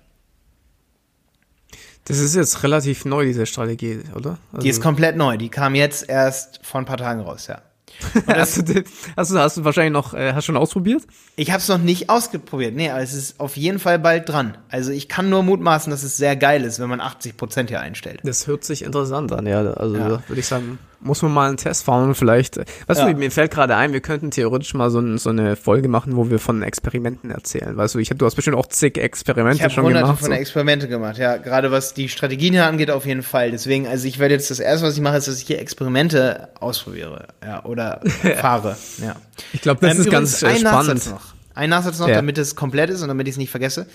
Das 2.06 2.20
ist 2.20 2.36
jetzt 2.36 2.64
relativ 2.64 3.06
neu, 3.06 3.26
diese 3.26 3.46
Strategie, 3.46 4.00
oder? 4.16 4.38
Also 4.52 4.64
die 4.64 4.70
ist 4.70 4.82
komplett 4.82 5.16
neu. 5.16 5.38
Die 5.38 5.50
kam 5.50 5.76
jetzt 5.76 6.10
erst 6.10 6.60
vor 6.64 6.82
ein 6.82 6.86
paar 6.86 6.98
Tagen 6.98 7.22
raus, 7.22 7.48
ja. 7.48 7.62
hast, 8.28 8.58
du, 8.68 8.84
hast, 9.16 9.32
du, 9.32 9.38
hast 9.38 9.58
du 9.58 9.64
wahrscheinlich 9.64 9.94
noch, 9.94 10.14
äh, 10.14 10.34
hast 10.34 10.46
schon 10.46 10.58
ausprobiert? 10.58 11.04
Ich 11.36 11.52
habe 11.52 11.60
es 11.60 11.68
noch 11.68 11.78
nicht 11.78 12.10
ausprobiert, 12.10 12.76
nee, 12.76 12.90
aber 12.90 13.02
es 13.02 13.14
ist 13.14 13.40
auf 13.40 13.58
jeden 13.58 13.80
Fall 13.80 14.00
bald 14.00 14.30
dran. 14.30 14.58
Also 14.70 14.92
ich 14.92 15.08
kann 15.08 15.30
nur 15.30 15.44
mutmaßen, 15.44 15.92
dass 15.92 16.04
es 16.04 16.18
sehr 16.18 16.36
geil 16.36 16.64
ist, 16.64 16.80
wenn 16.80 16.90
man 16.90 17.02
80 17.02 17.38
Prozent 17.38 17.70
hier 17.70 17.80
einstellt. 17.80 18.22
Das 18.24 18.48
hört 18.48 18.64
sich 18.64 18.84
interessant 18.84 19.32
an, 19.32 19.46
ja. 19.46 19.60
Also 19.60 19.98
ja. 19.98 20.10
würde 20.28 20.40
ich 20.40 20.48
sagen, 20.48 20.80
muss 21.02 21.22
man 21.22 21.34
mal 21.34 21.48
einen 21.48 21.58
Test 21.58 21.84
fahren 21.84 22.16
vielleicht, 22.16 22.58
weißt 22.58 23.02
ja. 23.02 23.10
du, 23.10 23.18
mir 23.18 23.32
fällt 23.32 23.52
gerade 23.52 23.76
ein, 23.76 23.94
wir 23.94 24.02
könnten 24.02 24.32
theoretisch 24.32 24.74
mal 24.74 24.90
so, 24.90 25.18
so, 25.18 25.30
eine 25.30 25.56
Folge 25.56 25.88
machen, 25.88 26.16
wo 26.16 26.30
wir 26.30 26.40
von 26.40 26.62
Experimenten 26.64 27.32
erzählen. 27.32 27.76
Weißt 27.76 27.96
du, 27.96 28.00
ich 28.00 28.12
hab, 28.12 28.20
du 28.20 28.26
hast 28.26 28.36
bestimmt 28.36 28.58
auch 28.58 28.68
zig 28.68 28.98
Experimente 28.98 29.70
schon 29.70 29.86
gemacht. 29.86 30.04
Ich 30.04 30.08
habe 30.08 30.18
von 30.18 30.28
so. 30.28 30.34
Experimente 30.34 30.88
gemacht, 30.88 31.18
ja. 31.18 31.38
Gerade 31.38 31.72
was 31.72 31.94
die 31.94 32.10
Strategien 32.10 32.54
hier 32.54 32.66
angeht, 32.66 32.92
auf 32.92 33.06
jeden 33.06 33.24
Fall. 33.24 33.52
Deswegen, 33.52 33.88
also 33.88 34.08
ich 34.08 34.20
werde 34.20 34.36
jetzt, 34.36 34.52
das 34.52 34.60
erste, 34.60 34.88
was 34.88 34.96
ich 34.96 35.02
mache, 35.02 35.18
ist, 35.18 35.28
dass 35.28 35.40
ich 35.40 35.48
hier 35.48 35.60
Experimente 35.60 36.50
ausprobiere, 36.60 37.28
ja, 37.44 37.64
oder 37.66 38.02
fahre, 38.40 38.78
ja. 39.04 39.16
Ich 39.54 39.62
glaube, 39.62 39.82
das 39.82 39.96
ähm, 39.96 40.02
ist 40.02 40.10
ganz 40.12 40.44
ein 40.44 40.58
spannend. 40.58 40.88
Nachsatz 40.88 41.10
noch. 41.10 41.34
Ein 41.54 41.70
Nachsatz 41.70 42.00
noch, 42.00 42.08
ja. 42.08 42.16
damit 42.16 42.38
es 42.38 42.56
komplett 42.56 42.90
ist 42.90 43.02
und 43.02 43.08
damit 43.08 43.28
ich 43.28 43.34
es 43.34 43.38
nicht 43.38 43.52
vergesse. 43.52 43.88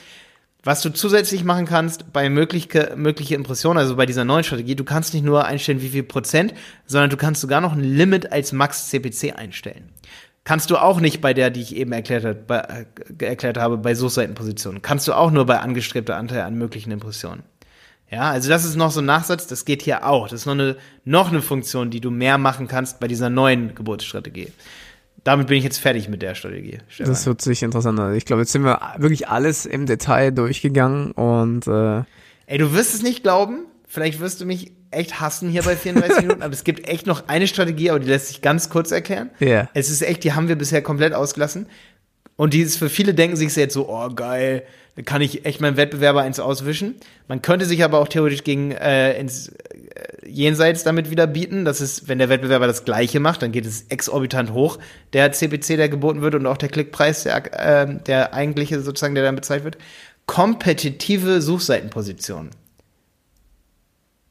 Was 0.66 0.82
du 0.82 0.90
zusätzlich 0.92 1.44
machen 1.44 1.64
kannst 1.64 2.12
bei 2.12 2.28
mögliche, 2.28 2.94
mögliche 2.96 3.36
Impressionen, 3.36 3.78
also 3.78 3.94
bei 3.94 4.04
dieser 4.04 4.24
neuen 4.24 4.42
Strategie, 4.42 4.74
du 4.74 4.82
kannst 4.82 5.14
nicht 5.14 5.22
nur 5.22 5.44
einstellen, 5.44 5.80
wie 5.80 5.90
viel 5.90 6.02
Prozent, 6.02 6.54
sondern 6.86 7.08
du 7.08 7.16
kannst 7.16 7.40
sogar 7.40 7.60
noch 7.60 7.74
ein 7.74 7.84
Limit 7.84 8.32
als 8.32 8.50
Max 8.50 8.88
CPC 8.88 9.38
einstellen. 9.38 9.90
Kannst 10.42 10.68
du 10.72 10.76
auch 10.76 10.98
nicht 10.98 11.20
bei 11.20 11.34
der, 11.34 11.50
die 11.50 11.60
ich 11.60 11.76
eben 11.76 11.92
erklärt, 11.92 12.24
hat, 12.24 12.48
bei, 12.48 12.58
äh, 12.58 13.24
erklärt 13.24 13.58
habe, 13.58 13.78
bei 13.78 13.94
Suchseitenpositionen. 13.94 14.82
Kannst 14.82 15.06
du 15.06 15.12
auch 15.12 15.30
nur 15.30 15.46
bei 15.46 15.60
angestrebter 15.60 16.16
Anteil 16.16 16.40
an 16.40 16.58
möglichen 16.58 16.90
Impressionen. 16.90 17.44
Ja, 18.10 18.30
also 18.32 18.48
das 18.48 18.64
ist 18.64 18.74
noch 18.74 18.90
so 18.90 19.00
ein 19.00 19.06
Nachsatz, 19.06 19.46
das 19.46 19.66
geht 19.66 19.82
hier 19.82 20.04
auch. 20.04 20.26
Das 20.26 20.40
ist 20.40 20.46
noch 20.46 20.54
eine, 20.54 20.74
noch 21.04 21.28
eine 21.28 21.42
Funktion, 21.42 21.90
die 21.90 22.00
du 22.00 22.10
mehr 22.10 22.38
machen 22.38 22.66
kannst 22.66 22.98
bei 22.98 23.06
dieser 23.06 23.30
neuen 23.30 23.76
Geburtsstrategie 23.76 24.48
damit 25.26 25.48
bin 25.48 25.58
ich 25.58 25.64
jetzt 25.64 25.78
fertig 25.78 26.08
mit 26.08 26.22
der 26.22 26.36
Strategie. 26.36 26.78
Stefan. 26.88 27.12
Das 27.12 27.26
hört 27.26 27.42
sich 27.42 27.64
interessant 27.64 27.98
an. 27.98 28.14
Ich 28.14 28.24
glaube, 28.26 28.42
jetzt 28.42 28.52
sind 28.52 28.62
wir 28.62 28.80
wirklich 28.98 29.28
alles 29.28 29.66
im 29.66 29.84
Detail 29.84 30.30
durchgegangen 30.30 31.10
und 31.12 31.66
äh 31.66 32.04
Ey, 32.46 32.58
du 32.58 32.72
wirst 32.72 32.94
es 32.94 33.02
nicht 33.02 33.24
glauben. 33.24 33.64
Vielleicht 33.88 34.20
wirst 34.20 34.40
du 34.40 34.44
mich 34.44 34.70
echt 34.92 35.20
hassen 35.20 35.48
hier 35.48 35.64
bei 35.64 35.74
34 35.74 36.18
Minuten, 36.22 36.42
aber 36.42 36.52
es 36.52 36.62
gibt 36.62 36.88
echt 36.88 37.08
noch 37.08 37.26
eine 37.26 37.48
Strategie, 37.48 37.90
aber 37.90 37.98
die 37.98 38.06
lässt 38.06 38.28
sich 38.28 38.40
ganz 38.40 38.70
kurz 38.70 38.92
erklären. 38.92 39.30
Ja. 39.40 39.46
Yeah. 39.46 39.70
Es 39.74 39.90
ist 39.90 40.02
echt, 40.02 40.22
die 40.22 40.32
haben 40.32 40.46
wir 40.46 40.56
bisher 40.56 40.80
komplett 40.80 41.12
ausgelassen. 41.12 41.66
Und 42.36 42.54
die 42.54 42.60
ist 42.60 42.76
für 42.76 42.88
viele 42.88 43.12
denken 43.12 43.36
sich 43.36 43.56
jetzt 43.56 43.74
so, 43.74 43.88
oh 43.88 44.08
geil, 44.10 44.62
da 44.94 45.02
kann 45.02 45.22
ich 45.22 45.44
echt 45.44 45.60
meinem 45.60 45.76
Wettbewerber 45.76 46.22
eins 46.22 46.38
auswischen. 46.38 46.94
Man 47.26 47.42
könnte 47.42 47.66
sich 47.66 47.82
aber 47.82 47.98
auch 47.98 48.08
theoretisch 48.08 48.44
gegen 48.44 48.70
äh, 48.70 49.18
ins 49.18 49.52
Jenseits 50.26 50.84
damit 50.84 51.10
wieder 51.10 51.26
bieten. 51.26 51.64
Das 51.64 51.80
ist, 51.80 52.08
wenn 52.08 52.18
der 52.18 52.28
Wettbewerber 52.28 52.66
das 52.66 52.84
Gleiche 52.84 53.20
macht, 53.20 53.42
dann 53.42 53.52
geht 53.52 53.66
es 53.66 53.82
exorbitant 53.88 54.52
hoch, 54.52 54.78
der 55.12 55.32
CPC, 55.32 55.76
der 55.76 55.88
geboten 55.88 56.22
wird 56.22 56.34
und 56.34 56.46
auch 56.46 56.56
der 56.56 56.68
Klickpreis, 56.68 57.24
der, 57.24 57.82
äh, 57.82 57.96
der 58.06 58.34
eigentliche 58.34 58.80
sozusagen, 58.80 59.14
der 59.14 59.24
dann 59.24 59.36
bezahlt 59.36 59.64
wird. 59.64 59.78
Kompetitive 60.26 61.40
Suchseitenpositionen. 61.40 62.50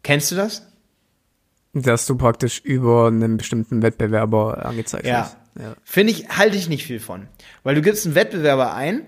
Kennst 0.04 0.32
du 0.32 0.36
das? 0.36 0.68
Dass 1.74 2.06
du 2.06 2.16
praktisch 2.16 2.60
über 2.60 3.08
einen 3.08 3.38
bestimmten 3.38 3.82
Wettbewerber 3.82 4.66
angezeigt 4.66 5.06
ja. 5.06 5.22
hast. 5.22 5.38
Ja. 5.60 5.76
Finde 5.84 6.12
ich, 6.12 6.30
halte 6.30 6.58
ich 6.58 6.70
nicht 6.70 6.86
viel 6.86 7.00
von. 7.00 7.28
Weil 7.64 7.76
du 7.76 7.82
gibst 7.82 8.06
einen 8.06 8.16
Wettbewerber 8.16 8.74
ein, 8.74 9.02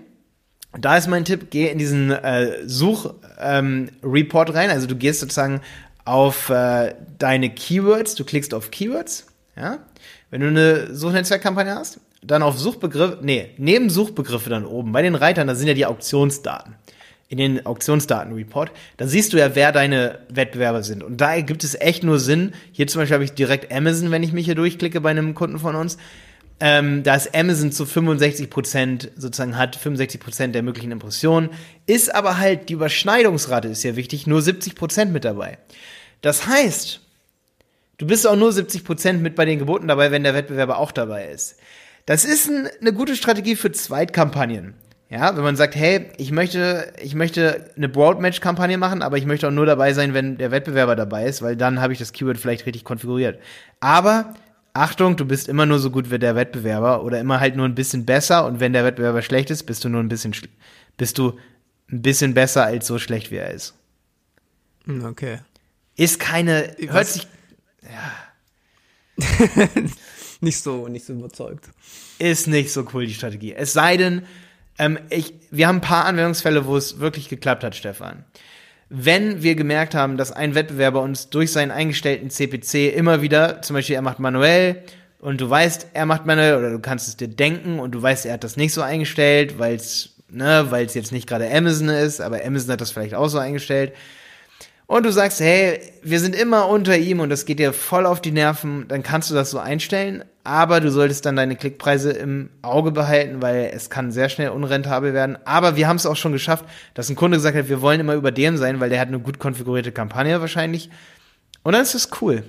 Da 0.78 0.96
ist 0.96 1.08
mein 1.08 1.24
Tipp, 1.24 1.48
geh 1.50 1.68
in 1.68 1.78
diesen 1.78 2.10
äh, 2.10 2.66
Such-Report 2.66 4.48
ähm, 4.48 4.54
rein. 4.54 4.70
Also 4.70 4.86
du 4.86 4.96
gehst 4.96 5.20
sozusagen 5.20 5.60
auf 6.08 6.48
äh, 6.48 6.94
deine 7.18 7.50
Keywords, 7.50 8.14
du 8.14 8.24
klickst 8.24 8.54
auf 8.54 8.70
Keywords, 8.70 9.26
ja. 9.56 9.78
Wenn 10.30 10.40
du 10.40 10.48
eine 10.48 10.94
Suchnetzwerkkampagne 10.94 11.74
hast, 11.74 12.00
dann 12.22 12.42
auf 12.42 12.58
Suchbegriff, 12.58 13.18
nee, 13.22 13.50
neben 13.56 13.90
Suchbegriffe 13.90 14.50
dann 14.50 14.66
oben, 14.66 14.92
bei 14.92 15.02
den 15.02 15.14
Reitern, 15.14 15.46
da 15.46 15.54
sind 15.54 15.68
ja 15.68 15.74
die 15.74 15.86
Auktionsdaten. 15.86 16.74
In 17.30 17.36
den 17.36 17.66
Auktionsdaten-Report, 17.66 18.70
da 18.96 19.06
siehst 19.06 19.34
du 19.34 19.36
ja, 19.36 19.54
wer 19.54 19.70
deine 19.70 20.20
Wettbewerber 20.30 20.82
sind. 20.82 21.02
Und 21.02 21.20
da 21.20 21.38
gibt 21.42 21.62
es 21.62 21.74
echt 21.74 22.02
nur 22.02 22.18
Sinn. 22.18 22.52
Hier 22.72 22.86
zum 22.86 23.02
Beispiel 23.02 23.14
habe 23.14 23.24
ich 23.24 23.32
direkt 23.32 23.70
Amazon, 23.70 24.10
wenn 24.10 24.22
ich 24.22 24.32
mich 24.32 24.46
hier 24.46 24.54
durchklicke 24.54 25.02
bei 25.02 25.10
einem 25.10 25.34
Kunden 25.34 25.58
von 25.58 25.74
uns. 25.74 25.98
Ähm, 26.60 27.02
da 27.02 27.14
ist 27.14 27.36
Amazon 27.36 27.70
zu 27.70 27.84
65 27.84 28.48
Prozent 28.48 29.10
sozusagen 29.16 29.58
hat 29.58 29.76
65 29.76 30.20
Prozent 30.20 30.54
der 30.54 30.62
möglichen 30.62 30.90
Impressionen, 30.90 31.50
ist 31.86 32.12
aber 32.12 32.38
halt 32.38 32.68
die 32.68 32.72
Überschneidungsrate 32.72 33.68
ist 33.68 33.84
ja 33.84 33.94
wichtig, 33.94 34.26
nur 34.26 34.42
70 34.42 34.74
Prozent 34.74 35.12
mit 35.12 35.24
dabei. 35.24 35.58
Das 36.20 36.46
heißt, 36.46 37.00
du 37.98 38.06
bist 38.06 38.26
auch 38.26 38.36
nur 38.36 38.52
70 38.52 38.84
Prozent 38.84 39.22
mit 39.22 39.34
bei 39.34 39.44
den 39.44 39.58
Geboten 39.58 39.88
dabei, 39.88 40.10
wenn 40.10 40.24
der 40.24 40.34
Wettbewerber 40.34 40.78
auch 40.78 40.92
dabei 40.92 41.28
ist. 41.28 41.56
Das 42.06 42.24
ist 42.24 42.48
ein, 42.48 42.68
eine 42.80 42.92
gute 42.92 43.16
Strategie 43.16 43.56
für 43.56 43.70
Zweitkampagnen. 43.70 44.74
Ja, 45.10 45.36
wenn 45.36 45.44
man 45.44 45.56
sagt, 45.56 45.74
hey, 45.74 46.10
ich 46.18 46.32
möchte, 46.32 46.92
ich 47.02 47.14
möchte 47.14 47.70
eine 47.76 47.88
Broadmatch-Kampagne 47.88 48.76
machen, 48.76 49.00
aber 49.00 49.16
ich 49.16 49.24
möchte 49.24 49.48
auch 49.48 49.52
nur 49.52 49.64
dabei 49.64 49.94
sein, 49.94 50.12
wenn 50.12 50.36
der 50.36 50.50
Wettbewerber 50.50 50.96
dabei 50.96 51.24
ist, 51.24 51.40
weil 51.40 51.56
dann 51.56 51.80
habe 51.80 51.94
ich 51.94 51.98
das 51.98 52.12
Keyword 52.12 52.36
vielleicht 52.36 52.66
richtig 52.66 52.84
konfiguriert. 52.84 53.40
Aber 53.80 54.34
Achtung, 54.74 55.16
du 55.16 55.24
bist 55.24 55.48
immer 55.48 55.64
nur 55.64 55.78
so 55.78 55.90
gut 55.90 56.10
wie 56.10 56.18
der 56.18 56.36
Wettbewerber 56.36 57.02
oder 57.04 57.20
immer 57.20 57.40
halt 57.40 57.56
nur 57.56 57.64
ein 57.64 57.74
bisschen 57.74 58.04
besser 58.04 58.44
und 58.44 58.60
wenn 58.60 58.74
der 58.74 58.84
Wettbewerber 58.84 59.22
schlecht 59.22 59.50
ist, 59.50 59.64
bist 59.64 59.82
du 59.82 59.88
nur 59.88 60.02
ein 60.02 60.08
bisschen, 60.08 60.34
bist 60.98 61.16
du 61.16 61.38
ein 61.90 62.02
bisschen 62.02 62.34
besser 62.34 62.64
als 62.64 62.86
so 62.86 62.98
schlecht 62.98 63.30
wie 63.30 63.36
er 63.36 63.50
ist. 63.50 63.74
Okay. 65.04 65.38
Ist 65.98 66.20
keine, 66.20 66.76
hört 66.78 67.08
sich, 67.08 67.26
ja. 67.82 68.12
nicht 70.40 70.62
so, 70.62 70.86
nicht 70.86 71.04
so 71.04 71.12
überzeugt. 71.12 71.70
Ist 72.20 72.46
nicht 72.46 72.72
so 72.72 72.86
cool, 72.94 73.04
die 73.04 73.14
Strategie. 73.14 73.52
Es 73.52 73.72
sei 73.72 73.96
denn, 73.96 74.22
ähm, 74.78 75.00
ich, 75.10 75.34
wir 75.50 75.66
haben 75.66 75.78
ein 75.78 75.80
paar 75.80 76.04
Anwendungsfälle, 76.04 76.66
wo 76.66 76.76
es 76.76 77.00
wirklich 77.00 77.28
geklappt 77.28 77.64
hat, 77.64 77.74
Stefan. 77.74 78.24
Wenn 78.88 79.42
wir 79.42 79.56
gemerkt 79.56 79.96
haben, 79.96 80.16
dass 80.16 80.30
ein 80.30 80.54
Wettbewerber 80.54 81.02
uns 81.02 81.30
durch 81.30 81.50
seinen 81.50 81.72
eingestellten 81.72 82.30
CPC 82.30 82.94
immer 82.94 83.20
wieder, 83.20 83.60
zum 83.62 83.74
Beispiel 83.74 83.96
er 83.96 84.02
macht 84.02 84.20
manuell 84.20 84.84
und 85.18 85.40
du 85.40 85.50
weißt, 85.50 85.88
er 85.94 86.06
macht 86.06 86.26
manuell 86.26 86.58
oder 86.58 86.70
du 86.70 86.78
kannst 86.78 87.08
es 87.08 87.16
dir 87.16 87.26
denken 87.26 87.80
und 87.80 87.90
du 87.90 88.00
weißt, 88.00 88.24
er 88.24 88.34
hat 88.34 88.44
das 88.44 88.56
nicht 88.56 88.72
so 88.72 88.82
eingestellt, 88.82 89.58
weil 89.58 89.74
es 89.74 90.14
ne, 90.30 90.66
weil 90.70 90.86
es 90.86 90.94
jetzt 90.94 91.10
nicht 91.10 91.26
gerade 91.26 91.50
Amazon 91.52 91.88
ist, 91.88 92.20
aber 92.20 92.44
Amazon 92.44 92.70
hat 92.70 92.80
das 92.80 92.92
vielleicht 92.92 93.14
auch 93.14 93.28
so 93.28 93.38
eingestellt 93.38 93.92
und 94.88 95.04
du 95.04 95.12
sagst, 95.12 95.40
hey, 95.40 95.80
wir 96.02 96.18
sind 96.18 96.34
immer 96.34 96.66
unter 96.66 96.96
ihm 96.96 97.20
und 97.20 97.28
das 97.28 97.44
geht 97.44 97.58
dir 97.58 97.74
voll 97.74 98.06
auf 98.06 98.22
die 98.22 98.32
Nerven, 98.32 98.86
dann 98.88 99.02
kannst 99.02 99.30
du 99.30 99.34
das 99.34 99.50
so 99.50 99.58
einstellen, 99.58 100.24
aber 100.44 100.80
du 100.80 100.90
solltest 100.90 101.26
dann 101.26 101.36
deine 101.36 101.56
Klickpreise 101.56 102.10
im 102.10 102.48
Auge 102.62 102.90
behalten, 102.90 103.42
weil 103.42 103.70
es 103.74 103.90
kann 103.90 104.12
sehr 104.12 104.30
schnell 104.30 104.48
unrentabel 104.48 105.12
werden. 105.12 105.36
Aber 105.44 105.76
wir 105.76 105.86
haben 105.86 105.96
es 105.96 106.06
auch 106.06 106.16
schon 106.16 106.32
geschafft, 106.32 106.64
dass 106.94 107.10
ein 107.10 107.16
Kunde 107.16 107.36
gesagt 107.36 107.54
hat, 107.54 107.68
wir 107.68 107.82
wollen 107.82 108.00
immer 108.00 108.14
über 108.14 108.32
dem 108.32 108.56
sein, 108.56 108.80
weil 108.80 108.88
der 108.88 108.98
hat 108.98 109.08
eine 109.08 109.20
gut 109.20 109.38
konfigurierte 109.38 109.92
Kampagne 109.92 110.40
wahrscheinlich. 110.40 110.88
Und 111.64 111.72
dann 111.72 111.82
ist 111.82 111.94
das 111.94 112.08
cool. 112.22 112.44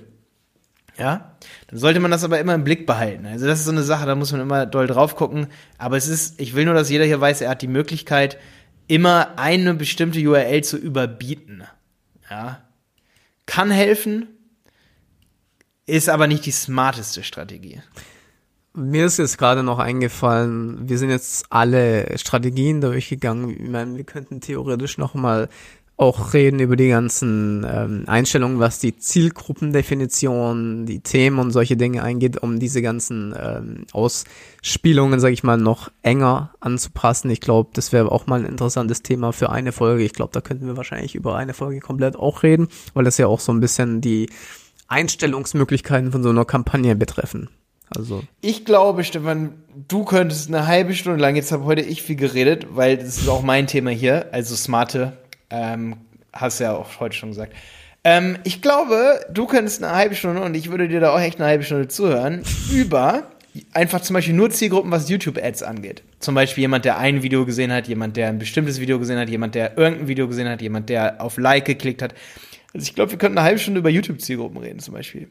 Ja, 0.96 1.36
dann 1.66 1.78
sollte 1.78 2.00
man 2.00 2.10
das 2.10 2.24
aber 2.24 2.40
immer 2.40 2.54
im 2.54 2.64
Blick 2.64 2.86
behalten. 2.86 3.26
Also 3.26 3.46
das 3.46 3.58
ist 3.58 3.66
so 3.66 3.70
eine 3.70 3.82
Sache, 3.82 4.06
da 4.06 4.14
muss 4.14 4.32
man 4.32 4.40
immer 4.40 4.64
doll 4.64 4.86
drauf 4.86 5.14
gucken. 5.14 5.48
Aber 5.76 5.98
es 5.98 6.08
ist, 6.08 6.40
ich 6.40 6.54
will 6.54 6.64
nur, 6.64 6.74
dass 6.74 6.88
jeder 6.88 7.04
hier 7.04 7.20
weiß, 7.20 7.42
er 7.42 7.50
hat 7.50 7.60
die 7.60 7.68
Möglichkeit, 7.68 8.38
immer 8.86 9.38
eine 9.38 9.74
bestimmte 9.74 10.26
URL 10.26 10.64
zu 10.64 10.78
überbieten. 10.78 11.64
Ja. 12.30 12.62
Kann 13.46 13.70
helfen, 13.70 14.28
ist 15.86 16.08
aber 16.08 16.26
nicht 16.26 16.46
die 16.46 16.52
smarteste 16.52 17.24
Strategie. 17.24 17.82
Mir 18.72 19.06
ist 19.06 19.18
jetzt 19.18 19.36
gerade 19.36 19.64
noch 19.64 19.80
eingefallen, 19.80 20.88
wir 20.88 20.96
sind 20.96 21.10
jetzt 21.10 21.46
alle 21.50 22.16
Strategien 22.16 22.80
durchgegangen. 22.80 23.50
Ich 23.50 23.68
meine, 23.68 23.96
wir 23.96 24.04
könnten 24.04 24.40
theoretisch 24.40 24.96
noch 24.96 25.14
mal 25.14 25.48
auch 26.00 26.32
reden 26.32 26.60
über 26.60 26.76
die 26.76 26.88
ganzen 26.88 27.66
ähm, 27.70 28.04
Einstellungen, 28.06 28.58
was 28.58 28.78
die 28.78 28.96
Zielgruppendefinition, 28.96 30.86
die 30.86 31.00
Themen 31.00 31.38
und 31.38 31.50
solche 31.50 31.76
Dinge 31.76 32.02
eingeht, 32.02 32.42
um 32.42 32.58
diese 32.58 32.80
ganzen 32.80 33.34
ähm, 33.38 33.84
Ausspielungen, 33.92 35.20
sage 35.20 35.34
ich 35.34 35.42
mal, 35.42 35.58
noch 35.58 35.90
enger 36.00 36.54
anzupassen. 36.60 37.28
Ich 37.28 37.42
glaube, 37.42 37.70
das 37.74 37.92
wäre 37.92 38.10
auch 38.10 38.26
mal 38.26 38.40
ein 38.40 38.46
interessantes 38.46 39.02
Thema 39.02 39.32
für 39.32 39.50
eine 39.50 39.72
Folge. 39.72 40.02
Ich 40.02 40.14
glaube, 40.14 40.32
da 40.32 40.40
könnten 40.40 40.66
wir 40.66 40.78
wahrscheinlich 40.78 41.14
über 41.14 41.36
eine 41.36 41.52
Folge 41.52 41.80
komplett 41.80 42.16
auch 42.16 42.42
reden, 42.42 42.68
weil 42.94 43.04
das 43.04 43.18
ja 43.18 43.26
auch 43.26 43.40
so 43.40 43.52
ein 43.52 43.60
bisschen 43.60 44.00
die 44.00 44.30
Einstellungsmöglichkeiten 44.88 46.12
von 46.12 46.22
so 46.22 46.30
einer 46.30 46.46
Kampagne 46.46 46.96
betreffen. 46.96 47.50
Also. 47.94 48.22
Ich 48.40 48.64
glaube, 48.64 49.04
Stefan, 49.04 49.52
du 49.88 50.04
könntest 50.04 50.48
eine 50.48 50.66
halbe 50.66 50.94
Stunde 50.94 51.20
lang, 51.20 51.36
jetzt 51.36 51.52
habe 51.52 51.64
heute 51.64 51.82
ich 51.82 52.00
viel 52.00 52.16
geredet, 52.16 52.68
weil 52.70 52.96
das 52.96 53.18
ist 53.18 53.28
auch 53.28 53.42
mein 53.42 53.66
Thema 53.66 53.90
hier, 53.90 54.32
also 54.32 54.56
smarte 54.56 55.19
ähm, 55.50 55.96
hast 56.32 56.60
du 56.60 56.64
ja 56.64 56.74
auch 56.74 57.00
heute 57.00 57.16
schon 57.16 57.30
gesagt. 57.30 57.54
Ähm, 58.02 58.38
ich 58.44 58.62
glaube, 58.62 59.20
du 59.32 59.46
könntest 59.46 59.82
eine 59.82 59.94
halbe 59.94 60.14
Stunde 60.14 60.42
und 60.42 60.54
ich 60.54 60.70
würde 60.70 60.88
dir 60.88 61.00
da 61.00 61.12
auch 61.12 61.20
echt 61.20 61.38
eine 61.38 61.48
halbe 61.48 61.64
Stunde 61.64 61.88
zuhören 61.88 62.42
über 62.72 63.24
einfach 63.72 64.00
zum 64.00 64.14
Beispiel 64.14 64.34
nur 64.34 64.50
Zielgruppen, 64.50 64.90
was 64.90 65.08
YouTube-Ads 65.08 65.62
angeht. 65.62 66.02
Zum 66.20 66.34
Beispiel 66.34 66.62
jemand, 66.62 66.84
der 66.84 66.98
ein 66.98 67.22
Video 67.22 67.44
gesehen 67.44 67.72
hat, 67.72 67.88
jemand, 67.88 68.16
der 68.16 68.28
ein 68.28 68.38
bestimmtes 68.38 68.80
Video 68.80 68.98
gesehen 68.98 69.18
hat, 69.18 69.28
jemand, 69.28 69.54
der 69.54 69.76
irgendein 69.76 70.08
Video 70.08 70.28
gesehen 70.28 70.48
hat, 70.48 70.62
jemand, 70.62 70.88
der 70.88 71.20
auf 71.20 71.36
Like 71.36 71.64
geklickt 71.64 72.02
hat. 72.02 72.14
Also 72.72 72.84
ich 72.84 72.94
glaube, 72.94 73.10
wir 73.10 73.18
könnten 73.18 73.38
eine 73.38 73.46
halbe 73.46 73.58
Stunde 73.58 73.80
über 73.80 73.90
YouTube-Zielgruppen 73.90 74.58
reden 74.58 74.78
zum 74.78 74.94
Beispiel. 74.94 75.28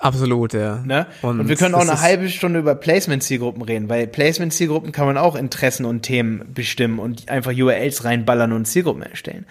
Absolut, 0.00 0.54
ja. 0.54 0.78
Ne? 0.78 1.06
Und, 1.20 1.40
und, 1.40 1.48
wir 1.48 1.56
können 1.56 1.74
auch 1.74 1.80
eine 1.80 2.00
halbe 2.00 2.28
Stunde 2.30 2.58
über 2.58 2.74
Placement-Zielgruppen 2.74 3.62
reden, 3.62 3.88
weil 3.90 4.06
Placement-Zielgruppen 4.06 4.92
kann 4.92 5.06
man 5.06 5.18
auch 5.18 5.36
Interessen 5.36 5.84
und 5.84 6.02
Themen 6.02 6.52
bestimmen 6.54 6.98
und 6.98 7.28
einfach 7.28 7.52
URLs 7.52 8.04
reinballern 8.04 8.52
und 8.52 8.64
Zielgruppen 8.64 9.02
erstellen. 9.02 9.44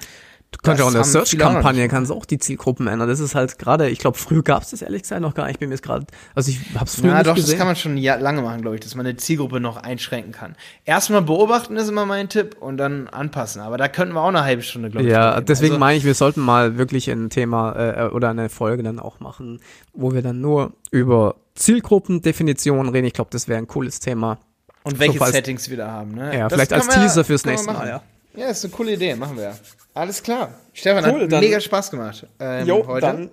Du 0.51 0.57
kannst 0.63 0.79
ja 0.79 0.85
auch 0.85 0.89
in 0.89 0.95
der 0.95 1.03
Search-Kampagne 1.03 1.87
kannst 1.87 2.11
auch 2.11 2.25
die 2.25 2.39
Zielgruppen 2.39 2.87
ändern. 2.87 3.07
Das 3.07 3.19
ist 3.19 3.35
halt 3.35 3.59
gerade, 3.59 3.87
ich 3.89 3.99
glaube, 3.99 4.17
früher 4.17 4.41
gab 4.41 4.63
es 4.63 4.71
das 4.71 4.81
ehrlich 4.81 5.03
gesagt 5.03 5.21
noch 5.21 5.35
gar 5.35 5.45
nicht. 5.45 5.53
Ich 5.53 5.59
bin 5.59 5.69
mir 5.69 5.75
jetzt 5.75 5.83
gerade, 5.83 6.05
also 6.33 6.49
ich 6.49 6.59
habe 6.73 6.85
es 6.85 6.95
früher 6.95 7.11
ja, 7.11 7.17
nicht 7.17 7.27
doch, 7.27 7.35
gesehen. 7.35 7.51
das 7.51 7.57
kann 7.57 7.67
man 7.67 7.75
schon 7.75 7.97
lange 7.97 8.41
machen, 8.41 8.61
glaube 8.61 8.75
ich, 8.75 8.81
dass 8.81 8.95
man 8.95 9.05
eine 9.05 9.15
Zielgruppe 9.15 9.59
noch 9.59 9.77
einschränken 9.77 10.31
kann. 10.31 10.55
Erstmal 10.85 11.21
beobachten 11.21 11.77
ist 11.77 11.87
immer 11.87 12.05
mein 12.05 12.29
Tipp 12.29 12.57
und 12.59 12.77
dann 12.77 13.07
anpassen. 13.07 13.61
Aber 13.61 13.77
da 13.77 13.87
könnten 13.87 14.15
wir 14.15 14.21
auch 14.21 14.29
eine 14.29 14.43
halbe 14.43 14.63
Stunde, 14.63 14.89
glaube 14.89 15.05
ich. 15.05 15.11
Ja, 15.11 15.39
deswegen 15.39 15.73
also, 15.73 15.79
meine 15.79 15.97
ich, 15.97 16.03
wir 16.03 16.15
sollten 16.15 16.41
mal 16.41 16.77
wirklich 16.77 17.09
ein 17.09 17.29
Thema 17.29 18.07
äh, 18.07 18.09
oder 18.09 18.29
eine 18.29 18.49
Folge 18.49 18.81
dann 18.81 18.99
auch 18.99 19.19
machen, 19.19 19.61
wo 19.93 20.13
wir 20.13 20.23
dann 20.23 20.41
nur 20.41 20.73
über 20.89 21.35
Zielgruppendefinitionen 21.55 22.91
reden. 22.91 23.05
Ich 23.05 23.13
glaube, 23.13 23.29
das 23.31 23.47
wäre 23.47 23.59
ein 23.59 23.67
cooles 23.67 23.99
Thema. 23.99 24.39
Und 24.83 24.97
welche 24.99 25.19
so, 25.19 25.25
Settings 25.25 25.69
wir 25.69 25.77
da 25.77 25.91
haben, 25.91 26.15
ne? 26.15 26.35
Ja, 26.35 26.47
das 26.47 26.53
vielleicht 26.53 26.73
als 26.73 26.87
Teaser 26.87 27.23
fürs 27.23 27.45
nächste 27.45 27.71
Mal, 27.71 27.87
ja. 27.87 28.01
Ja, 28.35 28.49
ist 28.49 28.63
eine 28.63 28.73
coole 28.73 28.93
Idee, 28.93 29.15
machen 29.15 29.37
wir. 29.37 29.57
Alles 29.93 30.21
klar. 30.23 30.53
Stefan, 30.73 31.03
cool, 31.11 31.23
hat 31.23 31.31
dann, 31.31 31.39
mega 31.41 31.59
Spaß 31.59 31.91
gemacht 31.91 32.27
ähm, 32.39 32.67
jo, 32.67 32.87
heute. 32.87 33.01
Dann 33.01 33.31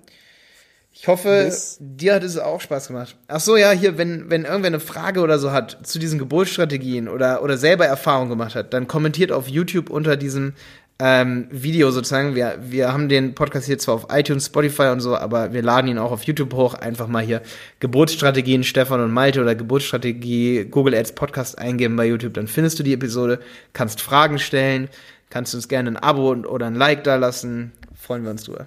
ich 0.98 1.08
hoffe, 1.08 1.52
dir 1.78 2.14
hat 2.14 2.22
es 2.22 2.38
auch 2.38 2.58
Spaß 2.58 2.88
gemacht. 2.88 3.16
Ach 3.28 3.38
so, 3.38 3.58
ja, 3.58 3.70
hier, 3.72 3.98
wenn, 3.98 4.30
wenn 4.30 4.44
irgendwer 4.44 4.68
eine 4.68 4.80
Frage 4.80 5.20
oder 5.20 5.38
so 5.38 5.52
hat 5.52 5.86
zu 5.86 5.98
diesen 5.98 6.18
Geburtsstrategien 6.18 7.08
oder, 7.08 7.42
oder 7.42 7.58
selber 7.58 7.84
Erfahrung 7.84 8.30
gemacht 8.30 8.54
hat, 8.54 8.72
dann 8.72 8.88
kommentiert 8.88 9.30
auf 9.30 9.46
YouTube 9.46 9.90
unter 9.90 10.16
diesem 10.16 10.54
ähm, 10.98 11.46
Video 11.50 11.90
sozusagen. 11.90 12.34
Wir, 12.34 12.58
wir 12.62 12.92
haben 12.92 13.08
den 13.08 13.34
Podcast 13.34 13.66
hier 13.66 13.78
zwar 13.78 13.94
auf 13.96 14.06
iTunes, 14.10 14.46
Spotify 14.46 14.84
und 14.84 15.00
so, 15.00 15.16
aber 15.16 15.52
wir 15.52 15.62
laden 15.62 15.88
ihn 15.88 15.98
auch 15.98 16.10
auf 16.10 16.22
YouTube 16.22 16.54
hoch. 16.54 16.74
Einfach 16.74 17.06
mal 17.06 17.22
hier 17.22 17.42
Geburtsstrategien 17.80 18.64
Stefan 18.64 19.00
und 19.00 19.12
Malte 19.12 19.42
oder 19.42 19.54
Geburtsstrategie 19.54 20.64
Google 20.64 20.94
Ads 20.94 21.12
Podcast 21.12 21.58
eingeben 21.58 21.96
bei 21.96 22.06
YouTube. 22.06 22.34
Dann 22.34 22.46
findest 22.46 22.78
du 22.78 22.82
die 22.82 22.94
Episode, 22.94 23.40
kannst 23.74 24.00
Fragen 24.00 24.38
stellen, 24.38 24.88
kannst 25.28 25.54
uns 25.54 25.68
gerne 25.68 25.90
ein 25.90 25.96
Abo 25.96 26.32
oder 26.32 26.66
ein 26.66 26.74
Like 26.74 27.04
da 27.04 27.16
lassen. 27.16 27.72
Freuen 27.94 28.24
wir 28.24 28.30
uns 28.30 28.44
drüber. 28.44 28.66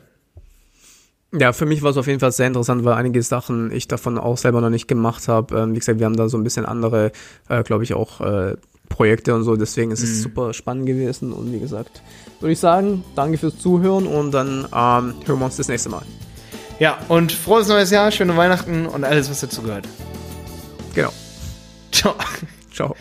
Ja, 1.31 1.53
für 1.53 1.67
mich 1.67 1.83
war 1.83 1.91
es 1.91 1.97
auf 1.97 2.07
jeden 2.07 2.19
Fall 2.19 2.31
sehr 2.31 2.47
interessant, 2.47 2.83
weil 2.85 2.93
einige 2.93 3.21
Sachen 3.21 3.71
ich 3.71 3.87
davon 3.87 4.17
auch 4.17 4.37
selber 4.37 4.61
noch 4.61 4.71
nicht 4.71 4.87
gemacht 4.87 5.27
habe. 5.27 5.59
Ähm, 5.59 5.75
wie 5.75 5.79
gesagt, 5.79 5.99
wir 5.99 6.05
haben 6.05 6.15
da 6.15 6.27
so 6.27 6.37
ein 6.37 6.43
bisschen 6.43 6.65
andere, 6.65 7.11
äh, 7.49 7.61
glaube 7.61 7.83
ich, 7.83 7.93
auch 7.93 8.21
äh, 8.21 8.55
Projekte 8.89 9.33
und 9.33 9.43
so. 9.43 9.55
Deswegen 9.55 9.91
ist 9.91 10.03
es 10.03 10.17
mhm. 10.17 10.23
super 10.23 10.53
spannend 10.53 10.85
gewesen. 10.85 11.31
Und 11.31 11.53
wie 11.53 11.59
gesagt, 11.59 12.01
würde 12.39 12.53
ich 12.53 12.59
sagen, 12.59 13.03
danke 13.15 13.37
fürs 13.37 13.57
Zuhören 13.57 14.07
und 14.07 14.31
dann 14.31 14.65
ähm, 14.65 15.13
hören 15.25 15.39
wir 15.39 15.45
uns 15.45 15.57
das 15.57 15.67
nächste 15.67 15.89
Mal. 15.89 16.03
Ja, 16.79 16.97
und 17.09 17.31
frohes 17.31 17.67
neues 17.67 17.91
Jahr, 17.91 18.11
schöne 18.11 18.35
Weihnachten 18.37 18.85
und 18.85 19.03
alles, 19.03 19.29
was 19.29 19.41
dazu 19.41 19.61
gehört. 19.61 19.87
Genau. 20.93 21.11
Ciao. 21.91 22.15
Ciao. 22.73 22.95